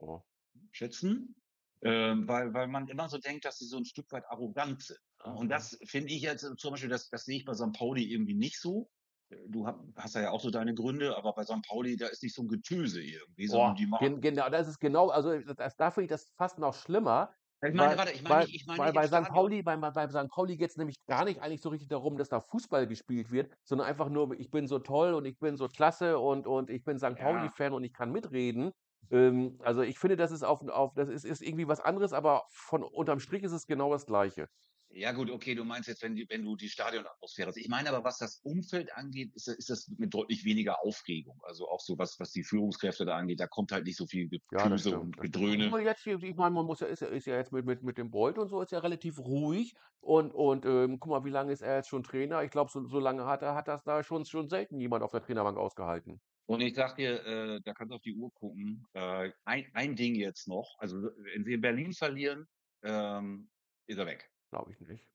Oh. 0.00 0.24
schätzen, 0.72 1.34
ähm, 1.82 2.26
weil 2.28 2.52
weil 2.54 2.68
man 2.68 2.88
immer 2.88 3.08
so 3.08 3.18
denkt, 3.18 3.44
dass 3.44 3.58
sie 3.58 3.66
so 3.66 3.76
'n 3.78 3.84
Stück 3.84 4.10
weit 4.12 4.24
arrogant 4.26 4.82
sind? 4.82 4.98
Und 5.24 5.48
das 5.50 5.78
finde 5.84 6.12
ich 6.12 6.22
jetzt 6.22 6.46
zum 6.58 6.70
Beispiel, 6.72 6.88
das 6.90 7.08
das 7.10 7.24
sehe 7.24 7.38
ich 7.38 7.44
bei 7.44 7.54
Sankt 7.54 7.76
Pauli 7.78 8.04
irgendwie 8.12 8.34
nicht 8.34 8.60
so. 8.60 8.90
Äh, 9.30 9.36
du 9.48 9.66
ha 9.66 9.84
hast 9.96 10.14
ja 10.14 10.30
auch 10.30 10.40
so 10.40 10.50
deine 10.50 10.74
Gründe, 10.74 11.16
aber 11.16 11.32
bei 11.34 11.44
Sankt 11.44 11.66
Pauli, 11.68 11.96
da 11.96 12.06
ist 12.08 12.22
nicht 12.22 12.34
so 12.34 12.42
'n 12.42 12.48
Getöse 12.48 13.02
irgendwie, 13.02 13.48
Boah, 13.50 13.74
die 13.74 13.86
machen 13.86 14.12
gen 14.12 14.20
genau, 14.20 14.48
das 14.50 14.68
ist 14.68 14.78
genau 14.78 15.08
also 15.08 15.38
das 15.40 15.76
da 15.76 15.90
finde 15.90 16.04
ich 16.04 16.10
das 16.10 16.28
fast 16.36 16.58
noch 16.58 16.74
schlimmer, 16.74 17.32
ich 17.62 17.74
meine, 17.74 17.96
weil 17.96 17.98
warte, 17.98 18.12
ich 18.12 18.22
meine 18.22 18.42
weil 18.42 18.48
ich 18.48 18.66
meine 18.66 18.86
weil 18.94 19.08
bei 19.08 19.24
Stadion. 19.24 19.24
Pauli 19.24 19.62
bei 19.62 19.76
bei 19.76 20.08
Sankt 20.08 20.32
Pauli 20.32 20.56
geht's 20.58 20.76
nämlich 20.76 20.96
gar 21.06 21.24
nicht 21.24 21.40
eigentlich 21.40 21.62
so 21.62 21.70
richtig 21.70 21.88
darum, 21.88 22.18
dass 22.18 22.28
da 22.28 22.40
Fußball 22.40 22.86
gespielt 22.86 23.30
wird, 23.32 23.50
sondern 23.64 23.86
einfach 23.88 24.08
nur: 24.10 24.38
„Ich 24.38 24.50
bin 24.50 24.66
so 24.66 24.78
toll 24.78 25.14
und 25.14 25.24
ich 25.24 25.38
bin 25.38 25.56
so 25.56 25.68
klasse 25.68 26.18
und 26.18 26.46
und 26.46 26.68
ich 26.70 26.84
bin 26.84 26.98
Ja. 27.16 27.58
Pauli-Fan 27.58 27.72
und 27.72 27.84
ich 27.84 27.92
kann 27.94 28.12
mitreden.“ 28.12 28.72
Ähm, 29.10 29.58
also 29.62 29.80
ich 29.82 29.98
finde, 29.98 30.16
das 30.16 30.30
ist 30.32 30.42
auf 30.44 30.62
auf 30.68 30.92
das 30.94 31.08
ist 31.08 31.24
ist 31.24 31.40
irgendwie 31.42 31.66
was 31.68 31.80
anderes, 31.80 32.12
aber 32.12 32.44
von 32.50 32.82
unterm 32.82 33.18
Strich 33.20 33.42
ist 33.42 33.52
es 33.52 33.66
genau 33.66 33.90
das 33.92 34.04
Gleiche. 34.06 34.48
Ja 34.90 35.12
gut, 35.12 35.30
okay, 35.30 35.54
du 35.54 35.64
meinst 35.64 35.88
jetzt, 35.88 36.02
wenn 36.02 36.14
die 36.16 36.26
wenn 36.30 36.44
du 36.44 36.56
die 36.56 36.68
Stadionatmosphäre 36.68 37.52
ich 37.56 37.68
meine 37.68 37.90
aber, 37.90 38.04
was 38.04 38.18
das 38.18 38.40
Umfeld 38.42 38.92
angeht, 38.94 39.32
ist 39.34 39.46
ist 39.48 39.68
das 39.70 39.88
mit 39.98 40.14
deutlich 40.14 40.44
weniger 40.44 40.82
Aufregung. 40.82 41.38
Also 41.44 41.68
auch 41.68 41.80
so 41.80 41.98
was 41.98 42.18
was 42.18 42.32
die 42.32 42.42
Führungskräfte 42.44 43.04
da 43.04 43.16
angeht, 43.16 43.40
da 43.40 43.46
kommt 43.46 43.70
halt 43.72 43.84
nicht 43.84 43.96
so 43.98 44.06
viel 44.06 44.28
Ja, 44.50 44.70
Getöse 44.70 44.94
stimmt, 45.10 45.16
und 45.16 45.20
Gedröhne. 45.20 45.76
jetzt 45.84 46.02
hier, 46.04 46.22
ich 46.22 46.34
meine, 46.36 46.54
man 46.54 46.64
muss 46.64 46.80
ja 46.80 46.86
ist 46.86 47.00
ja 47.00 47.08
ist 47.08 47.26
ja 47.26 47.36
jetzt 47.36 47.52
mit 47.52 47.66
mit 47.66 47.82
mit 47.82 47.98
dem 47.98 48.10
Bolt 48.10 48.38
und 48.38 48.48
so 48.48 48.62
ist 48.62 48.72
ja 48.72 48.78
relativ 48.78 49.18
ruhig 49.18 49.74
und 50.00 50.30
und, 50.32 50.64
ähm, 50.64 50.98
guck 50.98 51.10
mal, 51.10 51.24
wie 51.24 51.30
lange 51.30 51.52
ist 51.52 51.60
er 51.60 51.76
jetzt 51.76 51.88
schon 51.88 52.02
Trainer? 52.02 52.42
Ich 52.44 52.50
glaube, 52.50 52.70
so 52.70 52.86
so 52.86 52.98
lange 52.98 53.26
hat 53.26 53.42
er 53.42 53.54
hat 53.54 53.68
das 53.68 53.82
da 53.84 54.02
schon 54.02 54.24
schon 54.24 54.48
selten 54.48 54.80
jemand 54.80 55.02
auf 55.02 55.10
der 55.10 55.20
Trainerbank 55.22 55.58
ausgehalten. 55.58 56.20
Und 56.46 56.62
ich 56.62 56.74
sage 56.74 56.94
dir, 56.96 57.26
äh, 57.26 57.60
da 57.62 57.74
kannst 57.74 57.90
du 57.92 57.96
auf 57.96 58.02
die 58.02 58.14
Uhr 58.14 58.32
gucken. 58.32 58.86
Äh, 58.94 59.32
ein 59.44 59.66
ein 59.74 59.96
Ding 59.96 60.14
jetzt 60.14 60.48
noch, 60.48 60.76
also 60.78 60.96
wenn 61.02 61.44
sie 61.44 61.52
in 61.54 61.60
Berlin 61.60 61.92
verlieren, 61.92 62.46
ähm, 62.82 63.50
ist 63.86 63.98
er 63.98 64.06
weg. 64.06 64.30
Glaube 64.52 64.72
ich 64.72 64.80
nicht. 64.80 65.06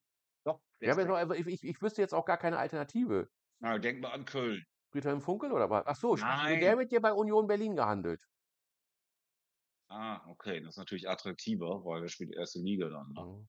Doch, 0.46 0.62
Ja, 0.84 0.96
weg. 0.98 1.14
also 1.16 1.34
ich 1.34 1.48
ich 1.48 1.64
ich 1.64 1.82
wüsste 1.82 2.02
jetzt 2.02 2.14
auch 2.14 2.26
gar 2.26 2.38
keine 2.38 2.58
Alternative. 2.60 3.30
Na, 3.62 3.78
denk 3.80 4.02
mal 4.02 4.12
an 4.12 4.26
Köln. 4.26 4.64
Friedhelm 4.94 5.22
Funkel 5.22 5.52
oder 5.52 5.70
was? 5.72 5.84
Ach 5.88 5.96
so, 5.96 6.18
sprich 6.18 6.46
der 6.62 6.76
Nein. 6.76 6.78
mit 6.78 6.92
dir 6.92 7.02
bei 7.02 7.14
Union 7.14 7.48
Berlin 7.48 7.76
gehandelt? 7.76 8.24
Ah, 9.90 10.22
okay, 10.30 10.60
das 10.62 10.70
ist 10.72 10.78
natürlich 10.78 11.10
attraktiver, 11.10 11.84
weil 11.86 12.02
der 12.02 12.08
spielt 12.10 12.34
erste 12.36 12.60
Liga 12.60 12.90
dann, 12.90 13.12
ne? 13.14 13.26
Mhm. 13.26 13.48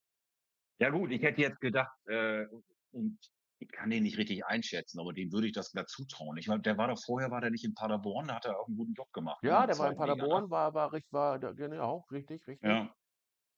Ja 0.80 0.90
gut, 0.90 1.10
ich 1.12 1.22
hätte 1.22 1.40
jetzt 1.42 1.60
gedacht, 1.60 1.92
äh, 2.06 2.46
und 2.92 3.18
ich 3.60 3.68
kann 3.72 3.90
den 3.90 4.02
nicht 4.04 4.18
richtig 4.18 4.44
einschätzen, 4.46 5.00
aber 5.00 5.12
dem 5.12 5.32
würde 5.32 5.46
ich 5.48 5.52
das 5.54 5.72
glatt 5.72 5.88
zutrauen. 5.90 6.36
Ich 6.38 6.48
meine, 6.48 6.62
der 6.62 6.78
war 6.78 6.88
doch 6.88 7.00
vorher 7.04 7.30
war 7.30 7.40
der 7.40 7.50
nicht 7.50 7.64
in 7.64 7.74
Paderborn, 7.74 8.28
da 8.28 8.36
hat 8.36 8.46
er 8.46 8.60
auch 8.60 8.68
'n 8.68 8.76
guten 8.76 8.94
Job 8.94 9.12
gemacht, 9.12 9.46
ne, 9.48 9.52
Ja, 9.52 9.66
der 9.66 9.78
war 9.78 9.88
in 9.88 9.94
2. 9.94 10.02
Liga, 10.02 10.26
ne? 10.26 10.40
Paderborn, 10.40 10.50
war 10.50 10.72
war 10.74 10.90
war 11.10 11.38
da 11.38 11.52
genau, 11.52 12.06
richtig, 12.10 12.46
richtig. 12.46 12.80
Ja. 12.80 12.94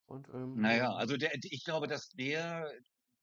Und, 0.09 0.29
ähm, 0.33 0.59
Na 0.59 0.75
ja, 0.75 0.89
ähm 0.91 0.93
also 0.93 1.17
der 1.17 1.31
ich 1.43 1.63
glaube, 1.63 1.87
dass 1.87 2.09
der 2.09 2.71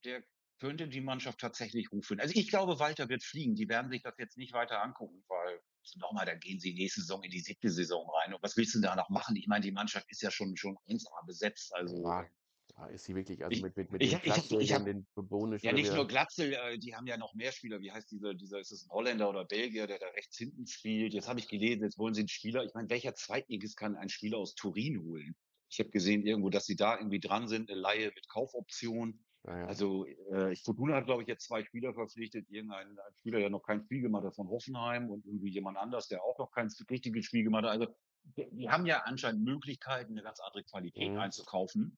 der 0.05 0.23
könnte 0.59 0.87
die 0.87 1.01
Mannschaft 1.01 1.39
tatsächlich 1.39 1.89
hochführen. 1.91 2.21
Also 2.21 2.33
ich 2.35 2.47
glaube, 2.49 2.79
Walter 2.79 3.09
wird 3.09 3.23
fliegen. 3.23 3.55
Die 3.55 3.67
werden 3.67 3.91
sich 3.91 4.01
das 4.03 4.13
jetzt 4.17 4.37
nicht 4.37 4.53
weiter 4.53 4.81
angucken, 4.81 5.23
weil 5.27 5.59
noch 5.97 6.13
mal, 6.13 6.25
dann 6.25 6.39
gehen 6.39 6.59
sie 6.59 6.73
nächste 6.73 7.01
Saison 7.01 7.21
in 7.23 7.31
die 7.31 7.41
7. 7.41 7.69
Saison 7.69 8.09
rein. 8.09 8.33
Und 8.33 8.41
was 8.41 8.55
willst 8.57 8.73
du 8.75 8.79
da 8.81 8.95
noch 8.95 9.09
machen? 9.09 9.35
Ich 9.35 9.47
meine, 9.47 9.61
die 9.65 9.71
Mannschaft 9.73 10.05
ist 10.09 10.21
ja 10.21 10.31
schon 10.31 10.55
schon 10.55 10.77
1A 10.87 11.25
besetzt, 11.25 11.73
also, 11.75 11.93
Ja, 12.03 12.23
äh 12.23 12.29
ja, 12.77 12.85
ist 12.87 13.03
sie 13.05 13.15
wirklich. 13.15 13.43
Also 13.43 13.57
Ich 13.57 13.61
mit 13.61 13.75
mit 13.77 13.91
mit 13.91 14.03
ich 14.03 14.13
ich 14.23 14.37
habe 14.37 14.47
Glatzel, 14.47 14.57
ich 14.57 14.73
den 14.73 14.73
habe 14.73 14.91
den 14.93 15.07
Bonisch 15.15 15.63
ja, 15.63 15.73
nicht 15.73 15.93
nur 15.93 16.07
Glatzel, 16.07 16.53
äh, 16.53 16.79
die 16.79 16.95
haben 16.95 17.07
ja 17.07 17.17
noch 17.17 17.33
mehr 17.35 17.51
Spieler. 17.51 17.81
Wie 17.81 17.91
heißt 17.91 18.11
dieser 18.11 18.33
dieser 18.35 18.59
ist 18.59 18.71
es 18.71 18.85
'n 18.85 18.91
Holländer 18.91 19.29
oder 19.29 19.45
Belgier, 19.45 19.87
der 19.87 19.99
da 19.99 20.07
rechts 20.09 20.37
hinten 20.37 20.67
spielt? 20.67 21.13
Jetzt 21.13 21.27
habe 21.29 21.39
ich 21.39 21.47
gelesen, 21.49 21.83
jetzt 21.83 21.97
wollen 21.99 22.13
sie 22.15 22.21
'n 22.23 22.27
Spieler 22.29 22.63
ich 22.65 22.73
meine, 22.75 22.89
welcher 22.89 23.15
Zweitligist 23.15 23.77
kann 23.77 23.95
einen 23.97 24.09
Spieler 24.09 24.39
aus 24.39 24.55
Turin 24.55 25.01
holen? 25.03 25.35
Ich 25.71 25.79
habe 25.79 25.89
gesehen 25.89 26.25
irgendwo, 26.25 26.49
dass 26.49 26.65
sie 26.65 26.75
da 26.75 26.97
irgendwie 26.97 27.19
dran 27.19 27.47
sind, 27.47 27.69
'ne 27.69 27.75
Leihe 27.75 28.11
mit 28.15 28.27
Kaufoption. 28.29 29.25
Ja, 29.45 29.57
ja. 29.57 29.75
Also, 29.75 30.05
äh, 30.05 30.55
Fortuna 30.57 30.95
hat, 30.95 31.05
glaube 31.05 31.23
ich, 31.23 31.27
jetzt 31.27 31.45
2 31.47 31.63
Spieler 31.63 31.93
verpflichtet. 31.93 32.47
Irgendein 32.49 32.89
ein 32.99 33.15
Spieler, 33.17 33.39
der 33.39 33.49
noch 33.49 33.63
kein 33.63 33.81
Spiel 33.83 34.01
gemacht 34.01 34.23
hat 34.25 34.35
von 34.35 34.47
Hoffenheim 34.47 35.09
und 35.09 35.25
irgendwie 35.25 35.49
jemand 35.51 35.77
anders, 35.77 36.07
der 36.07 36.23
auch 36.23 36.37
noch 36.37 36.51
kein 36.51 36.69
richtiges 36.89 37.25
Spiel 37.25 37.43
gemacht 37.43 37.63
hat. 37.65 37.71
Also, 37.71 37.95
die 38.37 38.69
haben 38.69 38.85
ja 38.85 39.01
anscheinend 39.05 39.43
Möglichkeiten, 39.43 40.13
'ne 40.13 40.21
ganz 40.23 40.39
andere 40.39 40.63
Qualität 40.63 41.15
Mhm. 41.15 41.17
einzukaufen. 41.17 41.97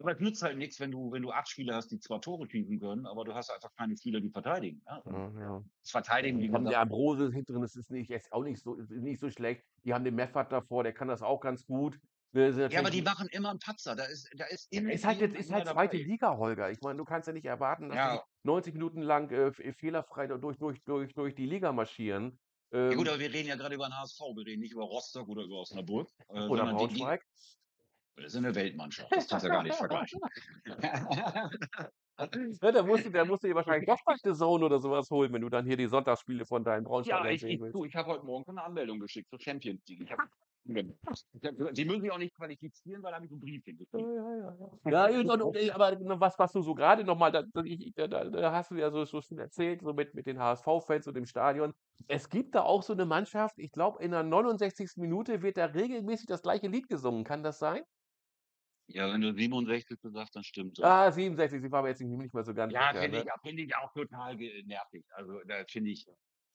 Aber 0.00 0.12
es 0.14 0.20
nützt 0.20 0.42
halt 0.42 0.58
nix, 0.58 0.78
wenn 0.80 0.92
du 0.92 1.10
wenn 1.12 1.22
du 1.22 1.32
8 1.32 1.48
Spieler 1.48 1.74
hast, 1.76 1.88
die 1.90 1.98
zwar 1.98 2.20
Tore 2.20 2.48
schießen 2.48 2.78
können, 2.80 3.06
aber 3.06 3.24
du 3.24 3.34
hast 3.34 3.50
einfach 3.50 3.70
keine 3.76 3.96
Spieler, 3.96 4.20
die 4.20 4.30
verteidigen, 4.30 4.82
ne? 4.88 5.02
Ja, 5.06 5.30
ja, 5.40 5.64
das 5.82 5.90
Verteidigen, 5.92 6.40
Die 6.40 6.50
haben 6.52 6.68
der 6.68 6.80
Ambrose 6.80 7.30
hinten 7.32 7.52
drin, 7.54 7.62
das 7.62 7.76
ist 7.76 7.90
nicht 7.90 8.10
jetzt 8.10 8.32
auch 8.32 8.44
nicht 8.44 8.62
so 8.62 8.76
ist 8.76 8.90
nicht 8.90 9.20
so 9.20 9.30
schlecht. 9.30 9.64
Die 9.84 9.94
haben 9.94 10.04
den 10.04 10.14
Meffert 10.16 10.52
davor, 10.52 10.84
der 10.84 10.92
kann 10.94 11.08
das 11.08 11.22
auch 11.22 11.40
ganz 11.40 11.66
gut. 11.66 11.98
Ne, 12.34 12.52
sind 12.52 12.62
Ja, 12.70 12.80
aber 12.80 12.90
die 12.90 13.00
machen 13.02 13.28
immer 13.30 13.50
'n 13.50 13.58
Patzer. 13.58 13.96
Da 13.96 14.04
ist 14.04 14.28
da 14.36 14.44
ist 14.46 14.68
Ja, 14.72 14.82
immer 14.82 14.92
ist 14.92 15.04
halt 15.06 15.20
jetzt 15.20 15.34
ist 15.34 15.50
halt 15.50 15.66
2. 15.66 15.96
dabei. 15.96 16.02
Liga, 16.02 16.36
Holger. 16.36 16.70
Ich 16.70 16.82
meine, 16.82 16.98
du 16.98 17.04
kannst 17.06 17.26
ja 17.26 17.32
nicht 17.32 17.46
erwarten, 17.46 17.88
dass 17.88 18.02
die 18.02 18.10
Ja. 18.10 18.28
90 18.42 18.74
Minuten 18.74 19.00
lang, 19.00 19.30
äh, 19.30 19.50
fe 19.52 19.72
fehlerfrei 19.72 20.26
durch 20.26 20.58
durch 20.58 20.82
durch 20.84 21.14
durch 21.14 21.34
die 21.34 21.46
Liga 21.46 21.72
marschieren. 21.72 22.38
Ja 22.90 22.96
gut, 22.96 23.06
Ähm 23.06 23.08
aber 23.08 23.18
wir 23.20 23.30
reden 23.32 23.48
ja 23.48 23.56
grade 23.56 23.74
über 23.74 23.84
'n 23.86 23.94
HSV. 23.98 24.18
Wir 24.34 24.46
reden 24.46 24.60
nicht 24.62 24.72
über 24.72 24.84
Rostock 24.84 25.28
oder 25.28 25.42
über 25.42 25.56
Osnabrück, 25.60 26.08
äh, 26.28 26.48
Oder 26.48 26.66
die 26.74 26.86
die 26.88 27.12
Braunschweig. 27.12 27.22
das 28.16 28.34
ist 28.34 28.40
'ne 28.40 28.54
Weltmannschaft. 28.54 29.16
Das 29.16 29.28
kannst 29.28 29.44
du 29.44 29.48
ja 29.48 29.52
gar 29.52 29.62
nicht 29.64 29.76
vergleichen. 29.76 30.20
Ja, 32.62 32.72
da 32.72 32.82
musst 32.82 33.04
du 33.06 33.10
da 33.10 33.24
musst 33.24 33.44
du 33.44 33.48
dir 33.48 33.54
wahrscheinlich 33.54 33.86
doch 33.86 33.98
mal 34.06 34.16
DAZN 34.22 34.64
oder 34.64 34.80
so 34.80 34.90
was 34.90 35.10
holen, 35.10 35.32
wenn 35.32 35.42
du 35.42 35.48
dann 35.48 35.66
hier 35.66 35.76
die 35.76 35.86
Sonntagsspiele 35.88 36.44
von 36.46 36.64
deinen 36.64 36.84
Ja, 37.04 37.24
Braunschweigern 37.24 37.28
ich 37.28 37.44
sehen 37.44 37.60
ich 37.60 37.60
willst. 37.60 37.72
du, 37.72 37.84
ich 37.84 37.94
habe 37.94 38.08
heute 38.10 38.24
Morgen 38.24 38.44
schon 38.44 38.56
'ne 38.56 38.62
Anmeldung 38.64 38.98
geschickt 38.98 39.30
zur 39.30 39.40
Champions 39.40 39.82
League. 39.86 40.00
Ich 40.02 40.10
habe 40.10 40.22
Die 41.72 41.84
müssen 41.84 42.02
sich 42.02 42.10
auch 42.12 42.18
nicht 42.18 42.34
qualifizieren, 42.36 43.02
weil 43.02 43.10
da 43.12 43.16
habe 43.16 43.26
ich 43.26 43.32
'n 43.32 43.40
Briefchen 43.40 43.76
Ja, 43.94 44.00
gekriegt. 44.00 44.12
ja, 44.12 44.34
ja, 44.36 44.56
ja. 44.60 44.78
Ja, 44.84 45.06
und 45.08 45.30
und 45.30 45.70
aber 45.72 45.98
was 46.20 46.38
was 46.38 46.52
du 46.52 46.62
so 46.62 46.74
grade 46.74 47.04
noch 47.04 47.18
mal 47.18 47.32
da 47.32 47.42
da 47.42 47.62
da 47.96 48.06
da 48.08 48.24
da 48.30 48.52
hast 48.52 48.70
du 48.70 48.76
ja 48.76 48.90
so 48.90 49.04
so 49.04 49.20
schon 49.22 49.38
erzählt, 49.38 49.82
so 49.82 49.92
mit 49.94 50.14
mit 50.14 50.26
den 50.26 50.38
HSV-Fans 50.40 51.06
und 51.08 51.14
dem 51.14 51.26
Stadion. 51.26 51.74
Es 52.08 52.28
gibt 52.30 52.54
da 52.54 52.62
auch 52.62 52.82
so 52.82 52.94
'ne 52.94 53.06
Mannschaft, 53.06 53.56
ich 53.58 53.72
glaube, 53.72 54.02
in 54.02 54.12
der 54.12 54.22
69. 54.22 55.00
Minute 55.00 55.42
wird 55.42 55.56
da 55.58 55.66
regelmäßig 55.66 56.26
das 56.26 56.42
gleiche 56.42 56.68
Lied 56.68 56.88
gesungen. 56.88 57.24
Kann 57.24 57.42
das 57.42 57.58
sein? 57.58 57.82
Ja, 58.90 59.12
wenn 59.12 59.20
du 59.20 59.34
67. 59.34 60.10
sagst, 60.10 60.34
dann 60.36 60.42
stimmt 60.44 60.78
das. 60.78 60.92
Ah, 60.92 61.10
67, 61.10 61.62
ich 61.64 61.70
war 61.72 61.82
mir 61.82 61.88
jetzt 61.88 62.00
nicht 62.00 62.32
mehr 62.34 62.44
so 62.44 62.54
ganz 62.54 62.74
Ja, 62.74 62.78
sicher, 62.78 63.00
finde 63.00 63.18
ne? 63.18 63.22
ich 63.22 63.32
auch 63.32 63.40
finde 63.42 63.62
ich 63.62 63.74
auch 63.76 63.92
total 63.94 64.36
nervig. 64.36 65.04
Also, 65.12 65.40
das 65.46 65.70
finde 65.70 65.90
ich 65.90 66.06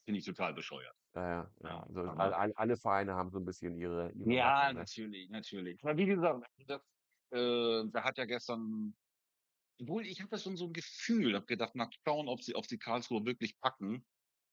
finde 0.05 0.19
ich 0.19 0.25
total 0.25 0.53
bescheuert. 0.53 0.95
Ja, 1.15 1.51
ja, 1.61 1.69
ja. 1.69 1.83
Also, 1.87 2.01
all 2.17 2.33
aber 2.33 2.33
all 2.33 2.51
alle 2.55 2.75
Vereine 2.75 3.13
haben 3.13 3.29
so 3.29 3.37
'n 3.37 3.45
bisschen 3.45 3.77
ihre 3.77 4.11
ihre 4.13 4.35
Ja, 4.35 4.39
Sachen, 4.39 4.73
ne? 4.73 4.87
natürlich, 4.87 5.29
natürlich. 5.29 5.83
Aber 5.83 5.97
wie 5.97 6.05
gesagt, 6.05 6.45
das 6.67 6.81
äh, 7.31 7.83
da 7.91 8.03
hat 8.03 8.17
ja 8.17 8.25
gestern 8.25 8.95
obwohl, 9.81 10.07
ich 10.07 10.21
hatte 10.21 10.39
schon 10.39 10.57
so 10.57 10.67
'n 10.67 10.73
Gefühl, 10.73 11.35
habe 11.35 11.45
gedacht: 11.47 11.75
„Mal 11.75 11.89
schauen, 12.05 12.29
ob 12.29 12.43
sie 12.43 12.55
ob 12.55 12.65
sie 12.67 12.79
Karlsruhe 12.79 13.25
wirklich 13.25 13.59
packen.“ 13.59 14.05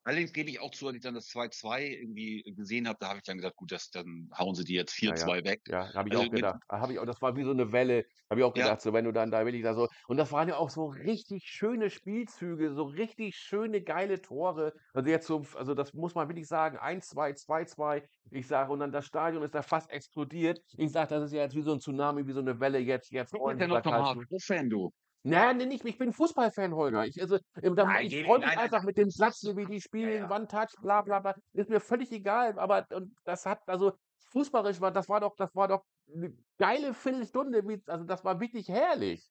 Allerdings 0.07 0.33
gebe 0.33 0.49
ich 0.51 0.61
auch 0.61 0.71
zu, 0.71 0.87
als 0.87 0.97
ich 0.97 1.03
dann 1.03 1.15
das 1.15 1.27
2:2 1.27 1.85
irgendwie 1.87 2.43
gesehen 2.57 2.89
habe, 2.89 2.97
da 3.01 3.09
habe 3.09 3.19
ich 3.19 3.25
dann 3.25 3.37
gesagt: 3.37 3.57
„Gut, 3.57 3.71
das 3.71 3.91
dann 3.91 4.31
hauen 4.39 4.55
sie 4.55 4.65
die 4.65 4.75
jetzt 4.75 4.93
Ja, 5.03 5.17
ja. 5.17 5.31
4:2 5.31 5.45
weg.“ 5.45 5.61
Ja, 5.69 5.93
habe 5.95 6.09
ich 6.09 6.17
Also, 6.17 6.27
auch 6.27 6.31
gedacht. 6.31 6.63
Habe 6.71 6.95
ich 6.95 6.99
auch 6.99 7.05
das 7.07 7.21
war 7.21 7.37
wie 7.37 7.45
so 7.45 7.53
'ne 7.53 7.71
Welle. 7.73 8.07
Habe 8.31 8.41
ich 8.41 8.45
auch 8.47 8.55
Ja. 8.55 8.71
gedacht, 8.71 8.81
so 8.81 8.93
wenn 8.95 9.05
du 9.05 9.13
dann 9.13 9.31
da 9.31 9.45
wirklich 9.45 9.63
da 9.63 9.75
so 9.75 9.89
und 10.09 10.17
das 10.17 10.33
waren 10.33 10.49
ja 10.49 10.57
auch 10.57 10.71
so 10.71 10.87
richtig 10.87 11.45
schöne 11.47 11.91
Spielzüge, 11.91 12.73
so 12.73 12.85
richtig 12.85 13.37
schöne, 13.37 13.83
geile 13.83 14.23
Tore. 14.23 14.73
Also, 14.95 15.11
jetzt 15.11 15.27
so 15.27 15.43
also, 15.57 15.75
das 15.75 15.93
muss 15.93 16.15
man 16.15 16.29
wirklich 16.29 16.49
sagen, 16.49 16.79
1:2, 16.79 17.35
2:2. 17.35 18.03
Ich 18.31 18.47
sage 18.47 18.73
und 18.73 18.79
dann 18.81 18.93
das 18.93 19.05
Stadion 19.07 19.43
ist 19.43 19.55
da 19.55 19.63
fast 19.63 19.91
explodiert. 19.91 20.61
Ich 20.79 20.93
sage, 20.93 21.11
das 21.11 21.25
ist 21.25 21.33
ja 21.33 21.43
jetzt 21.43 21.55
wie 21.57 21.63
so 21.63 21.73
'n 21.73 21.81
Tsunami, 21.81 22.27
wie 22.27 22.33
so 22.33 22.41
'ne 22.41 22.59
Welle 22.61 22.79
jetzt 22.79 23.11
jetzt 23.11 23.33
Du 23.33 23.39
freuen 23.39 23.59
bist 23.59 23.61
ja 23.61 23.67
noch 23.69 23.83
Karlsruhe. 23.83 24.25
HSV-Fan, 24.29 24.71
du. 24.71 24.93
Na, 25.25 25.53
ne, 25.53 25.67
nicht 25.67 25.85
ich 25.85 25.99
bin 25.99 26.13
Fußballfan, 26.15 26.75
Holger. 26.75 27.05
Ich 27.07 27.21
also, 27.21 27.39
ähm, 27.61 27.75
Nein, 27.79 28.07
ich 28.07 28.09
gebe 28.09 28.25
freue 28.25 28.39
nein, 28.39 28.41
mich 28.41 28.57
nein, 28.59 28.71
einfach 28.71 28.83
mit 28.83 28.97
dem 28.97 29.11
Satz, 29.11 29.41
so 29.41 29.55
wie 29.57 29.67
die 29.67 29.81
spielen, 29.83 30.09
ja. 30.15 30.31
One 30.31 30.47
Touch, 30.49 30.71
bla 30.81 31.03
bla 31.03 31.21
bla. 31.21 31.35
Ist 31.53 31.69
mir 31.69 31.81
völlig 31.81 32.11
egal, 32.11 32.59
aber 32.59 32.87
und 32.91 33.15
das 33.25 33.45
hat 33.45 33.61
also, 33.67 33.93
fußballerisch 34.31 34.81
war 34.81 34.93
das 34.93 35.09
war 35.11 35.21
doch 35.21 35.35
das 35.37 35.55
war 35.55 35.69
doch 35.69 35.83
'ne 36.07 36.39
geile 36.59 36.95
Viertelstunde, 36.95 37.63
also, 37.87 38.05
das 38.07 38.25
war 38.25 38.41
wirklich 38.41 38.69
herrlich. 38.69 39.29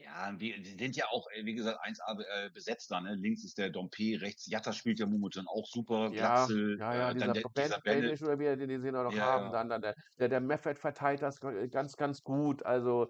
Ja, 0.00 0.38
wir 0.38 0.62
sind 0.62 0.94
ja 0.96 1.06
auch, 1.08 1.26
äh, 1.32 1.46
wie 1.46 1.54
gesagt, 1.54 1.80
1A 1.82 2.14
be 2.14 2.26
äh, 2.28 2.50
besetzt 2.50 2.90
da, 2.90 3.00
ne? 3.00 3.14
Links 3.14 3.44
ist 3.44 3.56
der 3.56 3.70
Dompe, 3.70 4.20
rechts 4.20 4.46
Jatta 4.46 4.72
spielt 4.74 4.98
ja 4.98 5.06
momentan 5.06 5.46
auch 5.48 5.66
super, 5.66 6.10
Ja, 6.10 6.50
Glatzel, 6.52 6.78
ja, 6.78 6.94
ja, 6.94 7.10
äh, 7.10 7.16
dann 7.16 7.32
dieser 7.32 7.34
der 7.34 7.44
Ben 7.52 7.74
dieser 7.74 7.80
Bennett. 7.80 8.14
Benisch 8.14 8.22
oder 8.22 8.38
wie 8.38 8.44
den 8.56 8.68
den 8.68 8.80
sie 8.80 8.92
noch 8.92 9.16
Ja, 9.16 9.18
haben, 9.18 9.50
dann 9.50 9.68
dann 9.68 9.82
der 9.82 9.94
der 10.20 10.28
der 10.28 10.40
Meffert 10.40 10.78
verteilt 10.78 11.20
das 11.20 11.40
g 11.40 11.66
ganz, 11.68 11.96
ganz 11.96 12.22
gut. 12.22 12.64
Also 12.64 13.08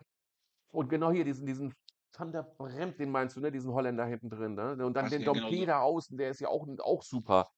und 0.70 0.88
genau 0.90 1.12
hier 1.12 1.24
diesen 1.24 1.46
diesen 1.46 1.74
Van 2.18 2.32
der 2.32 2.42
Bremt, 2.42 2.98
den 2.98 3.10
meinst 3.10 3.36
du, 3.36 3.40
ne, 3.40 3.50
diesen 3.52 3.72
Holländer 3.72 4.06
hinten 4.06 4.30
drin, 4.30 4.54
ne? 4.54 4.84
Und 4.86 4.94
dann 4.94 5.10
den 5.10 5.22
ja, 5.22 5.30
genau 5.30 5.52
Dompe 5.52 5.52
so. 5.52 5.66
da 5.66 5.80
außen, 5.80 6.16
der 6.18 6.30
ist 6.30 6.40
ja 6.40 6.48
auch 6.48 6.66
auch 6.80 7.02
super. 7.02 7.50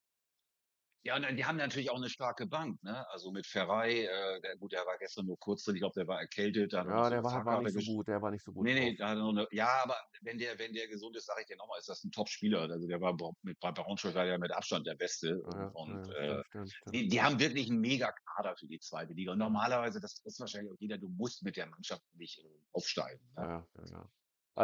Ja, 1.05 1.17
und 1.17 1.37
die 1.37 1.45
haben 1.45 1.57
natürlich 1.57 1.91
auch 1.91 1.99
'ne 1.99 2.09
starke 2.11 2.47
Bank, 2.47 2.83
ne? 2.83 3.09
Also, 3.11 3.31
mit 3.31 3.47
Ferrei, 3.47 4.05
äh, 4.05 4.41
der 4.41 4.57
gut, 4.57 4.73
der 4.73 4.85
war 4.85 4.99
gestern 4.99 5.27
nur 5.27 5.39
kurz 5.39 5.63
drin. 5.63 5.77
Ich 5.77 5.81
glaube, 5.81 5.95
der 5.97 6.09
war 6.09 6.19
erkältet, 6.21 6.73
er 6.73 6.85
Ja, 6.85 7.09
so 7.09 7.11
der 7.11 7.23
war 7.25 7.45
war 7.45 7.61
nicht 7.61 7.73
so 7.75 7.83
gut 7.83 8.09
der 8.09 8.21
war 8.23 8.31
nicht 8.33 8.43
so 8.45 8.53
gut 8.53 8.69
ne, 8.69 8.75
drauf. 8.75 8.93
ne, 8.93 8.97
da 8.97 9.11
hat 9.11 9.17
er 9.19 9.23
noch 9.23 9.33
'ne 9.33 9.47
ja, 9.53 9.83
aber 9.85 9.97
wenn 10.23 10.39
der 10.39 10.59
wenn 10.59 10.73
der 10.73 10.89
gesund 10.89 11.17
ist, 11.17 11.27
sage 11.27 11.43
ich 11.43 11.47
dir 11.49 11.57
noch 11.57 11.69
mal, 11.69 11.79
ist 11.79 11.89
das 11.89 12.05
'n 12.05 12.11
Top-Spieler. 12.13 12.63
Also, 12.71 12.87
der 12.89 13.01
war 13.01 13.17
mit 13.43 13.59
Braunschweig 13.61 14.15
war 14.15 14.25
der 14.27 14.39
mit 14.39 14.53
Abstand 14.53 14.87
der 14.87 14.97
Beste 14.97 15.41
Ja, 15.45 15.73
und, 15.73 16.09
ja, 16.15 16.15
äh, 16.17 16.43
stimmt, 16.43 16.75
stimmt, 16.77 17.03
die 17.03 17.09
die 17.09 17.23
haben 17.23 17.39
wirklich 17.41 17.69
'n 17.71 17.79
Mega-Kader 17.81 18.57
für 18.57 18.67
die 18.69 18.81
2. 18.81 19.15
Liga. 19.15 19.33
Und 19.33 19.39
normalerweise, 19.39 20.01
das 20.01 20.23
weiß 20.25 20.41
wahrscheinlich 20.41 20.73
auch 20.73 20.77
jeder, 20.81 20.99
du 20.99 21.09
musst 21.11 21.43
mit 21.45 21.57
der 21.57 21.67
Mannschaft 21.67 22.03
nicht, 22.15 22.43
aufsteigen, 22.73 23.23
ne? 23.37 23.49
ja, 23.49 23.67
ja, 23.75 23.85
ja. 23.91 24.11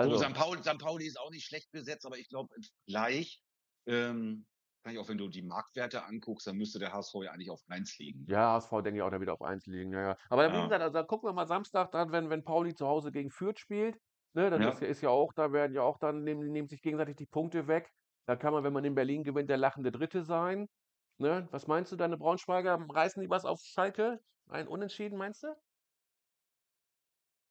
So, 0.03 0.17
Also 0.17 0.17
St. 0.17 0.35
Paul 0.35 0.63
St. 0.63 0.79
Pauli 0.79 1.07
ist 1.07 1.19
auch 1.19 1.31
nicht 1.31 1.47
schlecht 1.47 1.71
besetzt, 1.73 2.05
aber 2.07 2.19
ich 2.19 2.29
glaube, 2.29 2.55
im 2.57 2.63
Vergleich, 2.87 3.43
ähm, 3.87 4.47
kann 4.83 4.93
ich 4.95 4.99
auch 4.99 5.09
wenn 5.09 5.19
du 5.19 5.29
die 5.29 5.43
Marktwerte 5.43 6.05
anguckst, 6.05 6.47
dann 6.47 6.57
müsste 6.57 6.79
der 6.79 6.93
HSV 6.93 7.25
ja 7.25 7.33
eigentlich 7.33 7.51
auf 7.51 7.63
1 7.69 7.99
liegen. 7.99 8.29
Ja, 8.29 8.53
HSV 8.55 8.81
denke 8.83 8.99
ich 8.99 9.03
auch, 9.03 9.11
der 9.11 9.21
wird 9.21 9.29
auf 9.31 9.43
1 9.43 9.67
liegen, 9.67 9.93
ja, 9.93 10.01
ja. 10.01 10.17
Aber 10.31 10.53
wie 10.55 10.63
Ja. 10.63 10.63
gesagt, 10.63 10.81
also, 10.83 10.95
da 10.95 11.03
gucken 11.03 11.29
wir 11.29 11.35
mal 11.35 11.47
Samstag 11.47 11.91
dann, 11.93 12.11
wenn 12.11 12.31
wenn 12.31 12.43
Pauli 12.43 12.75
zu 12.75 12.87
Hause 12.87 13.13
gegen 13.13 13.31
Fürth 13.31 13.59
spielt, 13.59 13.99
ne? 14.33 14.49
Ist 14.49 14.81
Ja. 14.81 14.81
ja 14.81 14.87
ist 14.89 15.03
ja 15.03 15.11
auch 15.11 15.33
da 15.35 15.53
werden 15.53 15.75
ja 15.75 15.83
auch 15.83 15.99
dann 15.99 16.23
nehmen 16.25 16.51
nehmen 16.51 16.69
sich 16.69 16.81
gegenseitig 16.81 17.17
die 17.17 17.27
Punkte 17.27 17.67
weg. 17.69 17.91
Da 18.27 18.37
kann 18.37 18.55
man, 18.55 18.65
wenn 18.65 18.73
man 18.73 18.85
in 18.85 18.95
Berlin 18.95 19.25
gewinnt, 19.25 19.51
der 19.51 19.59
lachende 19.59 19.93
Dritte 19.93 20.23
sein, 20.25 20.69
ne? 21.19 21.49
Was 21.51 21.67
meinst 21.67 21.93
du, 21.93 21.97
deine 21.97 22.17
Braunschweiger, 22.17 22.79
reißen 22.89 23.21
die 23.23 23.29
was 23.29 23.45
auf 23.45 23.61
Schalke? 23.63 24.21
Ein 24.49 24.69
Unentschieden, 24.69 25.19
meinst 25.19 25.43
du? 25.43 25.55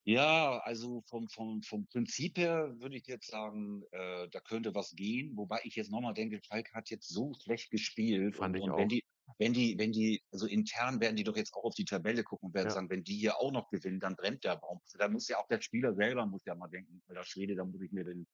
Ja, 0.07 0.59
also, 0.59 1.01
vom 1.07 1.29
vom 1.29 1.61
vom 1.61 1.87
Prinzip 1.87 2.37
her 2.37 2.75
würde 2.81 2.97
ich 2.97 3.07
jetzt 3.07 3.27
sagen, 3.27 3.83
äh, 3.91 4.27
da 4.29 4.41
könnte 4.41 4.75
was 4.75 4.91
gehen, 4.95 5.37
wobei 5.37 5.61
ich 5.63 5.75
jetzt 5.77 5.91
noch 5.91 6.01
mal 6.01 6.11
denke, 6.13 6.41
Schalke 6.43 6.73
hat 6.73 6.89
jetzt 6.89 7.07
so 7.07 7.33
schlecht 7.41 7.71
gespielt 7.71 8.37
Fand 8.37 8.57
und 8.57 8.57
ich 8.57 8.67
und 8.67 8.75
auch. 8.75 8.75
wenn 8.75 8.89
die 8.89 9.01
wenn 9.37 9.53
die 9.53 9.77
wenn 9.79 9.93
die 9.93 10.21
also, 10.29 10.45
intern 10.45 10.99
werden 10.99 11.15
die 11.15 11.23
doch 11.23 11.37
jetzt 11.37 11.53
auch 11.53 11.63
auf 11.63 11.75
die 11.75 11.85
Tabelle 11.85 12.23
gucken 12.25 12.47
und 12.49 12.53
werden 12.53 12.67
Ja. 12.67 12.69
sagen: 12.69 12.89
„Wenn 12.89 13.05
die 13.05 13.15
hier 13.15 13.37
auch 13.39 13.53
noch 13.53 13.69
gewinnen, 13.69 14.01
dann 14.01 14.17
brennt 14.17 14.43
der 14.43 14.57
Baum.“ 14.57 14.81
Da 14.97 15.07
muss 15.07 15.29
ja 15.29 15.37
auch 15.37 15.47
der 15.47 15.61
Spieler 15.61 15.93
selber 15.95 16.25
muss 16.25 16.43
ja 16.45 16.53
mal 16.53 16.67
denken: 16.67 17.01
„Alter 17.07 17.23
Schwede, 17.23 17.55
da 17.55 17.63
muss 17.63 17.81
ich 17.81 17.91
mir 17.93 18.03
den, 18.03 18.27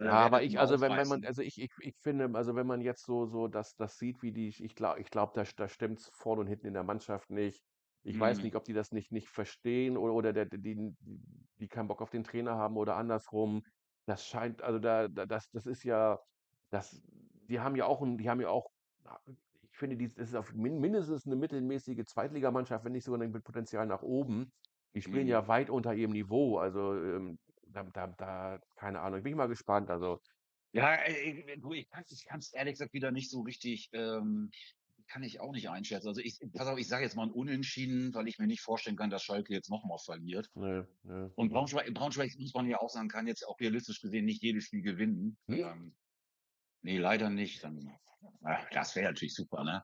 äh, 0.00 0.04
Ja, 0.04 0.12
aber 0.24 0.42
ich 0.42 0.58
also, 0.58 0.80
wenn 0.80 0.96
wenn 0.96 1.06
man 1.08 1.24
aufreißen.“ 1.24 1.24
also, 1.24 1.40
ich 1.42 1.60
ich 1.60 1.70
ich 1.80 1.94
finde 2.02 2.28
also, 2.34 2.54
wenn 2.56 2.66
man 2.66 2.80
jetzt 2.80 3.04
so 3.04 3.26
so 3.26 3.46
das 3.48 3.74
das 3.76 3.96
sieht, 3.96 4.22
wie 4.22 4.32
die 4.32 4.48
ich 4.48 4.74
glau 4.74 4.96
ich 4.96 5.08
glaube, 5.10 5.32
da 5.34 5.44
da 5.56 5.68
stimmt's 5.68 6.08
vorne 6.12 6.40
und 6.42 6.46
hinten 6.48 6.66
in 6.66 6.74
der 6.74 6.82
Mannschaft 6.82 7.30
nicht. 7.30 7.64
Ich 8.06 8.20
weiß 8.20 8.42
Mhm. 8.42 8.44
nicht, 8.44 8.54
ob 8.56 8.64
die 8.64 8.74
das 8.74 8.92
nicht 8.92 9.12
nicht 9.12 9.28
verstehen 9.28 9.96
oder 9.96 10.12
oder 10.14 10.32
der 10.34 10.46
die 10.46 10.94
die 11.58 11.68
keinen 11.68 11.88
Bock 11.88 12.02
auf 12.02 12.10
den 12.10 12.24
Trainer 12.24 12.54
haben 12.56 12.76
oder 12.76 12.96
andersrum. 12.96 13.62
Das 14.06 14.26
scheint 14.26 14.62
also, 14.62 14.78
da 14.78 15.08
da 15.08 15.26
das 15.26 15.48
das 15.50 15.66
ist 15.66 15.84
ja 15.84 16.18
das 16.70 17.02
die 17.48 17.60
haben 17.60 17.76
ja 17.76 17.86
auch 17.86 18.02
'n 18.02 18.18
die 18.18 18.28
haben 18.30 18.40
ja 18.42 18.48
auch 18.50 18.68
ich 19.70 19.78
finde, 19.78 19.96
die 19.96 20.06
das 20.08 20.18
ist 20.18 20.34
auf 20.36 20.52
min 20.54 20.80
mindestens 20.80 21.24
'ne 21.26 21.36
mittelmäßige 21.36 22.04
Zweitligamannschaft, 22.06 22.84
wenn 22.84 22.92
nicht 22.92 23.04
sogar 23.04 23.26
mit 23.26 23.44
Potenzial 23.44 23.86
nach 23.86 24.02
oben. 24.02 24.52
Die 24.94 25.02
spielen 25.02 25.26
Mhm. 25.26 25.28
ja 25.28 25.48
weit 25.48 25.70
unter 25.70 25.94
ihrem 25.94 26.12
Niveau. 26.12 26.58
Also, 26.58 26.94
ähm, 26.94 27.38
da 27.66 27.84
da 27.84 28.06
da 28.08 28.58
keine 28.76 29.00
Ahnung. 29.00 29.22
Bin 29.22 29.32
ich 29.32 29.36
mal 29.36 29.48
gespannt, 29.48 29.90
also 29.90 30.20
Ja, 30.76 30.96
äh, 30.96 31.30
äh, 31.52 31.56
du, 31.58 31.72
ich 31.72 31.88
ich 32.10 32.24
kann's 32.24 32.52
ehrlich 32.52 32.72
gesagt 32.74 32.92
wieder 32.94 33.12
nicht 33.12 33.30
so 33.30 33.42
richtig, 33.42 33.90
ähm 33.92 34.50
kann 35.08 35.22
ich 35.22 35.40
auch 35.40 35.52
nicht 35.52 35.68
einschätzen. 35.70 36.08
Also, 36.08 36.20
ich 36.20 36.38
pass 36.54 36.66
auf, 36.68 36.78
ich 36.78 36.88
sage 36.88 37.04
jetzt 37.04 37.16
mal 37.16 37.24
'n 37.26 37.32
Unentschieden, 37.32 38.14
weil 38.14 38.28
ich 38.28 38.38
mir 38.38 38.46
nicht 38.46 38.62
vorstellen 38.62 38.96
kann, 38.96 39.10
dass 39.10 39.22
Schalke 39.24 39.52
jetzt 39.54 39.70
noch 39.70 39.84
mal 39.84 39.98
verliert. 39.98 40.48
Ne, 40.56 40.86
ne, 41.02 41.30
Und. 41.36 41.50
Braunschweig 41.50 41.92
Braunschweig, 41.94 42.32
muss 42.38 42.54
man 42.54 42.68
ja 42.68 42.80
auch 42.80 42.90
sagen, 42.90 43.08
kann 43.08 43.26
jetzt 43.28 43.46
auch 43.48 43.60
realistisch 43.60 44.00
gesehen 44.00 44.26
nicht 44.26 44.42
jedes 44.42 44.64
Spiel 44.66 44.82
gewinnen. 44.82 45.38
Nicht? 45.48 45.64
Ähm, 45.64 45.96
ne, 46.82 46.98
leider 46.98 47.30
nicht. 47.30 47.64
Dann 47.64 47.90
ah, 48.44 48.66
das 48.72 48.96
wäre 48.96 49.08
natürlich 49.08 49.34
super, 49.34 49.64
ne? 49.64 49.82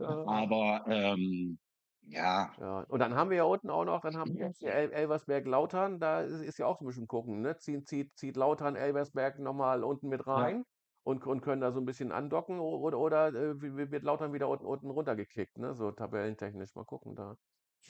Ja. 0.00 0.30
Aber, 0.32 0.84
ähm, 0.88 1.58
ja. 2.02 2.54
Ja, 2.58 2.80
und 2.88 2.98
dann 2.98 3.14
haben 3.14 3.30
wir 3.30 3.36
ja 3.38 3.44
unten 3.44 3.70
auch 3.70 3.84
noch 3.84 4.00
dann 4.02 4.16
haben 4.16 4.34
wir 4.34 4.46
jetzt 4.46 4.62
El 4.62 4.92
Elversberg-Lautern, 4.92 5.98
da 6.00 6.20
ist 6.22 6.40
ist 6.42 6.58
ja 6.58 6.66
auch 6.66 6.78
so 6.78 6.84
'n 6.84 6.88
bisschen 6.88 7.06
gucken, 7.06 7.40
ne? 7.40 7.56
Ziehen 7.56 7.84
zieht 7.86 8.16
zieht 8.18 8.36
Lautern 8.36 8.76
Elversberg 8.76 9.38
noch 9.38 9.54
mal 9.54 9.82
unten 9.84 10.08
mit 10.08 10.26
Ja. 10.34 10.60
Und 11.10 11.26
und 11.26 11.40
können 11.42 11.60
da 11.60 11.72
so 11.72 11.80
'n 11.80 11.84
bisschen 11.86 12.12
andocken 12.12 12.60
oder 12.60 12.98
oder, 12.98 13.28
äh, 13.28 13.60
wird 13.60 14.04
Lautern 14.04 14.32
wieder 14.32 14.48
unten 14.48 14.66
unten 14.66 14.90
runtergekickt, 14.90 15.58
ne, 15.58 15.74
so 15.74 15.90
tabellentechnisch. 15.92 16.74
Mal 16.74 16.84
gucken 16.84 17.14
da. 17.16 17.36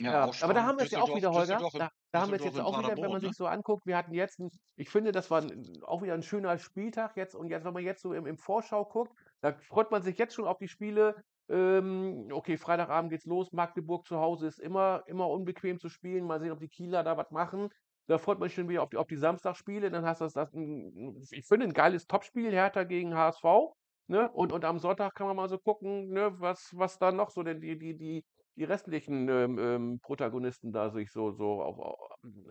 Ja, 0.09 0.19
Ja, 0.21 0.31
aber 0.41 0.55
da 0.55 0.65
haben 0.65 0.79
wir's 0.79 0.91
ja 0.93 1.01
auch 1.01 1.13
wieder, 1.15 1.31
Holger. 1.33 1.65
Da 1.77 1.91
da 2.13 2.21
haben 2.21 2.33
wir's 2.33 2.43
Düsseldorf 2.43 2.57
jetzt 2.57 2.59
auch 2.59 2.77
wieder, 2.79 3.01
wenn 3.01 3.11
man 3.11 3.21
ne? 3.21 3.31
sich 3.31 3.35
so 3.37 3.47
anguckt, 3.47 3.87
wir 3.87 3.97
hatten 3.97 4.15
jetzt 4.15 4.41
'n 4.41 4.49
ich 4.77 4.89
finde, 4.89 5.13
das 5.13 5.31
war 5.31 5.43
'n 5.43 5.83
auch 5.85 6.03
wieder 6.03 6.15
'n 6.15 6.23
schöner 6.23 6.57
Spieltag 6.59 7.17
jetzt 7.17 7.35
und 7.35 7.49
jetzt 7.51 7.65
wenn 7.65 7.75
man 7.75 7.85
jetzt 7.85 8.01
so 8.03 8.15
im 8.15 8.27
im 8.27 8.39
Vorschau 8.39 8.85
guckt, 8.87 9.13
da 9.43 9.53
freut 9.69 9.91
man 9.91 10.03
sich 10.03 10.17
jetzt 10.19 10.35
schon 10.35 10.47
auf 10.47 10.57
die 10.59 10.69
Spiele. 10.69 11.23
Ähm, 11.51 12.29
okay, 12.33 12.57
Freitagabend 12.57 13.11
geht's 13.11 13.27
los. 13.27 13.53
Magdeburg 13.53 14.07
zu 14.07 14.19
Hause 14.21 14.47
ist 14.47 14.59
immer 14.59 15.03
immer 15.07 15.29
unbequem 15.29 15.79
zu 15.79 15.89
spielen. 15.91 16.25
Mal 16.27 16.41
sehen, 16.41 16.53
ob 16.53 16.61
die 16.61 16.69
Kieler 16.69 17.03
da 17.05 17.17
was 17.19 17.31
machen. 17.31 17.69
Da 18.09 18.19
freut 18.19 18.39
man 18.39 18.49
sich 18.49 18.57
schon 18.57 18.69
wieder 18.69 18.83
auf 18.83 18.91
die 18.91 18.97
auf 18.97 19.07
die 19.07 19.17
Samstagsspiele. 19.17 19.91
Dann 19.91 20.05
hast 20.05 20.21
du 20.21 20.25
das 20.25 20.33
das 20.35 20.53
'n 20.55 21.23
ich 21.31 21.47
finde 21.47 21.67
'n 21.67 21.73
geiles 21.73 22.07
Topspiel, 22.07 22.51
Hertha 22.53 22.85
gegen 22.85 23.15
HSV, 23.15 23.75
ne? 24.09 24.31
Und 24.33 24.53
und 24.53 24.65
am 24.65 24.79
Sonntag 24.79 25.15
kann 25.15 25.27
man 25.27 25.37
mal 25.37 25.49
so 25.49 25.59
gucken, 25.59 26.09
ne, 26.11 26.33
was 26.41 26.71
was 26.75 26.99
da 26.99 27.13
noch 27.13 27.31
so 27.31 27.43
denn 27.43 27.61
die 27.61 27.79
die 27.79 27.97
die 27.97 28.25
die 28.57 28.65
restlichen, 28.65 29.29
ähm, 29.29 29.59
ähm, 29.59 30.01
Protagonisten 30.03 30.73
da 30.73 30.91
sich 30.91 31.13
so 31.13 31.31
so 31.33 31.63
auf 31.63 31.79
au 31.79 31.97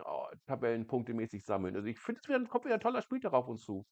au 0.04 0.28
tabellenpunktemäßig 0.48 1.44
sammeln. 1.46 1.76
Also, 1.76 1.88
ich 1.88 2.00
finde, 2.00 2.22
es 2.44 2.50
kommt 2.50 2.66
wieder 2.66 2.76
'n 2.76 2.80
toller 2.80 3.02
Spieltag 3.02 3.34
auf 3.34 3.48
uns 3.48 3.64
zu. 3.64 3.86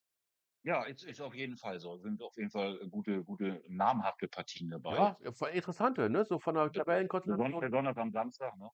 Ja, 0.64 0.84
ist 0.84 1.02
ist 1.04 1.20
auf 1.20 1.34
jeden 1.34 1.56
Fall 1.56 1.78
so. 1.80 1.96
Sind 1.98 2.20
auf 2.22 2.36
jeden 2.36 2.50
Fall 2.50 2.78
gute 2.90 3.24
gute 3.24 3.62
namhafte 3.68 4.26
Partien 4.28 4.70
dabei. 4.70 5.10
Ja, 5.10 5.16
interessante, 5.52 6.08
ne, 6.08 6.24
so 6.24 6.38
von 6.38 6.54
der 6.54 6.72
Be 6.72 6.80
Tabellenkonstellation. 6.80 7.26
beson 7.26 7.58
besonders 7.60 7.98
am 7.98 8.10
Samstag, 8.10 8.56
ne? 8.58 8.70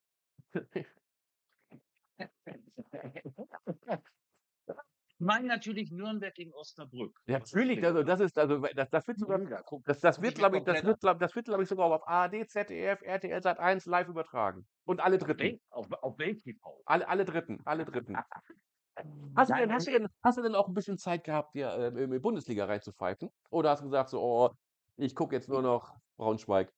meine 5.19 5.49
natürlich 5.49 5.91
Nürnberg 5.91 6.35
gegen 6.35 6.53
Osnabrück. 6.53 7.21
Ja, 7.27 7.39
natürlich, 7.39 7.83
also 7.85 8.03
das 8.03 8.21
ist 8.21 8.37
also 8.39 8.59
das 8.59 8.91
das 8.91 9.07
wird 9.09 9.19
sogar 9.19 9.39
das 9.87 10.01
das 10.01 10.21
wird, 10.21 10.33
ich 10.33 10.35
glaube 10.35 10.59
ich 10.59 10.65
das 10.65 10.83
wird 10.85 11.01
glaub 11.01 11.19
das 11.19 11.35
wird, 11.35 11.47
glaube 11.47 11.63
ich, 11.63 11.69
sogar 11.71 11.87
auf 11.91 12.07
ARD, 12.07 12.47
ZDF, 12.47 13.01
RTL 13.03 13.43
Sat.1 13.43 13.87
live 13.87 14.09
übertragen. 14.09 14.67
Und 14.85 15.01
alle 15.01 15.17
Dritten. 15.17 15.59
Auf 15.71 15.91
auf 16.03 16.19
Welt-TV. 16.19 16.83
Alle 16.85 17.09
alle 17.09 17.25
Dritten, 17.25 17.61
alle 17.65 17.87
Dritten. 17.87 18.21
Hast 19.37 19.51
du 19.51 19.55
denn 19.55 19.73
hast 19.73 19.87
du 19.89 19.91
denn 19.93 20.09
hast 20.23 20.39
du 20.39 20.43
denn 20.43 20.55
auch 20.55 20.69
'n 20.69 20.75
bisschen 20.75 20.99
Zeit 20.99 21.25
gehabt, 21.25 21.55
dir, 21.55 21.73
ähm, 21.79 21.97
in 21.99 22.11
die 22.13 22.21
Bundesliga 22.21 22.67
reinzupfeifen? 22.67 23.31
Oder 23.51 23.71
hast 23.71 23.81
du 23.81 23.87
gesagt 23.87 24.11
so: 24.11 24.21
„Oh, 24.23 24.51
ich 24.97 25.15
gucke 25.17 25.35
jetzt 25.35 25.49
nur 25.49 25.63
noch 25.63 25.97
Braunschweig?“ 26.17 26.73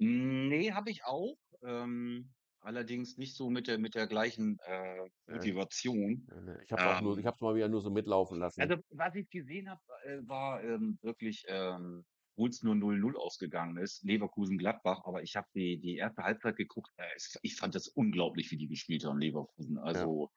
Ne, 0.00 0.74
habe 0.74 0.90
ich 0.90 1.04
auch, 1.04 1.36
ähm, 1.62 2.34
allerdings 2.66 3.16
nicht 3.18 3.36
so 3.36 3.50
mit 3.50 3.68
der 3.68 3.78
mit 3.78 3.94
der 3.94 4.06
gleichen, 4.08 4.58
äh, 4.66 5.08
Ja. 5.28 5.50
Motivation. 5.50 6.28
Ne, 6.28 6.60
ich 6.64 6.72
habe 6.72 6.88
es 6.90 7.00
nur 7.00 7.18
ich 7.18 7.26
Ähm 7.26 7.34
es 7.36 7.40
mal 7.42 7.54
wieder 7.54 7.68
nur 7.68 7.82
so 7.82 7.90
mitlaufen 7.90 8.38
lassen. 8.38 8.70
Also, 8.70 8.76
was 8.88 9.14
ich 9.14 9.28
gesehen 9.28 9.68
habe, 9.68 9.80
äh, 10.04 10.18
war, 10.26 10.62
ähm, 10.64 10.98
wirklich, 11.02 11.44
ähm, 11.46 12.06
obwohl's 12.36 12.62
nur 12.62 12.74
0:0 12.74 13.16
ausgegangen 13.16 13.76
ist, 13.76 14.02
Leverkusen-Gladbach, 14.04 15.02
aber 15.04 15.22
ich 15.22 15.36
habe 15.36 15.46
die 15.54 15.78
die 15.78 15.96
1. 15.98 16.22
Halbzeit 16.24 16.56
geguckt. 16.56 16.90
Äh, 16.96 17.04
es 17.16 17.38
ich 17.42 17.56
fand 17.56 17.74
das 17.74 17.88
unglaublich, 17.88 18.50
wie 18.50 18.56
die 18.56 18.68
gespielt 18.68 19.04
haben, 19.04 19.18
Leverkusen. 19.18 19.76
Ja. 19.92 20.08
Also, 20.08 20.30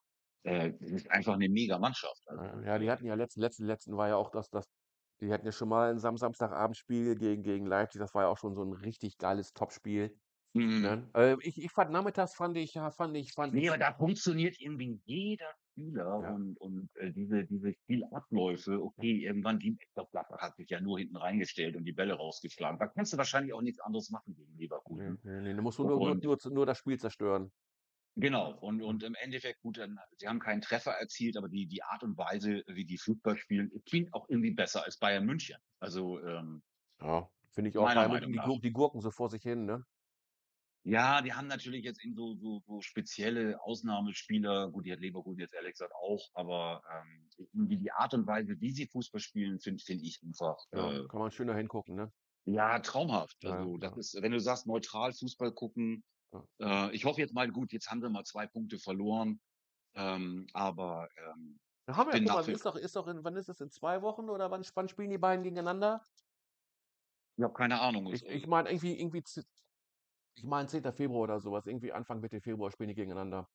äh, 0.44 0.74
das 0.80 0.92
ist 0.92 1.12
einfach 1.12 1.38
'ne 1.38 1.48
Mega-Mannschaft. 1.50 2.22
Also, 2.28 2.44
Ja, 2.44 2.62
ja, 2.62 2.80
die 2.80 2.92
äh 2.92 2.92
hatten 2.92 3.06
ja 3.06 3.16
letzten 3.16 3.42
letzten 3.42 3.66
letzten 3.66 3.98
war 3.98 4.08
ja 4.10 4.16
auch 4.16 4.30
das 4.30 4.50
das 4.50 4.66
die 5.22 5.32
hatten 5.34 5.46
ja 5.46 5.52
schon 5.52 5.68
mal 5.70 5.92
'n 5.92 6.00
Sam 6.00 6.16
Samstagabendspiel 6.18 7.16
gegen 7.16 7.44
gegen 7.44 7.66
Leipzig. 7.66 8.00
Das 8.00 8.14
war 8.14 8.24
ja 8.24 8.30
auch 8.30 8.38
schon 8.38 8.54
so 8.56 8.62
'n 8.64 8.72
richtig 8.74 9.18
geiles 9.18 9.52
Topspiel, 9.54 10.18
Mhm. 10.56 10.96
ne? 10.96 11.14
Äh, 11.16 11.38
ich 11.42 11.58
ich 11.64 11.72
fand 11.72 11.92
nachmittags 11.92 12.36
fand 12.36 12.58
ich 12.58 12.74
ja, 12.76 12.92
fand 12.92 13.16
ich 13.18 13.34
fand 13.34 13.56
Ne, 13.56 13.68
ich 13.68 13.70
aber 13.70 13.78
da 13.80 13.94
funktioniert 13.96 14.60
irgendwie 14.60 15.02
jeder 15.06 15.56
Spieler 15.72 16.22
Ja. 16.22 16.28
und 16.28 16.56
und, 16.62 16.90
äh, 16.98 17.12
diese 17.12 17.46
diese 17.46 17.74
Spielabläufe, 17.74 18.80
okay, 18.84 19.24
irgendwann 19.24 19.58
glaube, 19.94 20.10
Gladbach 20.12 20.42
hat 20.42 20.56
sich 20.58 20.70
ja 20.70 20.80
nur 20.82 21.00
hinten 21.00 21.16
reingestellt 21.18 21.76
und 21.76 21.86
die 21.86 21.94
Bälle 21.94 22.14
rausgeschlagen. 22.14 22.78
Da 22.80 22.88
kannst 22.88 23.14
du 23.14 23.18
wahrscheinlich 23.18 23.54
auch 23.54 23.62
nichts 23.62 23.80
anderes 23.80 24.10
machen 24.12 24.36
gegen 24.36 24.56
Ne, 24.98 25.06
Leverkusen. 25.08 25.20
ne, 25.24 25.42
ne, 25.42 25.56
du 25.56 25.62
musst 25.64 25.80
nur 25.80 26.00
nur 26.00 26.16
Und 26.16 26.22
nur 26.22 26.38
nur 26.52 26.66
das 26.68 26.78
Spiel 26.78 27.00
zerstören. 27.00 27.52
Genau. 28.16 28.52
Und 28.60 28.82
Ja. 28.84 28.84
und 28.84 29.04
im 29.04 29.16
Endeffekt, 29.16 29.62
gut, 29.62 29.78
dann 29.78 30.00
sie 30.18 30.28
haben 30.28 30.40
keinen 30.40 30.62
Treffer 30.62 30.92
erzielt, 30.92 31.38
aber 31.38 31.48
die 31.50 31.68
die 31.68 31.84
Art 31.84 32.04
und 32.04 32.18
Weise, 32.18 32.64
wie 32.68 32.86
die 32.86 32.98
Fußball 32.98 33.38
spielen, 33.38 33.72
klingt 33.86 34.14
auch 34.14 34.28
irgendwie 34.30 34.52
besser 34.54 34.84
als 34.84 34.98
Bayern 34.98 35.26
München. 35.26 35.58
Also, 35.80 36.20
ähm 36.22 36.64
Ja, 37.02 37.30
finde 37.50 37.70
ich 37.70 37.78
auch. 37.78 37.94
meiner 37.94 38.06
München, 38.06 38.32
die 38.32 38.40
nach. 38.40 38.42
Gur 38.42 38.60
die 38.62 38.72
gurken 38.72 39.02
so 39.02 39.12
vor 39.12 39.30
sich 39.30 39.44
hin, 39.44 39.66
ne? 39.66 39.86
Ja, 40.90 41.22
die 41.22 41.34
haben 41.34 41.48
natürlich 41.48 41.84
jetzt 41.84 42.04
in 42.04 42.16
so 42.16 42.36
so 42.36 42.62
so 42.66 42.82
spezielle 42.82 43.62
Ausnahmespieler 43.62 44.72
gut, 44.72 44.86
die 44.86 44.92
hat 44.94 45.00
Leverkusen 45.02 45.40
jetzt 45.42 45.54
ehrlich 45.54 45.74
gesagt 45.74 45.94
auch, 45.94 46.30
aber, 46.34 46.82
ähm, 46.92 47.30
irgendwie 47.54 47.78
die 47.78 47.92
Art 47.92 48.14
und 48.14 48.26
Weise, 48.26 48.60
wie 48.60 48.72
sie 48.72 48.88
Fußball 48.88 49.20
spielen, 49.22 49.60
finde 49.60 49.84
finde 49.84 50.04
ich 50.06 50.20
einfach, 50.24 50.58
Ja, 50.74 50.96
äh 50.96 51.08
kann 51.08 51.20
man 51.20 51.30
schön 51.32 51.48
da 51.48 51.56
hingucken, 51.56 51.96
ne? 51.96 52.12
ja, 52.46 52.80
traumhaft. 52.80 53.38
Ja, 53.44 53.46
Also, 53.46 53.78
das 53.78 53.96
ja. 53.96 53.98
ist 53.98 54.22
wenn 54.22 54.32
du 54.32 54.40
sagst, 54.40 54.68
neutral 54.68 55.14
Fußball 55.14 55.52
gucken, 55.54 56.04
Ja. 56.32 56.44
äh, 56.62 56.94
ich 56.96 57.06
hoffe 57.06 57.22
jetzt 57.22 57.34
mal 57.34 57.52
gut, 57.52 57.74
jetzt 57.74 57.90
haben 57.92 58.02
sie 58.02 58.10
mal 58.10 58.26
2 58.26 58.48
Punkte 58.48 58.80
verloren, 58.80 59.42
ähm, 59.96 60.48
aber, 60.54 61.10
ähm, 61.18 61.60
Wir 61.88 61.98
ich 61.98 61.98
haben 61.98 62.10
ja 62.10 62.20
bin 62.20 62.26
guck 62.26 62.48
mal, 62.48 62.50
ist 62.50 62.66
doch 62.66 62.76
ist 62.78 62.96
doch 62.96 63.08
in 63.08 63.24
wann 63.26 63.36
ist 63.36 63.50
das, 63.50 63.60
in 63.62 63.70
2 63.70 64.02
Wochen 64.02 64.30
oder 64.30 64.50
wann 64.52 64.64
wann 64.76 64.88
spielen 64.90 65.10
die 65.10 65.18
beiden 65.18 65.44
gegeneinander? 65.44 66.06
Ich 67.38 67.44
habe 67.44 67.54
keine 67.54 67.80
Ahnung. 67.82 68.08
Ich 68.12 68.24
ich 68.28 68.46
äh 68.46 68.48
meine 68.48 68.70
irgendwie 68.70 69.00
irgendwie 69.00 69.24
ich 70.40 70.46
meine 70.46 70.68
10. 70.68 70.94
Februar 70.94 71.22
oder 71.24 71.40
so 71.40 71.52
was. 71.52 71.68
Irgendwie 71.68 71.92
Anfang, 71.94 72.20
Mitte 72.22 72.42
Februar 72.42 72.72
spielen 72.72 72.90
die 72.90 72.96
gegeneinander. 72.96 73.50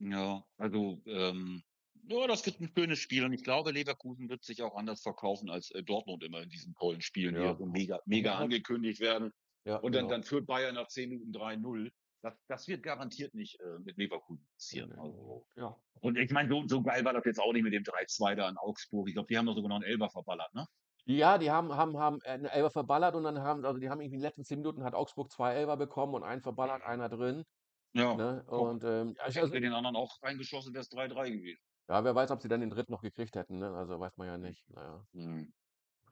Ja, 0.00 0.44
also, 0.56 1.02
ähm, 1.06 1.62
ja, 2.08 2.26
das 2.26 2.44
wird 2.46 2.60
'n 2.60 2.72
schönes 2.76 2.98
Spiel 2.98 3.24
und 3.24 3.32
ich 3.32 3.44
glaube, 3.44 3.70
Leverkusen 3.70 4.28
wird 4.28 4.42
sich 4.44 4.62
auch 4.62 4.74
anders 4.76 5.02
verkaufen 5.02 5.50
als, 5.50 5.70
äh, 5.70 5.82
Dortmund 5.82 6.24
immer 6.24 6.42
in 6.42 6.48
diesen 6.48 6.74
tollen 6.74 7.00
Spielen, 7.02 7.36
die 7.36 7.42
ja 7.42 7.54
Ja. 7.54 7.56
so 7.56 7.66
mega 7.66 8.00
mega 8.06 8.36
angekündigt 8.38 9.00
werden. 9.00 9.30
Ja, 9.66 9.80
Und 9.80 9.94
dann 9.94 10.08
genau. 10.08 10.08
dann 10.08 10.22
führt 10.24 10.46
Bayern 10.46 10.74
nach 10.74 10.88
10 10.88 11.10
Minuten 11.10 11.32
3:0. 11.32 11.92
Das 12.22 12.34
das 12.48 12.68
wird 12.68 12.82
garantiert 12.82 13.34
nicht, 13.34 13.60
äh, 13.60 13.78
mit 13.80 13.96
Leverkusen 13.98 14.48
passieren. 14.54 14.92
Also 14.96 15.46
ja. 15.56 15.82
und 16.00 16.18
ich 16.18 16.30
meine, 16.32 16.48
so 16.50 16.66
so 16.68 16.82
geil 16.82 17.04
war 17.04 17.12
das 17.14 17.24
jetzt 17.26 17.40
auch 17.40 17.52
nicht 17.52 17.62
mit 17.64 17.72
dem 17.74 17.84
3:2 17.84 18.34
da 18.36 18.48
in 18.48 18.56
Augsburg. 18.58 19.08
Ich 19.08 19.14
glaube, 19.14 19.28
die 19.28 19.38
haben 19.38 19.46
doch 19.46 19.54
sogar 19.54 19.68
noch 19.70 19.78
'n 19.80 19.82
Elfer 19.84 20.10
verballert, 20.10 20.54
ne? 20.54 20.66
Ja, 21.06 21.36
die 21.38 21.50
haben 21.50 21.72
haben 21.74 21.98
haben, 21.98 22.20
äh, 22.22 22.34
'n 22.34 22.44
Elfer 22.44 22.70
verballert 22.70 23.16
und 23.16 23.24
dann 23.24 23.40
haben 23.40 23.64
also, 23.64 23.80
die 23.80 23.90
haben 23.90 24.00
irgendwie 24.00 24.14
in 24.16 24.20
den 24.20 24.24
letzten 24.28 24.44
10 24.44 24.58
Minuten 24.58 24.84
hat 24.84 24.94
Augsburg 24.94 25.32
2 25.32 25.52
Elfer 25.54 25.76
bekommen 25.76 26.14
und 26.14 26.22
einen 26.22 26.42
verballert, 26.42 26.82
einer 26.84 27.08
drin, 27.08 27.42
Ja, 27.94 28.18
ne? 28.18 28.44
guck. 28.54 28.70
Und, 28.70 28.84
ähm, 28.84 29.16
ja, 29.18 29.28
ich 29.28 29.38
Hätten 29.38 29.40
also 29.40 29.52
sie 29.52 29.60
den 29.60 29.72
anderen 29.74 29.96
auch 29.96 30.22
reingeschossen, 30.22 30.74
wär's 30.74 30.88
3:3 30.88 31.30
gewesen. 31.30 31.58
Ja, 31.88 32.04
wer 32.04 32.14
weiß, 32.14 32.30
ob 32.30 32.40
sie 32.40 32.48
dann 32.48 32.60
den 32.60 32.70
dritten 32.70 32.92
noch 32.92 33.02
gekriegt 33.02 33.34
hätten, 33.34 33.58
ne? 33.58 33.74
Also, 33.74 33.98
weiß 33.98 34.16
man 34.16 34.26
ja 34.28 34.38
nicht. 34.38 34.64
Na 34.68 34.82
ja. 34.82 35.06
Mhm. 35.14 35.52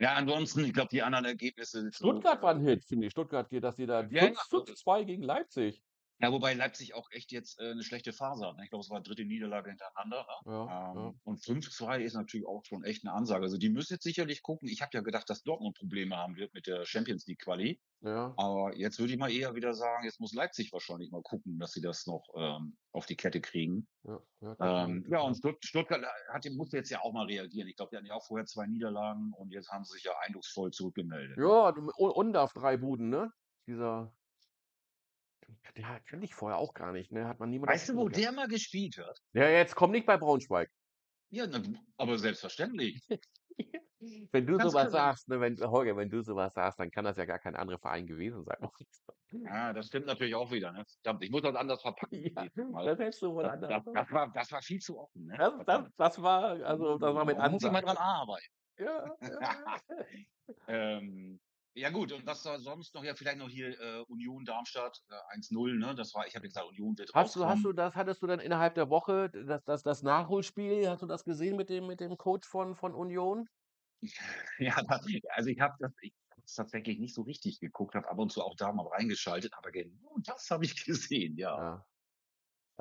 Ja, 0.00 0.14
ansonsten, 0.16 0.64
ich 0.64 0.72
glaube, 0.74 0.90
die 0.90 1.02
anderen 1.02 1.26
Ergebnisse 1.26 1.90
so, 1.92 2.22
Stuttgart 2.22 2.40
war 2.42 2.54
äh 2.54 2.54
'n 2.54 2.60
Hit, 2.60 2.84
finde 2.84 3.06
ich. 3.06 3.12
Stuttgart 3.12 3.48
geht 3.48 3.64
dass 3.64 3.76
die 3.76 3.86
da 3.86 4.08
Ja, 4.10 4.24
ja, 4.24 4.30
5 4.30 4.38
also 4.52 4.66
5:2 4.66 5.04
gegen 5.04 5.22
Leipzig. 5.22 5.82
Ja, 6.22 6.30
wobei 6.32 6.52
Leipzig 6.52 6.92
auch 6.94 7.10
echt 7.12 7.32
jetzt, 7.32 7.58
äh, 7.58 7.74
'ne 7.74 7.82
schlechte 7.82 8.12
Phase 8.12 8.46
hat, 8.46 8.56
ne? 8.58 8.64
Ich 8.64 8.70
glaube, 8.70 8.82
es 8.84 8.90
war 8.90 9.00
3. 9.02 9.24
Niederlage 9.24 9.70
hintereinander, 9.70 10.26
ne? 10.26 10.34
Ja, 10.44 10.74
ja. 10.94 11.14
Ähm, 11.14 11.20
und 11.24 11.38
5:2 11.42 12.02
ist 12.02 12.12
natürlich 12.14 12.46
auch 12.46 12.62
schon 12.66 12.84
echt 12.84 13.04
'ne 13.04 13.12
Ansage. 13.12 13.42
Also, 13.44 13.56
die 13.56 13.70
müssen 13.70 13.94
jetzt 13.94 14.02
sicherlich 14.04 14.42
gucken. 14.42 14.68
Ich 14.68 14.82
habe 14.82 14.90
ja 14.94 15.00
gedacht, 15.00 15.30
dass 15.30 15.42
Dortmund 15.42 15.78
Probleme 15.78 16.16
haben 16.16 16.36
wird 16.36 16.52
mit 16.52 16.66
der 16.66 16.84
Champions 16.84 17.26
League 17.26 17.40
Quali. 17.42 17.80
Ja. 18.02 18.40
Aber 18.40 18.76
jetzt 18.76 18.98
würde 19.00 19.12
ich 19.14 19.18
mal 19.20 19.32
eher 19.32 19.54
wieder 19.56 19.74
sagen, 19.74 20.04
jetzt 20.04 20.20
muss 20.20 20.34
Leipzig 20.34 20.72
wahrscheinlich 20.72 21.10
mal 21.12 21.22
gucken, 21.22 21.58
dass 21.60 21.72
sie 21.72 21.82
das 21.82 22.06
noch, 22.06 22.24
ähm, 22.36 22.78
auf 22.92 23.06
die 23.06 23.16
Kette 23.16 23.40
kriegen. 23.40 23.88
Ja, 24.04 24.20
ja, 24.40 24.56
Ähm, 24.60 25.06
ja, 25.10 25.20
und. 25.20 25.36
Stutt 25.36 25.64
Stuttgart 25.64 26.04
hat 26.32 26.46
musste 26.52 26.78
jetzt 26.78 26.90
ja 26.90 27.02
auch 27.02 27.12
mal 27.14 27.26
reagieren. 27.26 27.68
Ich 27.68 27.76
glaube, 27.76 27.90
die 27.92 27.96
hatten 27.98 28.06
ja 28.06 28.14
auch 28.14 28.26
vorher 28.26 28.46
2 28.46 28.66
Niederlagen 28.66 29.32
und 29.36 29.52
jetzt 29.52 29.70
haben 29.70 29.84
sie 29.84 29.94
sich 29.94 30.04
ja 30.04 30.12
eindrucksvoll 30.26 30.72
zurückgemeldet, 30.72 31.42
ne? 31.44 31.58
Ja, 31.58 31.72
du 31.72 31.90
U 31.98 32.08
Undav 32.10 32.52
3 32.52 32.76
Buden, 32.76 33.08
ne? 33.08 33.32
Dieser 33.66 34.12
Ja, 35.76 35.98
kannte 36.00 36.24
ich 36.24 36.34
vorher 36.34 36.58
auch 36.58 36.74
gar 36.74 36.92
nicht, 36.92 37.12
ne? 37.12 37.26
Hat 37.26 37.38
man 37.40 37.50
niemand 37.50 37.72
Weißt 37.72 37.88
du, 37.88 37.96
wo 37.96 38.08
gehabt. 38.08 38.16
der 38.16 38.32
mal 38.32 38.48
gespielt 38.48 38.98
hat? 38.98 39.18
Ja, 39.32 39.48
jetzt 39.48 39.74
komm 39.74 39.90
nicht 39.92 40.06
bei 40.06 40.16
Braunschweig. 40.16 40.70
Ja, 41.30 41.46
na, 41.46 41.62
aber 41.96 42.18
selbstverständlich. 42.18 43.00
Wenn 44.32 44.46
du 44.46 44.54
Ganz 44.56 44.70
so 44.70 44.72
was 44.72 44.90
korrekt. 44.90 44.92
sagst, 44.92 45.28
ne, 45.28 45.40
wenn 45.40 45.58
Holger, 45.58 45.96
wenn 45.96 46.08
du 46.08 46.22
so 46.22 46.34
was 46.34 46.54
sagst, 46.54 46.78
dann 46.80 46.90
kann 46.90 47.04
das 47.04 47.18
ja 47.18 47.26
gar 47.26 47.38
kein 47.38 47.54
anderer 47.54 47.78
Verein 47.78 48.06
gewesen 48.06 48.44
sein. 48.44 48.56
Ja, 49.32 49.72
das 49.72 49.86
stimmt 49.86 50.06
natürlich 50.06 50.34
auch 50.34 50.50
wieder, 50.50 50.72
ne? 50.72 50.84
Ich 51.20 51.30
muss 51.30 51.42
das 51.42 51.54
anders 51.54 51.82
verpacken 51.82 52.22
Ja, 52.34 52.84
das 52.84 52.98
hättest 52.98 53.22
du 53.22 53.34
wohl 53.34 53.44
Das 53.44 53.52
anders 53.52 53.70
das 53.84 53.84
das 53.92 54.10
war 54.10 54.32
das 54.32 54.52
war 54.52 54.62
viel 54.62 54.78
zu 54.80 54.98
offen, 54.98 55.26
ne? 55.26 55.36
Das 55.38 55.64
das 55.66 55.88
das 55.96 56.22
war 56.22 56.42
also, 56.64 56.98
das 56.98 57.14
war 57.14 57.24
mit 57.24 57.38
Da 57.38 57.48
muss 57.48 57.62
ich 57.64 57.70
mal 57.70 57.80
dran 57.82 57.96
arbeiten. 57.96 58.46
Ja. 58.78 59.16
Ähm, 60.66 61.40
ja 61.74 61.90
gut, 61.90 62.12
und 62.12 62.26
was 62.26 62.44
war 62.44 62.58
sonst 62.60 62.94
noch? 62.94 63.04
Ja, 63.04 63.14
vielleicht 63.14 63.38
noch 63.38 63.48
hier, 63.48 63.78
äh, 63.80 64.00
Union 64.08 64.44
Darmstadt, 64.44 65.02
äh, 65.10 65.14
1:0, 65.34 65.78
ne? 65.78 65.94
Das 65.94 66.14
war 66.14 66.26
ich 66.26 66.34
habe 66.36 66.46
gesagt, 66.46 66.66
Union 66.68 66.96
wird 66.98 67.14
Hast 67.14 67.34
du 67.36 67.44
hast 67.46 67.64
du 67.64 67.72
das 67.72 67.94
hattest 67.96 68.20
du 68.22 68.26
dann 68.28 68.38
innerhalb 68.40 68.74
der 68.74 68.88
Woche 68.90 69.30
das 69.30 69.62
das 69.64 69.82
das 69.82 70.02
Nachholspiel 70.02 70.88
hast 70.88 71.02
du 71.02 71.06
das 71.06 71.24
gesehen 71.24 71.56
mit 71.56 71.68
dem 71.68 71.86
mit 71.86 71.98
dem 72.00 72.16
Coach 72.16 72.46
von 72.48 72.74
von 72.76 72.94
Union? 72.94 73.48
Ja, 74.58 74.82
da 74.82 75.00
also, 75.34 75.50
ich 75.50 75.60
habe 75.60 75.74
das 75.80 75.92
ich 76.00 76.14
tatsächlich 76.56 76.98
nicht 76.98 77.14
so 77.14 77.22
richtig 77.22 77.60
geguckt, 77.60 77.94
habe 77.94 78.08
ab 78.08 78.18
und 78.18 78.32
zu 78.32 78.42
auch 78.42 78.54
da 78.56 78.72
mal 78.72 78.86
reingeschaltet, 78.88 79.52
aber 79.56 79.70
genau 79.70 80.16
das 80.24 80.50
habe 80.50 80.64
ich 80.64 80.84
gesehen, 80.84 81.36
ja. 81.36 81.62
Ja. 81.62 81.86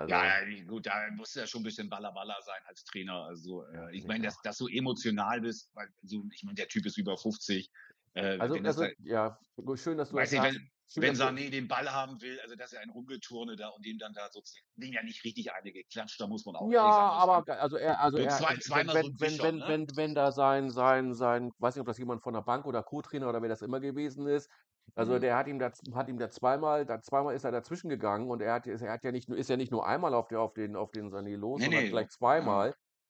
Ja, 0.06 0.26
Also 0.26 0.40
ja, 0.40 0.64
gut, 0.66 0.86
da 0.86 1.10
musst 1.12 1.36
du 1.36 1.42
ja 1.42 1.48
schon 1.48 1.62
'n 1.62 1.64
bisschen 1.66 1.90
Balla 1.90 2.12
Balla 2.12 2.42
sein 2.42 2.62
als 2.66 2.84
Trainer. 2.86 3.26
Also, 3.26 3.64
Ja, 3.72 3.90
äh, 3.90 3.96
ich 3.98 4.06
meine, 4.08 4.24
dass 4.26 4.42
dass 4.42 4.58
du 4.58 4.68
emotional 4.68 5.42
bist, 5.42 5.70
weil 5.74 5.90
so 6.04 6.24
ich 6.34 6.44
meine, 6.44 6.56
der 6.56 6.68
Typ 6.70 6.86
ist 6.86 6.98
über 6.98 7.18
50. 7.18 7.70
Äh, 8.16 8.40
Also 8.40 8.58
das 8.58 8.78
also, 8.78 8.80
da 8.80 8.90
ja, 9.00 9.38
schön, 9.76 9.98
dass 9.98 10.12
du 10.12 10.18
das 10.18 10.18
weiß 10.18 10.32
nicht, 10.32 10.44
sagst. 10.44 10.60
wenn 10.60 10.70
Schön, 10.88 11.06
wenn 11.06 11.14
dass 11.20 11.20
Sané 11.20 11.50
den 11.50 11.68
Ball 11.68 11.92
haben 11.92 12.20
will, 12.22 12.40
also, 12.42 12.56
das 12.56 12.72
ist 12.72 12.78
ja 12.78 12.82
ein 12.82 12.90
Rumgeturne 12.90 13.56
da 13.56 13.70
und 13.70 13.86
dem 13.86 13.98
dann 13.98 14.14
da 14.14 14.30
sozusagen 14.32 14.66
dem 14.76 14.92
ja 14.94 15.04
nicht 15.04 15.24
richtig 15.24 15.52
eine 15.54 15.72
geklatscht, 15.72 16.20
da 16.20 16.28
muss 16.28 16.46
man 16.46 16.56
auch 16.56 16.72
Ja, 16.72 16.84
sagen, 16.92 17.12
das 17.12 17.24
aber 17.24 17.46
also, 17.62 17.78
er 17.78 18.02
also, 18.02 18.18
so 18.18 18.28
er 18.28 18.44
zwei 18.44 18.58
wenn 18.68 18.68
zweimal 18.68 18.98
so 18.98 19.08
wenn 19.08 19.08
'n 19.08 19.18
wenn 19.18 19.42
wenn 19.42 19.66
ne? 19.66 19.68
wenn 19.68 19.96
wenn 19.96 20.14
da 20.14 20.34
sein 20.34 20.70
sein 20.72 21.14
sein 21.14 21.52
weiß 21.58 21.76
nicht, 21.76 21.80
ob 21.82 21.88
das 21.88 21.98
jemand 21.98 22.22
von 22.22 22.34
der 22.34 22.42
Bank 22.42 22.66
oder 22.66 22.84
Co-Trainer 22.84 23.30
oder 23.30 23.42
wer 23.42 23.48
das 23.48 23.62
immer 23.62 23.80
gewesen 23.80 24.28
ist. 24.28 24.50
Also, 24.94 25.20
Mhm. 25.20 25.20
der 25.20 25.38
hat 25.38 25.48
ihm 25.48 25.58
da 25.60 25.72
hat 25.94 26.10
ihm 26.10 26.18
da 26.18 26.30
zweimal 26.30 26.86
da 26.86 27.00
zweimal 27.02 27.34
ist 27.34 27.46
er 27.46 27.54
dazwischen 27.54 27.88
gegangen 27.90 28.30
und 28.30 28.42
er 28.42 28.52
hat 28.56 28.68
er 28.68 28.78
hat 28.92 29.06
ja 29.06 29.14
nicht 29.14 29.30
nur 29.30 29.38
ist 29.38 29.50
ja 29.50 29.56
nicht 29.56 29.72
nur 29.72 29.88
einmal 29.88 30.14
auf 30.14 30.28
der 30.28 30.42
auf 30.42 30.54
den 30.54 30.76
auf 30.76 30.92
den 30.92 31.10
Sané 31.10 31.38
los, 31.38 31.62
Ne, 31.62 31.68
sondern 31.68 31.88
ne, 31.88 31.88
gleich 31.88 32.10
ja. 32.38 32.70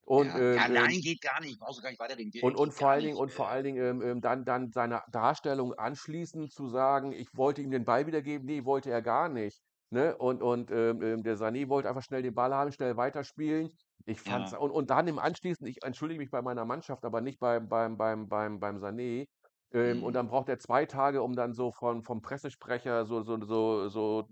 Und, 0.09 0.35
Ja, 0.35 0.39
ähm, 0.39 0.65
ja, 0.65 0.67
ähm 0.67 0.89
nein, 0.89 1.01
geht 1.01 1.21
gar 1.21 1.39
nicht. 1.41 1.59
Brauchst 1.59 1.79
du 1.79 1.83
gar 1.83 1.89
nicht 1.91 1.99
weiterreden. 1.99 2.31
und 2.41 2.55
und 2.55 2.73
vor 2.73 2.89
allen 2.89 3.03
Dingen 3.03 3.17
und 3.17 3.31
vor 3.31 3.49
allen 3.49 3.63
Dingen, 3.65 3.83
ähm, 3.83 4.01
ähm, 4.01 4.21
dann 4.21 4.45
dann 4.45 4.71
seine 4.71 5.01
Darstellung 5.11 5.73
anschließend 5.73 6.51
zu 6.53 6.67
sagen: 6.67 7.11
„Ich 7.11 7.27
wollte 7.35 7.61
ihm 7.61 7.71
den 7.71 7.83
Ball 7.85 8.07
wiedergeben.“ 8.07 8.45
Ne, 8.45 8.63
wollte 8.65 8.89
er 8.91 9.01
gar 9.01 9.27
nicht, 9.29 9.61
ne? 9.89 10.15
Und 10.17 10.41
und, 10.41 10.71
ähm, 10.71 11.01
ähm, 11.01 11.23
der 11.23 11.37
Sané 11.37 11.67
wollte 11.69 11.89
einfach 11.89 12.03
schnell 12.03 12.21
den 12.23 12.33
Ball 12.33 12.53
haben, 12.53 12.71
schnell 12.71 12.95
weiterspielen. 12.97 13.69
Ich 14.05 14.21
fand's 14.21 14.53
Ja. 14.53 14.57
und 14.57 14.71
und 14.71 14.89
dann 14.89 15.07
im 15.09 15.19
anschließend 15.19 15.67
ich 15.69 15.83
entschuldige 15.83 16.19
mich 16.19 16.31
bei 16.31 16.41
meiner 16.41 16.63
Mannschaft, 16.65 17.03
aber 17.05 17.19
nicht 17.21 17.39
beim 17.39 17.67
beim 17.67 17.97
beim 17.97 18.29
beim 18.29 18.59
beim 18.59 18.77
Sané. 18.77 19.25
Ähm, 19.73 20.01
und 20.03 20.13
Mhm. 20.13 20.15
dann 20.15 20.27
braucht 20.29 20.47
er 20.49 20.57
2 20.59 20.85
Tage, 20.85 21.21
um 21.21 21.35
dann 21.35 21.53
so 21.53 21.71
von 21.71 22.03
vom 22.03 22.21
Pressesprecher 22.21 23.05
so 23.05 23.21
so 23.21 23.37
so 23.43 23.89
so 23.89 24.23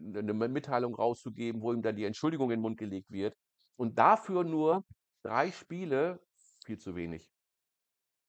'ne 0.00 0.22
'ne 0.22 0.48
Mitteilung 0.48 0.94
rauszugeben, 0.96 1.62
wo 1.62 1.72
ihm 1.72 1.82
dann 1.82 1.94
die 1.96 2.04
Entschuldigung 2.04 2.50
in 2.50 2.58
'n 2.58 2.62
Mund 2.62 2.76
gelegt 2.78 3.10
wird. 3.10 3.34
Und 3.76 3.98
dafür 3.98 4.42
nur, 4.44 4.82
3 5.26 5.50
Spiele, 5.52 6.26
viel 6.64 6.78
zu 6.78 6.94
wenig. 6.96 7.32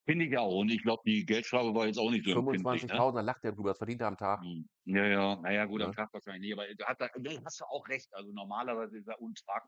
Finde 0.06 0.24
ich 0.24 0.36
auch. 0.36 0.56
Und 0.58 0.70
ich 0.70 0.82
glaube, 0.82 1.02
die 1.06 1.24
Geldstrafe 1.24 1.72
war 1.74 1.86
jetzt 1.86 1.98
auch 1.98 2.10
nicht 2.10 2.24
so 2.24 2.32
empfindlich, 2.32 2.88
ne? 2.88 3.04
25.000, 3.04 3.18
da 3.18 3.22
lacht 3.22 3.44
der 3.44 3.52
drüber, 3.52 3.70
das 3.70 3.78
verdient 3.78 4.00
er 4.00 4.08
am 4.08 4.16
Tag. 4.16 4.44
Mhm. 4.44 4.68
Ja, 4.84 5.04
ja. 5.06 5.36
Na 5.42 5.50
ja, 5.52 5.64
gut, 5.64 5.82
am 5.82 5.90
Ne? 5.90 5.92
Tag 5.92 6.12
wahrscheinlich 6.12 6.42
nicht, 6.42 6.52
aber 6.52 6.72
da 6.76 6.86
hat 6.86 7.00
er 7.00 7.10
ne, 7.18 7.40
hast 7.44 7.60
du 7.60 7.64
auch 7.64 7.88
recht. 7.88 8.08
Also, 8.14 8.32
normalerweise 8.32 8.98
ist 8.98 9.08
er 9.08 9.20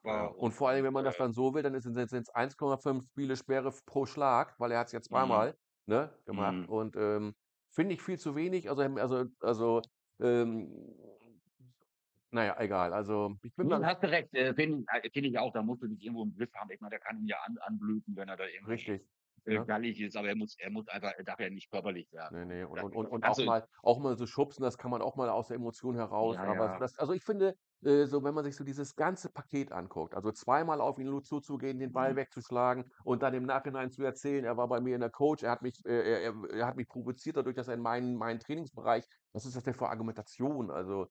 Ja. 0.04 0.26
untragbar 0.26 0.34
Und 0.38 0.52
vor 0.52 0.68
allem, 0.70 0.84
wenn 0.84 0.92
man 0.94 1.04
das 1.04 1.16
äh 1.16 1.18
dann 1.18 1.32
so 1.32 1.52
will, 1.54 1.62
dann 1.62 1.74
ist 1.74 1.82
sind 1.84 2.08
sind's 2.08 2.30
1,5 2.30 3.04
Spiele 3.04 3.36
Sperre 3.36 3.70
pro 3.86 4.06
Schlag, 4.06 4.54
weil 4.58 4.72
er 4.72 4.78
hat's 4.80 4.92
ja 4.92 5.02
Mhm. 5.10 5.46
zweimal, 5.46 5.56
ne, 5.86 6.18
gemacht. 6.24 6.64
Mhm. 6.64 6.68
Und, 6.68 6.96
ähm, 6.96 7.34
finde 7.70 7.94
ich 7.94 8.02
viel 8.02 8.18
zu 8.18 8.34
wenig. 8.34 8.68
Also, 8.70 8.82
also 8.82 9.24
also, 9.40 9.82
ähm, 10.20 10.94
na 12.32 12.44
ja, 12.44 12.60
egal. 12.60 12.92
Also, 12.92 13.36
ich 13.42 13.54
bin 13.54 13.68
Ne, 13.68 13.78
mal 13.78 13.86
hast 13.86 14.02
du 14.02 14.08
recht. 14.10 14.32
Äh, 14.34 14.54
finde 14.54 14.84
äh, 14.88 15.10
finde 15.10 15.28
ich 15.28 15.38
auch, 15.38 15.52
da 15.52 15.62
musst 15.62 15.82
du 15.82 15.88
dich 15.88 16.02
irgendwo 16.02 16.22
im 16.22 16.34
Griff 16.34 16.52
haben. 16.54 16.70
Ich 16.70 16.80
meine, 16.80 16.90
der 16.90 17.00
kann 17.00 17.18
ihn 17.18 17.26
ja 17.26 17.38
an 17.44 17.58
anblöken, 17.58 18.16
wenn 18.16 18.28
er 18.28 18.36
da 18.36 18.46
irgendwie, 18.46 18.86
Richtig, 18.86 19.06
äh, 19.44 19.60
ne? 19.60 19.66
gallig 19.66 20.00
ist, 20.00 20.16
aber 20.16 20.28
er 20.28 20.36
muss 20.36 20.56
er 20.58 20.70
muss 20.70 20.88
einfach 20.88 21.12
er 21.16 21.24
darf 21.24 21.40
ja 21.40 21.50
nicht 21.50 21.70
körperlich 21.70 22.10
werden. 22.12 22.32
Ne, 22.32 22.46
ne. 22.46 22.68
Und 22.68 22.80
und 22.80 22.94
und 22.94 23.08
und 23.08 23.26
auch 23.26 23.40
du 23.40 23.42
mal 23.42 23.66
auch 23.82 23.98
mal 23.98 24.16
so 24.16 24.24
schubsen, 24.24 24.62
das 24.62 24.78
kann 24.78 24.92
man 24.92 25.02
auch 25.02 25.16
mal 25.16 25.28
aus 25.28 25.48
der 25.48 25.56
Emotion 25.56 25.96
heraus. 25.96 26.36
Ja, 26.36 26.46
Aber 26.46 26.68
ja. 26.68 26.78
das 26.78 26.96
also, 26.96 27.12
ich 27.12 27.24
finde, 27.24 27.54
äh, 27.84 28.04
so 28.06 28.22
wenn 28.22 28.34
man 28.34 28.44
sich 28.44 28.54
so 28.54 28.62
dieses 28.62 28.94
ganze 28.94 29.30
Paket 29.32 29.72
anguckt, 29.72 30.14
also, 30.14 30.30
zweimal 30.30 30.80
auf 30.80 31.00
ihn 31.00 31.22
zuzugehen, 31.24 31.80
den 31.80 31.90
Ball 31.92 32.14
Mhm. 32.14 32.14
wegzuschlagen 32.14 32.84
und 33.04 33.22
dann 33.24 33.34
im 33.34 33.42
Nachhinein 33.46 33.90
zu 33.90 34.04
erzählen, 34.04 34.44
er 34.44 34.56
war 34.56 34.68
bei 34.68 34.80
mir 34.80 34.94
in 34.94 35.00
der 35.00 35.10
Coach, 35.10 35.42
er 35.42 35.50
hat 35.50 35.62
mich 35.62 35.80
äh, 35.84 36.22
er 36.26 36.34
er 36.52 36.66
hat 36.68 36.76
mich 36.76 36.86
provoziert 36.88 37.36
dadurch, 37.36 37.56
dass 37.56 37.66
er 37.66 37.74
in 37.74 37.80
meinen 37.82 38.14
meinen 38.16 38.38
Trainingsbereich 38.38 39.04
was 39.32 39.44
ist 39.44 39.56
das 39.56 39.64
denn 39.64 39.74
für 39.74 39.88
Argumentation? 39.88 40.70
Also, 40.70 41.06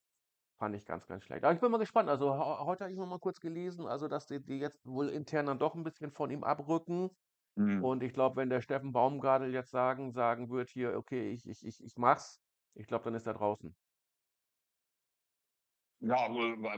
fand 0.60 0.76
ich 0.76 0.86
ganz, 0.86 1.07
ganz 1.07 1.24
schlecht. 1.26 1.43
Aber 1.43 1.53
ich 1.53 1.60
bin 1.62 1.72
mal 1.72 1.78
gespannt. 1.80 2.10
Also, 2.10 2.34
heu 2.38 2.66
heute 2.66 2.84
habe 2.86 2.93
ich 2.93 2.99
noch 2.99 3.07
mal 3.07 3.20
kurz 3.20 3.39
gelesen, 3.39 3.88
also, 3.88 4.07
dass 4.07 4.28
die 4.28 4.43
die 4.45 4.60
jetzt 4.60 4.86
wohl 4.86 5.10
intern 5.10 5.47
dann 5.47 5.60
doch 5.60 5.76
'n 5.76 5.84
bisschen 5.84 6.12
von 6.12 6.30
ihm 6.32 6.43
abrücken. 6.43 7.12
Mhm. 7.57 7.89
Und 7.89 8.03
ich 8.03 8.14
glaube, 8.14 8.38
wenn 8.38 8.49
der 8.51 8.62
Steffen 8.62 8.93
Baumgartel 8.93 9.53
jetzt 9.53 9.72
sagen 9.72 10.12
sagen 10.14 10.49
wird: 10.51 10.70
„Hier, 10.72 10.95
okay, 10.97 11.32
ich 11.34 11.47
ich 11.47 11.66
ich 11.66 11.84
ich 11.84 11.97
mache 11.97 12.18
es“, 12.20 12.41
ich 12.76 12.88
glaube, 12.88 13.05
dann 13.05 13.16
ist 13.16 13.28
er 13.28 13.34
draußen. 13.36 13.76
Ja, 16.01 16.18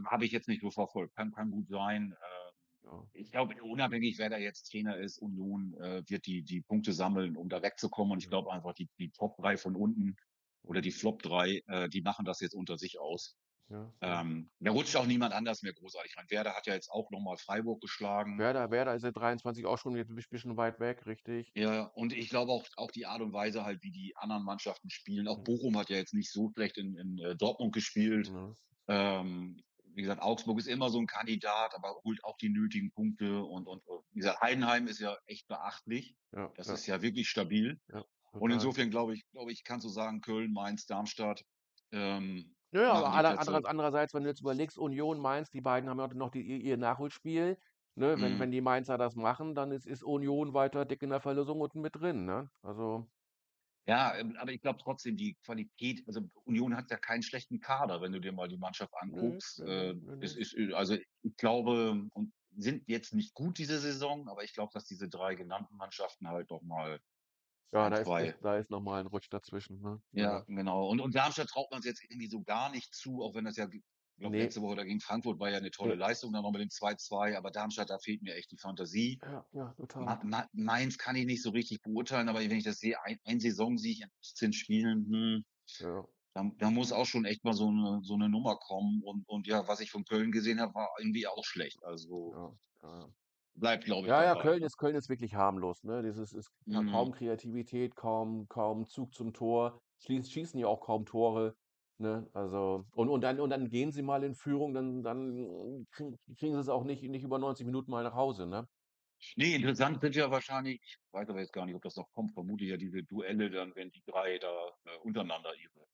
habe 0.10 0.26
ich 0.26 0.32
jetzt 0.32 0.48
nicht 0.48 0.62
so 0.62 0.72
verfolgt. 0.72 1.16
Kann 1.16 1.32
kann 1.32 1.52
gut 1.52 1.68
sein. 1.68 2.14
Ähm, 2.14 2.54
Ja. 2.84 3.12
ich 3.14 3.32
glaube, 3.32 3.62
unabhängig, 3.64 4.18
wer 4.20 4.30
da 4.30 4.38
jetzt 4.38 4.72
Trainer 4.72 4.98
ist, 4.98 5.20
Union, 5.20 5.74
äh, 5.82 6.04
wird 6.08 6.26
die 6.28 6.44
die 6.44 6.62
Punkte 6.62 6.94
sammeln, 6.94 7.38
um 7.38 7.50
da 7.50 7.62
wegzukommen. 7.64 8.14
Und 8.14 8.24
ich 8.24 8.30
glaube 8.30 8.52
einfach, 8.54 8.74
die 8.74 8.90
die 9.00 9.12
Top 9.12 9.38
3 9.38 9.58
von 9.58 9.76
unten 9.76 10.16
oder 10.64 10.82
die 10.82 10.92
Flop 10.92 11.24
3, 11.24 11.62
äh, 11.68 11.90
die 11.90 12.02
machen 12.02 12.26
das 12.26 12.42
jetzt 12.42 12.56
unter 12.56 12.78
sich 12.78 13.00
aus. 13.00 13.38
Ja, 13.72 13.94
ja. 14.04 14.22
Ähm, 14.22 14.52
da 14.60 14.72
rutscht 14.72 14.96
auch 14.96 15.06
niemand 15.06 15.34
anders 15.34 15.62
mehr 15.64 15.74
großartig 15.74 16.18
rein. 16.18 16.26
Werder 16.30 16.56
hat 16.56 16.68
ja 16.68 16.74
jetzt 16.74 16.90
auch 16.92 17.10
noch 17.12 17.22
mal 17.22 17.38
Freiburg 17.38 17.82
geschlagen. 17.82 18.48
Werder 18.48 18.72
Werder 18.72 18.96
ist 18.96 19.02
seit 19.04 19.16
23 19.18 19.66
auch 19.66 19.78
schon 19.78 19.96
jetzt 19.96 20.10
'n 20.12 20.16
bisschen 20.16 20.58
weit 20.58 20.80
weg, 20.80 21.06
richtig. 21.06 21.54
Ja, 21.56 21.84
und 21.84 22.14
ich 22.14 22.30
glaube 22.30 22.52
auch 22.52 22.66
auch 22.78 22.92
die 22.92 23.06
Art 23.06 23.22
und 23.22 23.34
Weise 23.34 23.66
halt, 23.66 23.84
wie 23.84 23.92
die 23.92 24.16
anderen 24.16 24.44
Mannschaften 24.44 24.90
spielen. 24.90 25.28
Auch. 25.28 25.44
Bochum 25.44 25.78
hat 25.78 25.90
ja 25.90 25.98
jetzt 25.98 26.14
nicht 26.14 26.32
so 26.32 26.50
schlecht 26.56 26.78
in 26.78 26.96
in, 26.98 27.20
äh, 27.20 27.36
Dortmund 27.36 27.74
gespielt. 27.74 28.32
Ne? 28.32 28.56
Ähm, 28.88 29.62
wie 29.86 30.02
gesagt, 30.04 30.22
Augsburg 30.22 30.60
ist 30.60 30.68
immer 30.68 30.90
so 30.90 31.00
'n 31.00 31.08
Kandidat, 31.08 31.76
aber 31.76 31.96
holt 32.06 32.24
auch 32.26 32.38
die 32.38 32.50
nötigen 32.50 32.92
Punkte 32.92 33.44
und 33.44 33.68
und 33.68 33.86
und 33.88 34.06
wie 34.12 34.20
gesagt, 34.20 34.42
Heidenheim 34.42 34.88
ist 34.88 35.00
ja 35.00 35.18
echt 35.26 35.48
beachtlich. 35.48 36.16
Ja, 36.34 36.54
Das 36.56 36.70
ja. 36.70 36.74
ist 36.74 36.86
ja 36.88 37.02
wirklich 37.02 37.30
stabil. 37.30 37.80
Ja, 37.90 38.06
Und 38.38 38.52
insofern 38.52 38.92
glaube 38.92 39.16
ich 39.16 39.24
glaube 39.32 39.52
ich, 39.54 39.64
kannst 39.64 39.86
du 39.86 39.90
sagen, 39.90 40.22
Köln, 40.22 40.54
Mainz, 40.54 40.86
Darmstadt, 40.88 41.44
ähm, 41.92 42.56
Machen 42.86 43.22
aber 43.22 43.24
Plätze. 43.24 43.38
anderer 43.38 43.66
andererseits, 43.66 44.14
wenn 44.14 44.24
du 44.24 44.30
jetzt 44.30 44.42
überlegst, 44.42 44.78
Union, 44.78 45.20
Mainz, 45.20 45.50
die 45.50 45.62
beiden 45.62 45.90
haben 45.90 46.00
ja 46.00 46.08
noch 46.14 46.32
die 46.32 46.42
ihr 46.42 46.78
Nachholspiel, 46.78 47.58
ne? 47.96 48.22
Wenn 48.22 48.40
wenn 48.40 48.50
Mhm. 48.50 48.52
die 48.52 48.62
Mainzer 48.62 48.98
das 48.98 49.16
machen, 49.16 49.56
dann 49.56 49.72
ist 49.72 49.86
ist 49.88 50.04
Union 50.04 50.54
weiter 50.54 50.86
dick 50.86 51.02
in 51.04 51.10
der 51.10 51.20
Verlosung 51.22 51.60
unten 51.62 51.82
mit 51.82 51.96
drin, 51.96 52.26
ne? 52.26 52.50
Also 52.62 53.10
Ja, 53.88 54.16
ähm, 54.16 54.36
aber 54.38 54.52
ich 54.52 54.62
glaube 54.62 54.80
trotzdem, 54.82 55.18
die 55.18 55.36
Qualität 55.44 56.04
also, 56.08 56.22
Union 56.46 56.76
hat 56.76 56.92
ja 56.92 56.98
keinen 56.98 57.24
schlechten 57.24 57.60
Kader, 57.60 58.02
wenn 58.02 58.12
du 58.12 58.20
dir 58.22 58.32
mal 58.32 58.48
die 58.48 58.58
Mannschaft 58.58 58.94
anguckst. 58.96 59.60
ne, 59.66 59.66
Äh, 59.66 59.96
ne. 60.06 60.32
ist 60.36 60.54
äh, 60.56 60.74
also, 60.74 60.96
ich 61.24 61.36
glaube 61.38 62.06
und 62.14 62.34
sind 62.56 62.84
jetzt 62.88 63.14
nicht 63.14 63.34
gut 63.34 63.58
diese 63.58 63.80
Saison, 63.80 64.28
aber 64.30 64.44
ich 64.44 64.54
glaube, 64.54 64.72
dass 64.74 64.86
diese 64.86 65.10
3 65.10 65.36
genannten 65.36 65.78
Mannschaften 65.78 66.28
halt 66.28 66.50
noch 66.52 66.62
mal 66.62 67.00
Ja, 67.74 67.90
1, 67.90 67.90
da 67.90 68.00
ist 68.00 68.14
2 68.14 68.18
ist 68.18 68.38
da 68.44 68.58
ist 68.58 68.70
noch 68.70 68.82
mal 68.82 69.00
'n 69.02 69.08
Rutsch 69.08 69.30
dazwischen, 69.32 69.80
ne? 69.82 70.02
Ja, 70.14 70.28
Ja. 70.30 70.46
genau. 70.48 70.90
Und 70.90 71.00
und 71.00 71.16
Darmstadt 71.16 71.48
traut 71.50 71.72
man's 71.72 71.86
jetzt 71.86 72.04
irgendwie 72.04 72.28
so 72.28 72.42
gar 72.44 72.70
nicht 72.70 72.94
zu, 72.94 73.22
auch 73.22 73.34
wenn 73.34 73.46
das 73.46 73.56
ja 73.56 73.68
glaube, 74.18 74.38
Ne. 74.38 74.38
letzte 74.38 74.62
Woche 74.62 74.76
da 74.76 74.84
gegen 74.84 75.00
Frankfurt 75.00 75.40
war 75.40 75.50
ja 75.50 75.60
'ne 75.62 75.72
tolle 75.72 75.96
Ne. 75.96 75.96
Leistung 75.96 76.34
dann 76.34 76.44
noch 76.44 76.52
mit 76.52 76.62
dem 76.62 76.70
2:2, 76.70 77.38
aber 77.38 77.50
Darmstadt, 77.50 77.90
da 77.90 77.98
fehlt 77.98 78.22
mir 78.22 78.36
echt 78.36 78.52
die 78.52 78.58
Fantasie. 78.58 79.22
Ja, 79.24 79.46
ja, 79.54 79.74
Ma 79.98 80.18
total. 80.18 80.22
Ma 80.24 80.48
Mainz 80.54 80.98
kann 80.98 81.16
ich 81.18 81.26
nicht 81.26 81.44
so 81.44 81.52
richtig 81.52 81.82
beurteilen, 81.84 82.30
aber 82.30 82.42
wenn 82.42 82.52
ich 82.58 82.64
das 82.66 82.80
sehe, 82.80 83.02
ein 83.04 83.20
ein 83.26 83.40
Saisonsieg 83.42 84.02
in 84.02 84.10
18 84.22 84.54
Spielen, 84.54 85.06
hm, 85.08 85.46
Ja. 85.80 86.12
da 86.36 86.50
da 86.58 86.72
muss 86.72 86.92
auch 86.94 87.06
schon 87.08 87.26
echt 87.26 87.44
mal 87.46 87.54
so 87.54 87.72
'ne 87.72 88.02
so 88.04 88.18
'ne 88.18 88.30
Nummer 88.30 88.58
kommen. 88.58 89.02
Und 89.04 89.28
und 89.30 89.48
ja, 89.48 89.68
was 89.68 89.82
ich 89.82 89.92
von 89.92 90.06
Köln 90.06 90.32
gesehen 90.32 90.62
habe, 90.62 90.76
war 90.76 90.90
irgendwie 91.00 91.28
auch 91.28 91.46
schlecht. 91.46 91.84
Also 91.84 92.34
ja, 92.34 92.58
ja. 92.84 93.14
Bleibt, 93.56 93.86
glaube 93.86 94.10
ich, 94.10 94.16
Ja, 94.16 94.24
ja, 94.24 94.36
Köln 94.36 94.64
ist 94.64 94.78
Köln 94.78 94.96
ist 94.96 95.10
wirklich 95.10 95.36
harmlos, 95.36 95.84
ne? 95.84 96.02
Dieses 96.02 96.34
ist 96.34 96.50
ka 96.70 96.84
kaum 96.86 97.12
Mhm. 97.12 97.12
Kreativität, 97.12 97.96
kaum 97.96 98.48
kaum 98.48 98.88
Zug 98.88 99.14
zum 99.14 99.32
Tor, 99.34 99.80
schieß 100.00 100.30
schießen 100.32 100.60
ja 100.60 100.66
auch 100.68 100.82
kaum 100.82 101.06
Tore, 101.06 101.54
ne? 102.00 102.28
Also 102.34 102.86
und 102.94 103.10
und 103.10 103.22
dann 103.22 103.40
und 103.40 103.52
dann 103.52 103.70
gehen 103.70 103.92
sie 103.92 104.02
mal 104.02 104.24
in 104.24 104.34
Führung, 104.34 104.74
dann 104.74 105.04
dann 105.04 105.86
kriegen 105.92 106.18
kriegen 106.36 106.56
sie's 106.56 106.70
auch 106.70 106.84
nicht 106.84 107.04
nicht 107.04 107.24
über 107.24 107.38
90 107.38 107.66
Minuten 107.68 107.92
mal 107.92 108.04
nach 108.04 108.16
Hause, 108.16 108.48
ne? 108.48 108.66
Ne, 109.38 109.56
interessant 109.56 110.00
sind 110.02 110.16
ja 110.16 110.32
wahrscheinlich 110.32 110.82
ich 110.84 110.98
weiß 111.12 111.30
aber 111.30 111.40
jetzt 111.42 111.52
gar 111.54 111.66
nicht, 111.66 111.76
ob 111.76 111.82
das 111.82 111.96
noch 111.98 112.10
kommt, 112.12 112.34
vermute 112.34 112.64
ja 112.66 112.78
diese 112.78 113.04
Duelle 113.04 113.50
dann, 113.50 113.76
wenn 113.76 113.90
die 113.92 114.02
3 114.06 114.38
da, 114.40 114.70
äh, 114.86 114.98
untereinander 115.04 115.54
ihre 115.56 115.86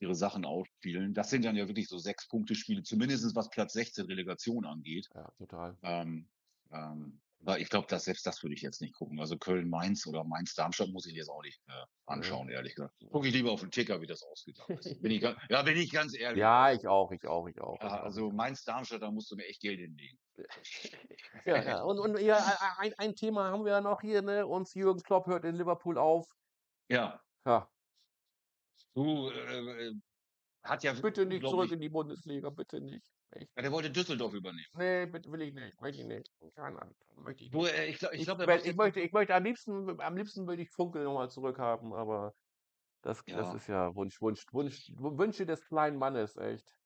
ihre 0.00 0.14
Sachen 0.14 0.44
ausspielen. 0.44 1.14
Das 1.14 1.30
sind 1.30 1.44
dann 1.44 1.56
ja 1.56 1.66
wirklich 1.68 1.88
so 1.88 1.98
6-Punkte-Spiele, 1.98 2.82
zumindest 2.82 3.34
was 3.34 3.50
Platz 3.50 3.72
16 3.72 4.06
Relegation 4.06 4.64
angeht. 4.64 5.08
Ja, 5.14 5.30
total. 5.36 5.78
Ähm, 5.82 6.30
ähm, 6.72 7.20
ich 7.58 7.68
glaube, 7.70 7.86
dass 7.88 8.04
selbst 8.04 8.26
das 8.26 8.42
würde 8.42 8.54
ich 8.54 8.62
jetzt 8.62 8.80
nicht 8.82 8.94
gucken. 8.94 9.20
Also, 9.20 9.38
Köln-Mainz 9.38 10.06
oder 10.06 10.24
Mainz-Darmstadt 10.24 10.88
muss 10.90 11.06
ich 11.06 11.14
jetzt 11.14 11.28
auch 11.30 11.42
nicht, 11.42 11.60
äh, 11.68 11.84
Ne. 12.10 12.38
anschauen, 12.38 12.48
ehrlich 12.50 12.74
gesagt. 12.74 12.94
Gucke 13.10 13.28
ich 13.28 13.34
lieber 13.34 13.52
auf 13.52 13.62
'n 13.62 13.70
Ticker, 13.70 14.00
wie 14.00 14.06
das 14.06 14.22
ausgegangen 14.22 14.76
ist. 14.78 15.00
Bin 15.00 15.12
ich 15.12 15.20
ga 15.22 15.36
ja, 15.48 15.62
bin 15.62 15.76
ich 15.76 15.92
ganz 15.92 16.14
ehrlich. 16.16 16.44
Ja, 16.44 16.72
ich 16.72 16.86
auch, 16.86 17.12
ich 17.12 17.26
auch, 17.26 17.46
ich 17.48 17.60
auch, 17.60 17.84
ich 17.84 17.94
Ja, 17.94 18.00
also, 18.02 18.30
ich. 18.30 18.32
Mainz-Darmstadt, 18.32 19.02
da 19.02 19.10
musst 19.10 19.30
du 19.30 19.36
mir 19.36 19.46
echt 19.46 19.60
Geld 19.62 19.80
hinlegen. 19.80 20.18
Ja, 21.46 21.62
ja. 21.62 21.82
Und 21.82 21.98
und 21.98 22.18
ja, 22.20 22.38
ei 22.78 22.88
ei 22.90 22.92
ein 22.98 23.14
Thema 23.14 23.50
haben 23.50 23.64
wir 23.64 23.72
ja 23.72 23.80
noch 23.80 24.00
hier, 24.00 24.22
ne? 24.22 24.46
Uns 24.46 24.74
Jürgen 24.74 25.02
Klopp 25.02 25.26
hört 25.26 25.44
in 25.44 25.54
Liverpool 25.56 25.98
auf. 25.98 26.26
Ja. 26.90 27.22
Ja. 27.46 27.70
Du, 28.96 29.30
äh, 29.30 29.88
äh, 29.88 29.94
hat 30.64 30.84
ja 30.84 30.94
Bitte 30.94 31.26
nicht 31.26 31.46
zurück 31.48 31.70
unglaublich 31.70 31.72
in 31.72 31.80
die 31.80 31.88
Bundesliga, 31.90 32.50
bitte 32.50 32.80
nicht. 32.80 33.06
Echt. 33.32 33.50
Ja, 33.56 33.62
der 33.62 33.72
wollte 33.72 33.90
Düsseldorf 33.90 34.34
übernehmen. 34.34 34.68
Ne, 34.74 35.06
bitte 35.06 35.30
will 35.32 35.42
ich 35.42 35.54
nicht, 35.54 35.80
möchte 35.80 36.02
ich 36.02 36.06
nicht. 36.06 36.30
Nein, 36.56 36.74
nein, 36.74 36.94
möchte 37.16 37.44
ich 37.44 37.52
Du, 37.52 37.64
äh, 37.64 37.86
ich 37.86 38.02
ich 38.02 38.10
Ich 38.14 38.28
ich 38.64 38.76
möchte 38.76 39.00
ich 39.00 39.12
möchte 39.12 39.34
am 39.34 39.44
liebsten 39.44 40.00
am 40.00 40.16
liebsten 40.16 40.46
würde 40.46 40.62
ich 40.62 40.70
Funkel 40.70 41.04
noch 41.04 41.14
mal 41.14 41.30
zurückhaben, 41.30 41.94
aber 41.94 42.34
das 43.02 43.28
das 43.30 43.52
Ja. 43.52 43.54
ist 43.54 43.68
ja 43.68 43.94
Wunsch 43.94 44.20
Wunsch 44.22 44.44
Wunsch 44.52 44.92
Wünsche 44.98 45.46
des 45.46 45.66
kleinen 45.66 45.98
Mannes, 45.98 46.36
echt. 46.36 46.76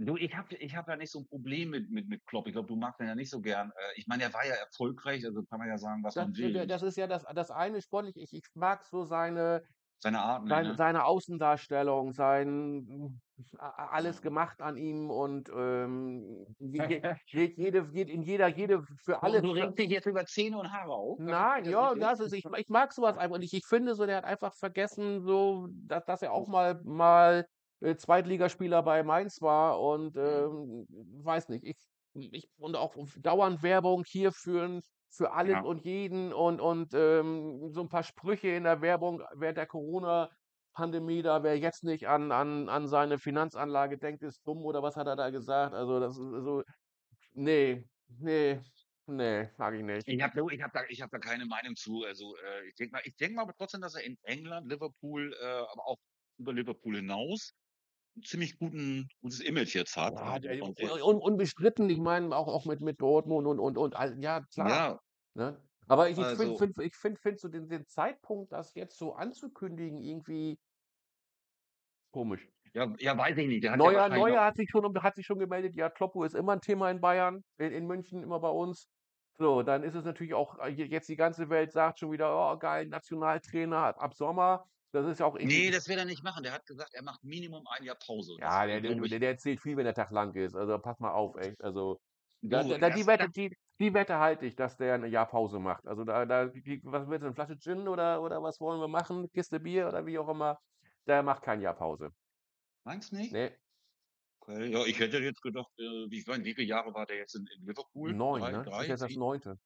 Du, 0.00 0.16
ich 0.18 0.36
habe 0.36 0.54
ich 0.56 0.76
habe 0.76 0.90
ja 0.92 0.96
nicht 0.98 1.10
so 1.10 1.20
'n 1.20 1.26
Problem 1.26 1.70
mit 1.70 1.88
mit 1.90 2.06
mit 2.06 2.26
Klopp. 2.26 2.46
Ich 2.46 2.52
glaube, 2.52 2.68
du 2.68 2.76
magst 2.76 3.00
ihn 3.00 3.06
ja 3.06 3.14
nicht 3.14 3.30
so 3.30 3.40
gern. 3.40 3.70
Äh, 3.70 3.98
ich 3.98 4.06
meine, 4.06 4.24
er 4.24 4.34
war 4.34 4.44
ja 4.46 4.54
erfolgreich, 4.54 5.24
also 5.24 5.42
kann 5.44 5.58
man 5.58 5.68
ja 5.68 5.78
sagen, 5.78 6.04
was 6.04 6.16
Das 6.16 6.28
man 6.28 6.36
will. 6.36 6.66
das 6.66 6.82
ist 6.82 6.96
ja 6.96 7.06
das 7.06 7.24
das 7.34 7.50
eine 7.50 7.82
sportlich 7.82 8.16
ich 8.16 8.32
ich 8.32 8.44
mag 8.54 8.84
so 8.84 9.04
seine 9.04 9.62
Seine 9.98 10.20
Art 10.22 10.46
seine 10.48 10.74
ne? 10.74 10.76
seine 10.76 11.04
Außendarstellung, 11.04 12.12
sein 12.12 13.20
alles 13.58 14.22
gemacht 14.22 14.60
an 14.62 14.76
ihm 14.76 15.10
und, 15.10 15.50
ähm, 15.54 16.46
je 16.58 17.02
je 17.26 17.54
jede 17.56 17.88
jede 17.92 18.12
in 18.12 18.22
jeder 18.22 18.48
jede 18.48 18.82
für 19.04 19.22
alle 19.22 19.42
du 19.42 19.50
regst 19.50 19.78
dich 19.78 19.90
jetzt 19.90 20.06
über 20.06 20.24
Zähne 20.26 20.58
und 20.58 20.72
Haare 20.72 20.92
auf? 20.92 21.18
Nein, 21.18 21.66
ich 21.66 21.76
das 21.78 21.90
ja, 21.90 21.94
das 21.94 22.20
ist 22.20 22.32
ich 22.34 22.44
ich 22.58 22.68
mag 22.68 22.92
so 22.92 23.00
was 23.02 23.16
einfach 23.16 23.38
nicht. 23.38 23.54
Ich 23.54 23.64
finde 23.66 23.94
so, 23.94 24.04
der 24.04 24.18
hat 24.18 24.24
einfach 24.24 24.52
vergessen, 24.54 25.22
so, 25.22 25.66
da 25.72 26.00
dass 26.00 26.20
er 26.20 26.32
auch 26.32 26.46
mal 26.46 26.78
mal, 26.84 27.46
äh, 27.80 27.96
Zweitligaspieler 27.96 28.82
bei 28.82 29.02
Mainz 29.02 29.40
war 29.40 29.80
und, 29.80 30.14
Mhm. 30.22 30.46
ähm, 30.46 30.84
weiß 31.24 31.48
nicht, 31.48 31.64
ich 31.64 31.76
ich 32.12 32.48
und 32.58 32.76
auch 32.76 32.94
dauernd 33.18 33.62
Werbung 33.62 34.04
hier 34.06 34.30
für 34.32 34.62
für 35.16 35.32
alles 35.32 35.60
Ja. 35.60 35.62
und 35.62 35.84
jeden 35.84 36.32
und 36.32 36.60
und, 36.60 36.94
ähm, 36.94 37.70
so 37.72 37.82
'n 37.82 37.88
paar 37.88 38.02
Sprüche 38.04 38.48
in 38.48 38.64
der 38.64 38.82
Werbung 38.82 39.22
während 39.34 39.58
der 39.58 39.66
Corona-Pandemie 39.66 41.22
da: 41.22 41.42
„Wer 41.42 41.58
jetzt 41.58 41.84
nicht 41.84 42.08
an 42.08 42.32
an 42.32 42.68
an 42.68 42.88
seine 42.88 43.18
Finanzanlage 43.18 43.98
denkt, 43.98 44.22
ist 44.22 44.46
dumm“, 44.46 44.64
oder 44.64 44.82
was 44.82 44.96
hat 44.96 45.06
er 45.08 45.16
da 45.16 45.30
gesagt? 45.30 45.74
Also, 45.74 46.00
das 46.00 46.12
ist 46.18 46.24
so 46.44 46.62
ne, 47.34 47.84
ne, 48.08 48.64
ne, 49.06 49.52
mag 49.58 49.74
ich 49.74 49.82
nicht. 49.84 50.08
Ich 50.08 50.20
habe 50.22 50.40
ich 50.54 50.62
habe 50.62 50.72
da 50.72 50.84
ich 50.88 51.02
habe 51.02 51.10
da 51.10 51.18
keine 51.18 51.46
Meinung 51.46 51.74
zu. 51.74 52.04
Also, 52.04 52.36
äh, 52.36 52.68
ich 52.68 52.74
denke 52.76 52.92
mal 52.92 53.02
ich 53.04 53.16
denke 53.16 53.34
mal 53.34 53.42
aber 53.42 53.54
trotzdem, 53.54 53.80
dass 53.80 53.94
er 53.96 54.04
in 54.04 54.16
England, 54.22 54.68
Liverpool, 54.70 55.34
äh, 55.40 55.44
aber 55.44 55.84
auch 55.86 55.96
über 56.38 56.52
Liverpool 56.52 56.94
hinaus 56.96 57.54
'n 58.16 58.22
ziemlich 58.24 58.58
guten 58.58 59.08
gutes 59.22 59.40
Image 59.40 59.74
jetzt 59.76 59.96
hat. 59.96 60.20
Ja, 60.20 60.38
Und 60.44 60.44
der 60.44 60.62
und 60.62 60.78
der 60.78 60.92
un 61.04 61.16
unbestritten, 61.18 61.90
ich 61.90 61.98
meine 61.98 62.34
auch 62.36 62.46
auch 62.48 62.64
mit 62.64 62.80
mit 62.80 63.00
Dortmund 63.00 63.46
und 63.46 63.58
und 63.58 63.76
und 63.76 63.94
ja, 64.22 64.40
klar. 64.52 64.78
Ja. 64.78 65.00
Ne? 65.36 65.62
Aber 65.88 66.08
ich 66.10 66.16
finde 66.30 66.30
Also 66.30 66.56
finde 66.56 66.84
ich 66.84 66.96
finde 66.96 67.20
finde 67.20 67.38
so 67.38 67.48
den 67.48 67.68
den 67.68 67.86
Zeitpunkt, 67.86 68.52
das 68.52 68.74
jetzt 68.74 68.98
so 68.98 69.14
anzukündigen, 69.14 70.02
irgendwie 70.02 70.58
komisch. 72.12 72.48
Ja 72.74 72.92
ja, 72.98 73.16
weiß 73.16 73.36
ich 73.38 73.46
nicht. 73.48 73.68
Hat 73.68 73.84
ja 73.84 73.90
Neuer 73.90 74.08
Neuer 74.10 74.44
hat 74.44 74.56
sich 74.56 74.68
schon 74.70 74.84
hat 75.02 75.16
sich 75.16 75.26
schon 75.26 75.38
gemeldet. 75.38 75.74
Ja, 75.76 75.90
Kloppo 75.90 76.24
ist 76.24 76.34
immer 76.34 76.52
'n 76.54 76.60
Thema 76.60 76.90
in 76.90 77.00
Bayern, 77.00 77.42
in 77.58 77.72
in 77.72 77.86
München, 77.86 78.22
immer 78.22 78.38
bei 78.40 78.48
uns. 78.50 78.88
So, 79.38 79.62
dann 79.62 79.82
ist 79.82 79.94
es 79.94 80.04
natürlich 80.04 80.34
auch 80.34 80.58
äh, 80.60 80.68
jetzt 80.68 81.08
die 81.08 81.16
ganze 81.16 81.48
Welt 81.50 81.72
sagt 81.72 81.98
schon 81.98 82.12
wieder: 82.12 82.30
„Oh 82.54 82.58
geil, 82.58 82.86
Nationaltrainer 82.88 84.00
ab 84.00 84.14
Sommer.“ 84.14 84.64
Das 84.92 85.06
ist 85.06 85.18
ja 85.20 85.26
auch 85.26 85.36
ich 85.36 85.50
Ne, 85.50 85.70
ich 85.70 85.70
das 85.70 85.88
wird 85.88 85.98
er 85.98 86.04
nicht 86.04 86.22
machen. 86.22 86.42
Der 86.42 86.52
hat 86.52 86.66
gesagt, 86.66 86.92
er 86.94 87.02
macht 87.02 87.24
Minimum 87.24 87.66
1 87.68 87.84
Jahr 87.86 87.96
Pause. 87.96 88.38
Ja, 88.38 88.66
der 88.66 88.80
der 88.82 88.94
der 88.94 89.18
der 89.20 89.30
erzählt 89.30 89.60
viel, 89.60 89.76
wenn 89.76 89.84
der 89.84 89.94
Tag 89.94 90.10
lang 90.10 90.34
ist. 90.34 90.54
Also, 90.54 90.78
pass 90.78 90.98
mal 91.00 91.12
auf, 91.12 91.36
echt. 91.36 91.62
Also, 91.62 91.98
da 92.48 92.64
da 92.64 92.90
die 92.90 93.06
Wette 93.06 93.28
die 93.30 93.56
die 93.80 93.94
Wette 93.94 94.18
halte 94.18 94.46
ich, 94.46 94.56
dass 94.56 94.76
der 94.76 94.94
'n 94.96 95.06
Jahr 95.10 95.26
Pause 95.28 95.58
macht. 95.60 95.86
Also, 95.86 96.04
da 96.04 96.26
da 96.26 96.46
was 96.84 97.08
willst 97.08 97.22
du, 97.24 97.28
'ne 97.28 97.34
Flasche 97.34 97.58
Gin 97.58 97.88
oder 97.88 98.22
oder 98.22 98.42
was 98.42 98.60
wollen 98.60 98.80
wir 98.80 98.88
machen? 98.88 99.30
Kiste 99.32 99.60
Bier 99.60 99.88
oder 99.88 100.06
wie 100.06 100.18
auch 100.18 100.28
immer. 100.28 100.58
Der 101.06 101.22
macht 101.22 101.42
kein 101.42 101.60
Jahr 101.60 101.74
Pause. 101.74 102.10
Meinst 102.86 103.12
nicht? 103.12 103.32
Ne. 103.32 103.56
Okay, 104.40 104.70
ja, 104.72 104.84
ich 104.86 104.98
hätte 105.00 105.18
jetzt 105.18 105.42
gedacht, 105.42 105.70
äh, 105.78 105.82
wie 106.10 106.20
ich 106.20 106.26
meine, 106.26 106.44
wie 106.44 106.54
viele 106.54 106.66
Jahre 106.68 106.94
war 106.94 107.06
der 107.06 107.16
jetzt 107.18 107.34
in 107.36 107.46
in 107.56 107.66
Liverpool? 107.66 108.16
9, 108.18 108.48
3, 108.48 108.52
ne? 108.52 108.70
Ist 108.76 108.88
3, 108.88 108.88
jetzt 108.88 109.02
das 109.02 109.02
7? 109.06 109.16
9. 109.16 109.58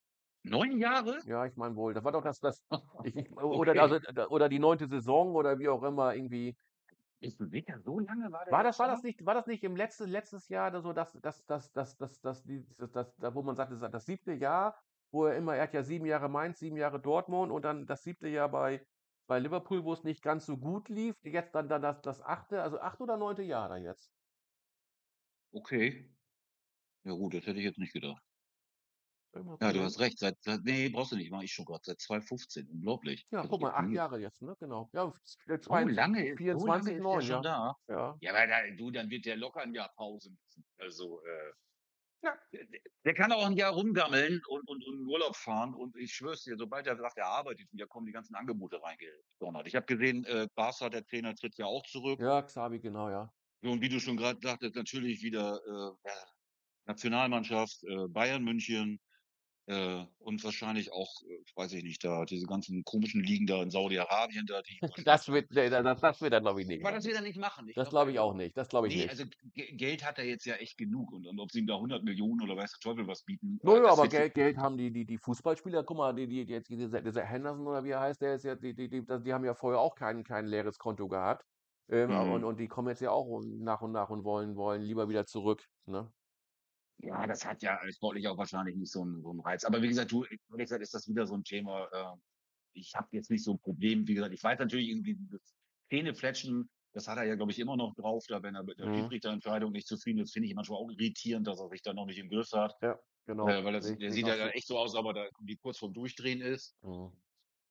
9 0.45 0.79
Jahre? 0.79 1.25
Ja, 1.25 1.45
ich 1.47 1.55
meine 1.57 1.77
wohl. 1.77 1.93
Das 1.95 2.05
war 2.05 2.13
doch 2.13 2.23
das 2.23 2.39
das 2.41 2.63
ich 3.03 3.15
ich 3.17 3.31
oder 3.37 3.79
Okay. 3.79 3.81
also 3.81 3.99
oder 4.31 4.49
die 4.49 4.59
9. 4.59 4.89
Saison 4.89 5.35
oder 5.35 5.59
wie 5.59 5.69
auch 5.69 5.83
immer 5.83 6.15
irgendwie. 6.15 6.57
Bist 7.23 7.39
du 7.39 7.47
sicher, 7.47 7.79
so 7.83 7.99
lange 7.99 8.33
war 8.33 8.45
der 8.47 8.57
War 8.57 8.65
das 8.65 8.79
war 8.81 8.89
da? 8.89 8.89
das 8.89 9.03
nicht 9.03 9.25
war 9.25 9.35
das 9.35 9.47
nicht 9.47 9.63
im 9.63 9.77
letzte 9.77 10.07
letztes 10.07 10.49
Jahr 10.49 10.71
da 10.71 10.81
so, 10.81 10.93
dass 10.93 11.13
dass 11.21 11.45
dass 11.47 11.73
dass 11.73 11.97
dass 12.21 12.43
die 12.43 12.67
das 12.77 12.91
das 12.91 13.15
da 13.17 13.35
wo 13.35 13.43
man 13.43 13.55
sagt, 13.57 13.71
das 13.73 13.91
das 13.91 14.05
7. 14.07 14.35
Jahr, 14.35 14.77
wo 15.13 15.27
er 15.27 15.37
immer 15.37 15.55
er 15.57 15.65
hat 15.65 15.75
ja 15.75 15.83
7 15.85 16.05
Jahre 16.07 16.29
Mainz, 16.29 16.59
7 16.59 16.77
Jahre 16.77 17.01
Dortmund 17.01 17.53
und 17.53 17.63
dann 17.65 17.87
das 17.87 18.03
7. 18.03 18.27
Jahr 18.29 18.49
bei 18.51 18.85
bei 19.29 19.39
Liverpool, 19.39 19.85
wo 19.85 19.93
es 19.93 20.03
nicht 20.03 20.23
ganz 20.23 20.47
so 20.47 20.59
gut 20.59 20.89
lief. 20.89 21.15
Jetzt 21.23 21.55
dann 21.55 21.69
dann 21.69 21.83
das 21.83 22.01
das 22.03 22.21
8., 22.23 22.53
also 22.55 22.81
8. 22.81 23.01
oder 23.01 23.17
9. 23.17 23.45
Jahr 23.45 23.69
dann 23.69 23.83
jetzt. 23.85 24.09
Okay. 25.55 26.17
Ja 27.05 27.13
gut, 27.15 27.35
das 27.35 27.47
hätte 27.47 27.59
ich 27.61 27.67
jetzt 27.67 27.79
nicht 27.79 27.93
gedacht. 27.95 28.23
Mal 29.35 29.59
Ja, 29.63 29.73
du 29.73 29.83
hast 29.83 29.99
recht. 30.01 30.19
Seit 30.19 30.37
seit 30.43 30.63
ne, 30.65 30.89
brauchst 30.91 31.13
du 31.13 31.17
nicht, 31.17 31.31
mache 31.31 31.45
ich 31.45 31.53
schon 31.53 31.65
grad. 31.67 31.85
Seit 31.85 32.01
2015. 32.01 32.69
Unglaublich. 32.69 33.27
Ja, 33.33 33.45
Also 33.45 33.49
guck 33.49 33.61
mal, 33.61 33.71
8 33.75 33.93
gefühlt 33.93 33.95
Jahre 33.95 34.19
jetzt, 34.19 34.43
ne? 34.43 34.57
Genau. 34.59 34.91
Ja, 34.93 35.13
äh, 35.47 35.61
So 35.73 35.79
zwei 35.79 35.85
lange 35.87 36.27
ist 36.27 36.43
so 36.51 36.67
lange 36.67 36.93
24, 36.93 36.97
ist 36.97 37.13
der 37.13 37.21
9, 37.21 37.21
schon 37.21 37.43
ja. 37.43 37.43
da? 37.43 37.75
Ja. 37.89 38.21
Ja, 38.21 38.33
aber 38.33 38.47
da 38.47 38.63
du, 38.77 38.91
dann 38.91 39.11
wird 39.11 39.27
der 39.27 39.37
locker 39.37 39.63
'n 39.63 39.75
Jahr 39.75 39.93
Pause 39.97 40.31
müssen. 40.31 40.65
Also, 40.79 41.23
äh 41.25 41.53
Ja. 42.23 42.37
der 42.53 42.67
der 43.05 43.15
kann 43.15 43.33
auch 43.33 43.47
'n 43.47 43.57
Jahr 43.57 43.73
rumgammeln 43.75 44.41
und 44.49 44.69
und 44.69 44.85
und 44.87 45.01
in 45.01 45.07
Urlaub 45.07 45.37
fahren 45.37 45.75
und 45.75 45.97
ich 45.97 46.13
schwöre 46.13 46.35
es 46.35 46.45
dir, 46.45 46.57
sobald 46.59 46.87
er 46.87 46.97
sagt, 46.97 47.19
er 47.19 47.27
arbeitet, 47.27 47.69
da 47.73 47.87
kommen 47.87 48.07
die 48.07 48.13
ganzen 48.13 48.35
Angebote 48.37 48.81
reingedonnert. 48.83 49.67
Ich 49.67 49.75
habe 49.77 49.87
gesehen, 49.87 50.25
äh, 50.27 50.49
Barca, 50.55 50.91
der 50.91 51.05
Trainer, 51.05 51.35
tritt 51.35 51.57
ja 51.59 51.67
auch 51.67 51.85
zurück. 51.87 52.21
Ja, 52.21 52.43
Xavi, 52.43 52.79
genau, 52.81 53.09
ja. 53.11 53.33
So, 53.63 53.71
und 53.73 53.83
wie 53.83 53.89
du 53.91 54.01
schon 54.01 54.17
grad 54.17 54.41
sagtest, 54.43 54.75
natürlich 54.75 55.23
wieder, 55.23 55.61
äh, 55.67 56.09
ja, 56.09 56.15
Nationalmannschaft, 56.87 57.83
äh, 57.85 58.09
Bayern 58.09 58.45
München, 58.45 59.01
äh, 59.71 60.07
und 60.19 60.43
wahrscheinlich 60.45 60.93
auch, 60.93 61.23
äh, 61.25 61.43
weiß 61.57 61.73
ich 61.75 61.83
nicht, 61.85 62.05
da 62.05 62.25
diese 62.25 62.47
ganzen 62.47 62.85
komischen 62.85 63.23
Ligen 63.23 63.47
da 63.47 63.63
in 63.63 63.71
Saudi-Arabien 63.71 64.47
da, 64.47 64.63
die 64.63 64.81
Das 65.05 65.29
wird 65.29 65.51
ne, 65.53 65.71
das 65.71 66.01
das 66.01 66.21
wird 66.21 66.33
er, 66.33 66.41
glaube 66.41 66.61
ich, 66.61 66.67
nicht 66.67 66.83
Aber 66.83 66.93
das 66.93 67.05
machen. 67.05 67.07
wird 67.07 67.17
er 67.17 67.23
nicht 67.23 67.39
machen. 67.39 67.69
Ich 67.69 67.77
Das 67.77 67.89
glaube 67.91 68.13
ich 68.13 68.19
auch 68.19 68.35
nicht. 68.35 68.57
Das 68.57 68.69
glaube 68.69 68.89
ich 68.89 68.95
ne, 68.95 68.97
nicht. 68.97 69.11
also 69.11 69.25
Ge 69.55 69.73
Geld 69.77 70.05
hat 70.05 70.19
er 70.19 70.27
jetzt 70.27 70.47
ja 70.47 70.57
echt 70.57 70.79
genug 70.79 71.13
und 71.13 71.27
und 71.27 71.41
ob 71.41 71.53
sie 71.53 71.61
ihm 71.61 71.67
da 71.67 71.79
100.000.000 71.79 72.43
oder 72.43 72.57
weiß 72.57 72.73
der 72.73 72.81
Teufel 72.81 73.07
was 73.09 73.25
bieten, 73.25 73.61
Na 73.63 73.75
äh, 73.75 73.83
aber 73.91 74.09
Geld 74.09 74.35
Geld 74.35 74.57
haben 74.57 74.79
die 74.79 74.91
die 74.91 75.05
die 75.05 75.19
Fußballspieler. 75.19 75.85
Guck 75.85 75.97
mal, 75.99 76.15
die 76.15 76.27
die 76.27 76.43
jetzt 76.45 76.71
dieser 76.71 77.03
dieser 77.03 77.25
Henderson 77.25 77.67
oder 77.67 77.85
wie 77.85 77.91
er 77.91 78.01
heißt, 78.01 78.21
der 78.23 78.35
ist 78.37 78.45
ja 78.45 78.55
die 78.55 78.75
die 78.75 78.89
die 78.89 79.03
die 79.05 79.33
haben 79.35 79.45
ja 79.45 79.55
vorher 79.55 79.81
auch 79.81 79.95
kein 79.95 80.25
kein 80.25 80.47
leeres 80.47 80.79
Konto 80.79 81.09
gehabt. 81.09 81.45
Ähm, 81.91 82.15
und 82.15 82.43
Mhm. 82.43 82.45
und 82.45 82.59
die 82.59 82.69
kommen 82.69 82.89
jetzt 82.89 83.01
ja 83.03 83.11
auch 83.11 83.43
nach 83.45 83.83
und 83.83 83.93
nach 83.93 84.09
und 84.11 84.25
wollen 84.25 84.57
wollen 84.57 84.81
lieber 84.83 85.09
wieder 85.11 85.27
zurück, 85.27 85.67
ne? 85.87 86.11
Ja, 87.03 87.27
das 87.27 87.45
hat 87.47 87.63
ja, 87.63 87.81
sportlich 87.93 88.29
auch 88.29 88.37
wahrscheinlich 88.37 88.77
nicht 88.77 88.93
so 88.93 89.03
'n 89.03 89.23
so 89.23 89.31
'n 89.31 89.41
Reiz. 89.41 89.65
Aber 89.65 89.81
wie 89.83 89.89
gesagt, 89.89 90.13
du, 90.13 90.25
ehrlich 90.25 90.41
gesagt 90.59 90.83
ist 90.83 90.93
das 90.95 91.09
wieder 91.09 91.27
so 91.27 91.35
'n 91.35 91.45
Thema, 91.45 91.89
äh, 91.93 92.17
ich 92.75 92.95
habe 92.95 93.09
jetzt 93.13 93.31
nicht 93.31 93.45
so 93.45 93.53
'n 93.53 93.61
Problem. 93.61 94.07
Wie 94.09 94.15
gesagt, 94.15 94.35
ich 94.35 94.43
weiß 94.43 94.59
natürlich 94.59 94.89
irgendwie 94.89 95.15
dieses 95.17 95.55
Zähnefletschen, 95.91 96.71
das 96.93 97.09
hat 97.09 97.19
er 97.19 97.25
ja, 97.25 97.37
glaube 97.37 97.53
ich, 97.53 97.59
immer 97.59 97.77
noch 97.77 97.95
drauf, 97.95 98.25
da 98.29 98.43
wenn 98.43 98.55
er 98.55 98.65
mit 98.65 98.79
der 98.79 98.89
Mhm. 98.89 98.91
Schiedsrichterentscheidung 98.93 99.73
nicht 99.73 99.87
zufrieden 99.89 100.21
ist, 100.21 100.33
finde 100.33 100.49
ich 100.49 100.55
manchmal 100.55 100.79
auch 100.79 100.91
irritierend, 100.91 101.47
dass 101.47 101.61
er 101.61 101.69
sich 101.71 101.83
da 101.83 101.95
noch 101.95 102.07
nicht 102.07 102.19
im 102.19 102.29
Griff 102.31 102.53
hat. 102.53 102.75
Ja, 102.83 102.99
genau. 103.27 103.57
Äh, 103.57 103.65
weil 103.65 103.73
das 103.75 103.97
der 103.97 104.13
sieht 104.13 104.27
ja 104.29 104.37
so. 104.39 104.51
echt 104.51 104.67
so 104.69 104.79
aus, 104.79 104.95
als 104.95 105.01
ob 105.01 105.07
er 105.09 105.15
da 105.15 105.25
irgendwie 105.27 105.57
kurz 105.59 105.79
vorm 105.79 105.95
Durchdrehen 105.95 106.41
ist. 106.43 106.77
Mhm. 106.83 107.21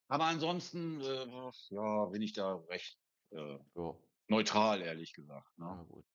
Aber 0.07 0.25
ansonsten, 0.25 1.01
äh, 1.01 1.51
ja, 1.69 2.05
bin 2.05 2.21
ich 2.21 2.33
da 2.33 2.55
recht, 2.69 2.97
äh, 3.31 3.59
Ja. 3.75 3.99
neutral, 4.27 4.81
ehrlich 4.81 5.13
gesagt, 5.13 5.57
ne? 5.59 5.77
Na 5.77 5.83
gut. 5.83 6.05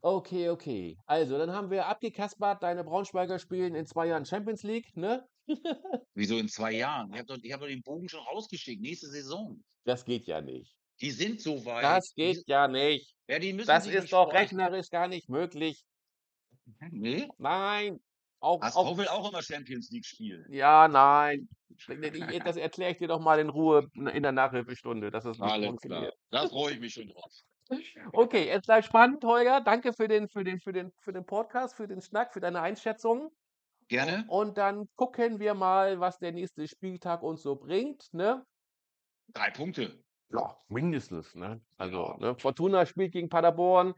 Okay, 0.00 0.48
okay. 0.48 0.96
Also, 1.06 1.38
dann 1.38 1.52
haben 1.52 1.70
wir 1.70 1.86
abgekaspert, 1.86 2.62
deine 2.62 2.84
Braunschweiger 2.84 3.38
spielen 3.38 3.74
in 3.74 3.86
2 3.86 4.06
Jahren 4.06 4.24
Champions 4.24 4.62
League, 4.62 4.96
ne? 4.96 5.26
Wieso 6.14 6.38
in 6.38 6.48
2 6.48 6.72
Jahren? 6.72 7.12
Ich 7.12 7.18
habe 7.18 7.26
doch 7.26 7.38
ich 7.42 7.52
habe 7.52 7.62
doch 7.62 7.68
den 7.68 7.82
Bogen 7.82 8.08
schon 8.08 8.20
rausgeschickt, 8.20 8.80
nächste 8.80 9.08
Saison. 9.08 9.62
Das 9.84 10.04
geht 10.04 10.26
ja 10.26 10.40
nicht. 10.40 10.76
Die 11.00 11.10
sind 11.10 11.40
so 11.40 11.64
weit. 11.64 11.84
Das 11.84 12.14
Die 12.16 12.22
geht 12.22 12.44
ja 12.46 12.68
nicht. 12.68 13.14
ja, 13.28 13.38
die 13.38 13.52
müssen 13.52 13.68
Das 13.68 13.86
ist 13.86 14.12
doch 14.12 14.32
rechnerisch 14.32 14.88
gar 14.90 15.08
nicht 15.08 15.28
möglich. 15.28 15.84
Ne? 16.90 17.28
Nein. 17.38 17.98
Auch 18.40 18.60
HSV 18.60 18.76
auch 18.76 18.96
will 18.98 19.08
auch 19.08 19.30
immer 19.30 19.42
Champions 19.42 19.90
League 19.90 20.06
spielen. 20.06 20.44
Ja, 20.52 20.88
nein. 20.88 21.48
Das 22.44 22.56
erkläre 22.56 22.92
ich 22.92 22.98
dir 22.98 23.08
doch 23.08 23.20
mal 23.20 23.38
in 23.38 23.48
Ruhe 23.48 23.88
in 23.94 24.22
der 24.22 24.32
Nachhilfestunde, 24.32 25.10
es 25.10 25.24
nicht 25.24 25.40
Alles 25.40 25.76
klar. 25.80 26.12
Da 26.30 26.46
freue 26.48 26.74
ich 26.74 26.80
mich 26.80 26.92
schon 26.92 27.08
drauf. 27.08 27.32
Okay, 28.12 28.48
es 28.48 28.62
bleibt 28.62 28.86
spannend, 28.86 29.24
Holger. 29.24 29.60
Danke 29.60 29.92
für 29.92 30.08
den 30.08 30.28
für 30.28 30.44
den 30.44 30.58
für 30.60 30.72
den 30.72 30.92
für 31.00 31.12
den 31.12 31.24
Podcast, 31.24 31.76
für 31.76 31.86
den 31.86 32.00
Schnack, 32.02 32.32
für 32.32 32.40
deine 32.40 32.60
Einschätzung. 32.60 33.30
Gerne. 33.88 34.24
Und 34.28 34.58
dann 34.58 34.88
gucken 34.96 35.38
wir 35.38 35.54
mal, 35.54 36.00
was 36.00 36.18
der 36.18 36.32
nächste 36.32 36.66
Spieltag 36.66 37.22
uns 37.22 37.42
so 37.42 37.56
bringt, 37.56 38.12
ne? 38.12 38.44
3 39.34 39.50
Punkte. 39.50 40.04
Ja, 40.30 40.56
mindestens, 40.68 41.34
ne? 41.34 41.60
Also, 41.76 42.14
ne, 42.18 42.34
Fortuna 42.38 42.86
spielt 42.86 43.12
gegen 43.12 43.28
Paderborn. 43.28 43.94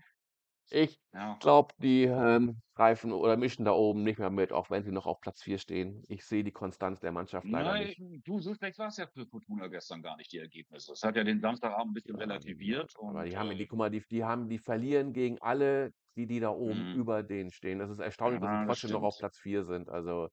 Ich 0.72 0.98
Ja. 1.14 1.40
glaube, 1.40 1.74
die, 1.78 2.04
ähm, 2.04 2.60
greifen 2.74 3.12
oder 3.12 3.36
mischen 3.36 3.64
da 3.64 3.72
oben 3.72 4.02
nicht 4.02 4.18
mehr 4.18 4.30
mit, 4.30 4.52
auch 4.52 4.70
wenn 4.70 4.82
sie 4.82 4.92
noch 4.92 5.06
auf 5.06 5.20
Platz 5.20 5.42
4 5.42 5.58
stehen. 5.58 6.02
Ich 6.08 6.24
sehe 6.24 6.42
die 6.44 6.52
Konstanz 6.52 7.00
der 7.00 7.12
Mannschaft 7.12 7.50
leider 7.50 7.74
nicht. 7.74 7.96
Nein, 7.96 8.22
du, 8.24 8.40
so 8.40 8.54
schlecht 8.54 8.78
war's 8.78 8.96
ja 8.96 9.06
für 9.06 9.26
Fortuna 9.26 9.66
gestern 9.68 10.02
gar 10.02 10.16
nicht, 10.16 10.32
die 10.32 10.38
Ergebnisse. 10.38 10.92
Das 10.92 11.02
hat 11.02 11.16
ja 11.16 11.24
den 11.24 11.40
Samstagabend 11.40 11.90
'n 11.90 11.94
bisschen 11.94 12.16
Ja, 12.16 12.16
relativiert 12.16 12.96
aber 13.06 13.24
und, 13.24 13.26
die 13.26 13.36
haben 13.38 13.56
die 13.58 13.66
guck 13.66 13.78
mal, 13.78 13.90
die 13.90 14.02
die 14.10 14.24
haben 14.24 14.48
die 14.48 14.58
verlieren 14.58 15.12
gegen 15.12 15.38
alle, 15.40 15.92
die 16.16 16.26
die 16.26 16.40
da 16.40 16.50
oben 16.50 16.86
Mhm. 16.86 16.92
über 16.92 17.22
denen 17.22 17.50
stehen. 17.50 17.78
Das 17.78 17.90
ist 17.90 17.98
erstaunlich, 18.00 18.40
dass 18.40 18.50
sie 18.52 18.58
Ja, 18.58 18.66
das 18.66 18.78
trotzdem 18.78 18.90
noch 18.92 19.02
auf 19.02 19.16
stimmt. 19.16 19.18
Platz 19.18 19.38
4 19.38 19.64
sind. 19.64 19.88
Also, 19.88 20.28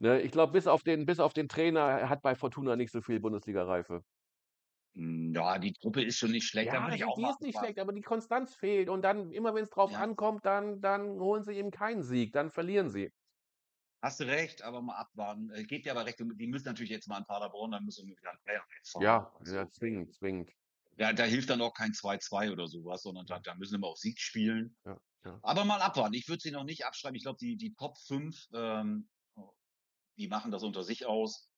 ne, 0.00 0.20
ich 0.22 0.32
glaube, 0.32 0.52
bis 0.52 0.66
auf 0.68 0.82
den 0.84 1.06
bis 1.06 1.20
auf 1.20 1.34
den 1.34 1.48
Trainer 1.48 2.08
hat 2.10 2.22
bei 2.22 2.36
Fortuna 2.36 2.76
nicht 2.76 2.92
so 2.92 3.02
viel 3.02 3.20
Bundesliga-Reife. 3.20 4.02
Hm, 4.96 5.32
ja, 5.34 5.58
die 5.58 5.72
Truppe 5.72 6.02
ist 6.04 6.18
schon 6.18 6.30
nicht 6.30 6.46
schlecht, 6.46 6.72
Ja, 6.72 6.90
die 6.90 7.04
die 7.12 7.26
ist 7.28 7.40
nicht 7.42 7.58
schlecht, 7.58 7.78
aber 7.80 7.92
die 7.92 8.00
Konstanz 8.02 8.54
fehlt 8.54 8.88
und 8.88 9.02
dann 9.02 9.32
immer 9.32 9.54
wenn's 9.54 9.70
drauf 9.70 9.92
Ja. 9.92 9.94
ankommt, 9.94 10.44
dann 10.46 10.80
dann 10.80 11.18
holen 11.20 11.42
sie 11.42 11.54
eben 11.54 11.70
keinen 11.72 12.02
Sieg, 12.02 12.32
dann 12.32 12.50
verlieren 12.50 12.88
sie. 12.90 13.10
Hast 14.02 14.20
du 14.20 14.24
recht, 14.24 14.62
aber 14.62 14.82
mal 14.82 14.94
abwarten. 14.96 15.50
Äh, 15.50 15.64
gebe 15.64 15.82
dir 15.82 15.90
aber 15.92 16.06
recht, 16.06 16.20
die 16.20 16.46
müssen 16.46 16.66
natürlich 16.66 16.90
jetzt 16.90 17.08
mal 17.08 17.18
in 17.18 17.24
Paderborn, 17.26 17.72
dann 17.72 17.84
müssen 17.84 18.06
wir 18.06 18.16
wieder 18.16 18.30
'n 18.32 18.38
Dreier 18.44 18.60
reinfahren. 18.70 19.08
Ja, 19.08 19.32
Also 19.34 19.56
ja, 19.56 19.70
zwingend, 19.70 20.14
zwingend. 20.14 20.50
Da 20.96 21.12
da 21.12 21.24
hilft 21.24 21.50
dann 21.50 21.60
auch 21.60 21.74
kein 21.74 21.92
2-2 21.92 22.50
oder 22.50 22.66
so 22.68 22.84
was, 22.84 23.02
sondern 23.02 23.26
da 23.26 23.38
da 23.40 23.54
müssen 23.54 23.80
wir 23.80 23.86
auf 23.88 23.98
Sieg 23.98 24.18
spielen. 24.20 24.76
Ja, 24.84 24.98
ja. 25.24 25.42
Aber 25.42 25.64
mal 25.66 25.82
abwarten. 25.82 26.14
Ich 26.14 26.28
würde 26.28 26.42
sie 26.42 26.52
noch 26.52 26.64
nicht 26.64 26.84
abschreiben. 26.86 27.16
Ich 27.16 27.24
glaube, 27.24 27.38
die 27.40 27.56
die 27.56 27.74
Top 27.74 27.98
5, 27.98 28.46
ähm, 28.54 29.10
die 30.16 30.28
machen 30.28 30.50
das 30.50 30.62
unter 30.62 30.82
sich 30.82 31.06
aus. 31.06 31.50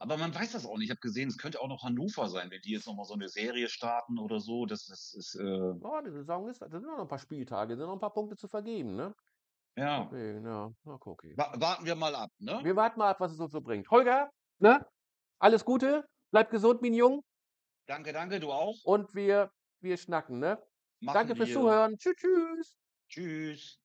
Aber 0.00 0.16
man 0.16 0.34
weiß 0.34 0.52
das 0.52 0.66
auch 0.66 0.76
nicht. 0.76 0.86
Ich 0.86 0.90
habe 0.90 1.00
gesehen, 1.00 1.28
es 1.28 1.38
könnte 1.38 1.60
auch 1.60 1.68
noch 1.68 1.82
Hannover 1.84 2.28
sein, 2.28 2.50
wenn 2.50 2.60
die 2.62 2.72
jetzt 2.72 2.86
noch 2.86 2.94
mal 2.94 3.04
so 3.04 3.14
'ne 3.14 3.28
Serie 3.28 3.68
starten 3.68 4.18
oder 4.18 4.40
so. 4.40 4.66
Das 4.66 4.86
das 4.86 5.14
ist, 5.14 5.34
äh 5.36 5.74
Ja, 5.82 6.02
die 6.02 6.10
Saison 6.10 6.48
ist 6.48 6.62
da 6.62 6.68
sind 6.70 6.82
noch 6.84 6.98
'n 6.98 7.08
paar 7.08 7.18
Spieltage, 7.18 7.76
sind 7.76 7.86
noch 7.86 7.94
'n 7.94 8.00
paar 8.00 8.12
Punkte 8.12 8.36
zu 8.36 8.48
vergeben, 8.48 8.94
ne? 8.96 9.14
Ja. 9.76 10.12
Deswegen, 10.12 10.46
ja. 10.46 10.72
Na. 10.84 10.98
Wa 11.36 11.52
warten 11.60 11.84
wir 11.86 11.96
mal 11.96 12.14
ab, 12.14 12.30
ne? 12.38 12.64
Wir 12.64 12.76
warten 12.76 12.98
mal 12.98 13.10
ab, 13.10 13.20
was 13.20 13.32
es 13.32 13.40
uns 13.40 13.52
so 13.52 13.60
bringt. 13.60 13.90
Holger, 13.90 14.30
ne? 14.58 14.86
Alles 15.38 15.64
Gute, 15.64 16.06
bleib 16.30 16.50
gesund, 16.50 16.82
mein 16.82 16.94
Jung. 16.94 17.22
Danke, 17.88 18.12
danke, 18.12 18.40
du 18.40 18.50
auch. 18.52 18.84
Und 18.86 19.14
wir 19.14 19.50
wir 19.80 19.96
schnacken, 19.96 20.38
ne? 20.38 20.62
Machen 21.02 21.32
Danke 21.32 21.36
fürs 21.36 21.50
wir. 21.50 21.52
Zuhören. 21.52 21.96
Tschü 21.98 22.14
tschüss. 22.14 22.74
Tschüss. 23.10 23.76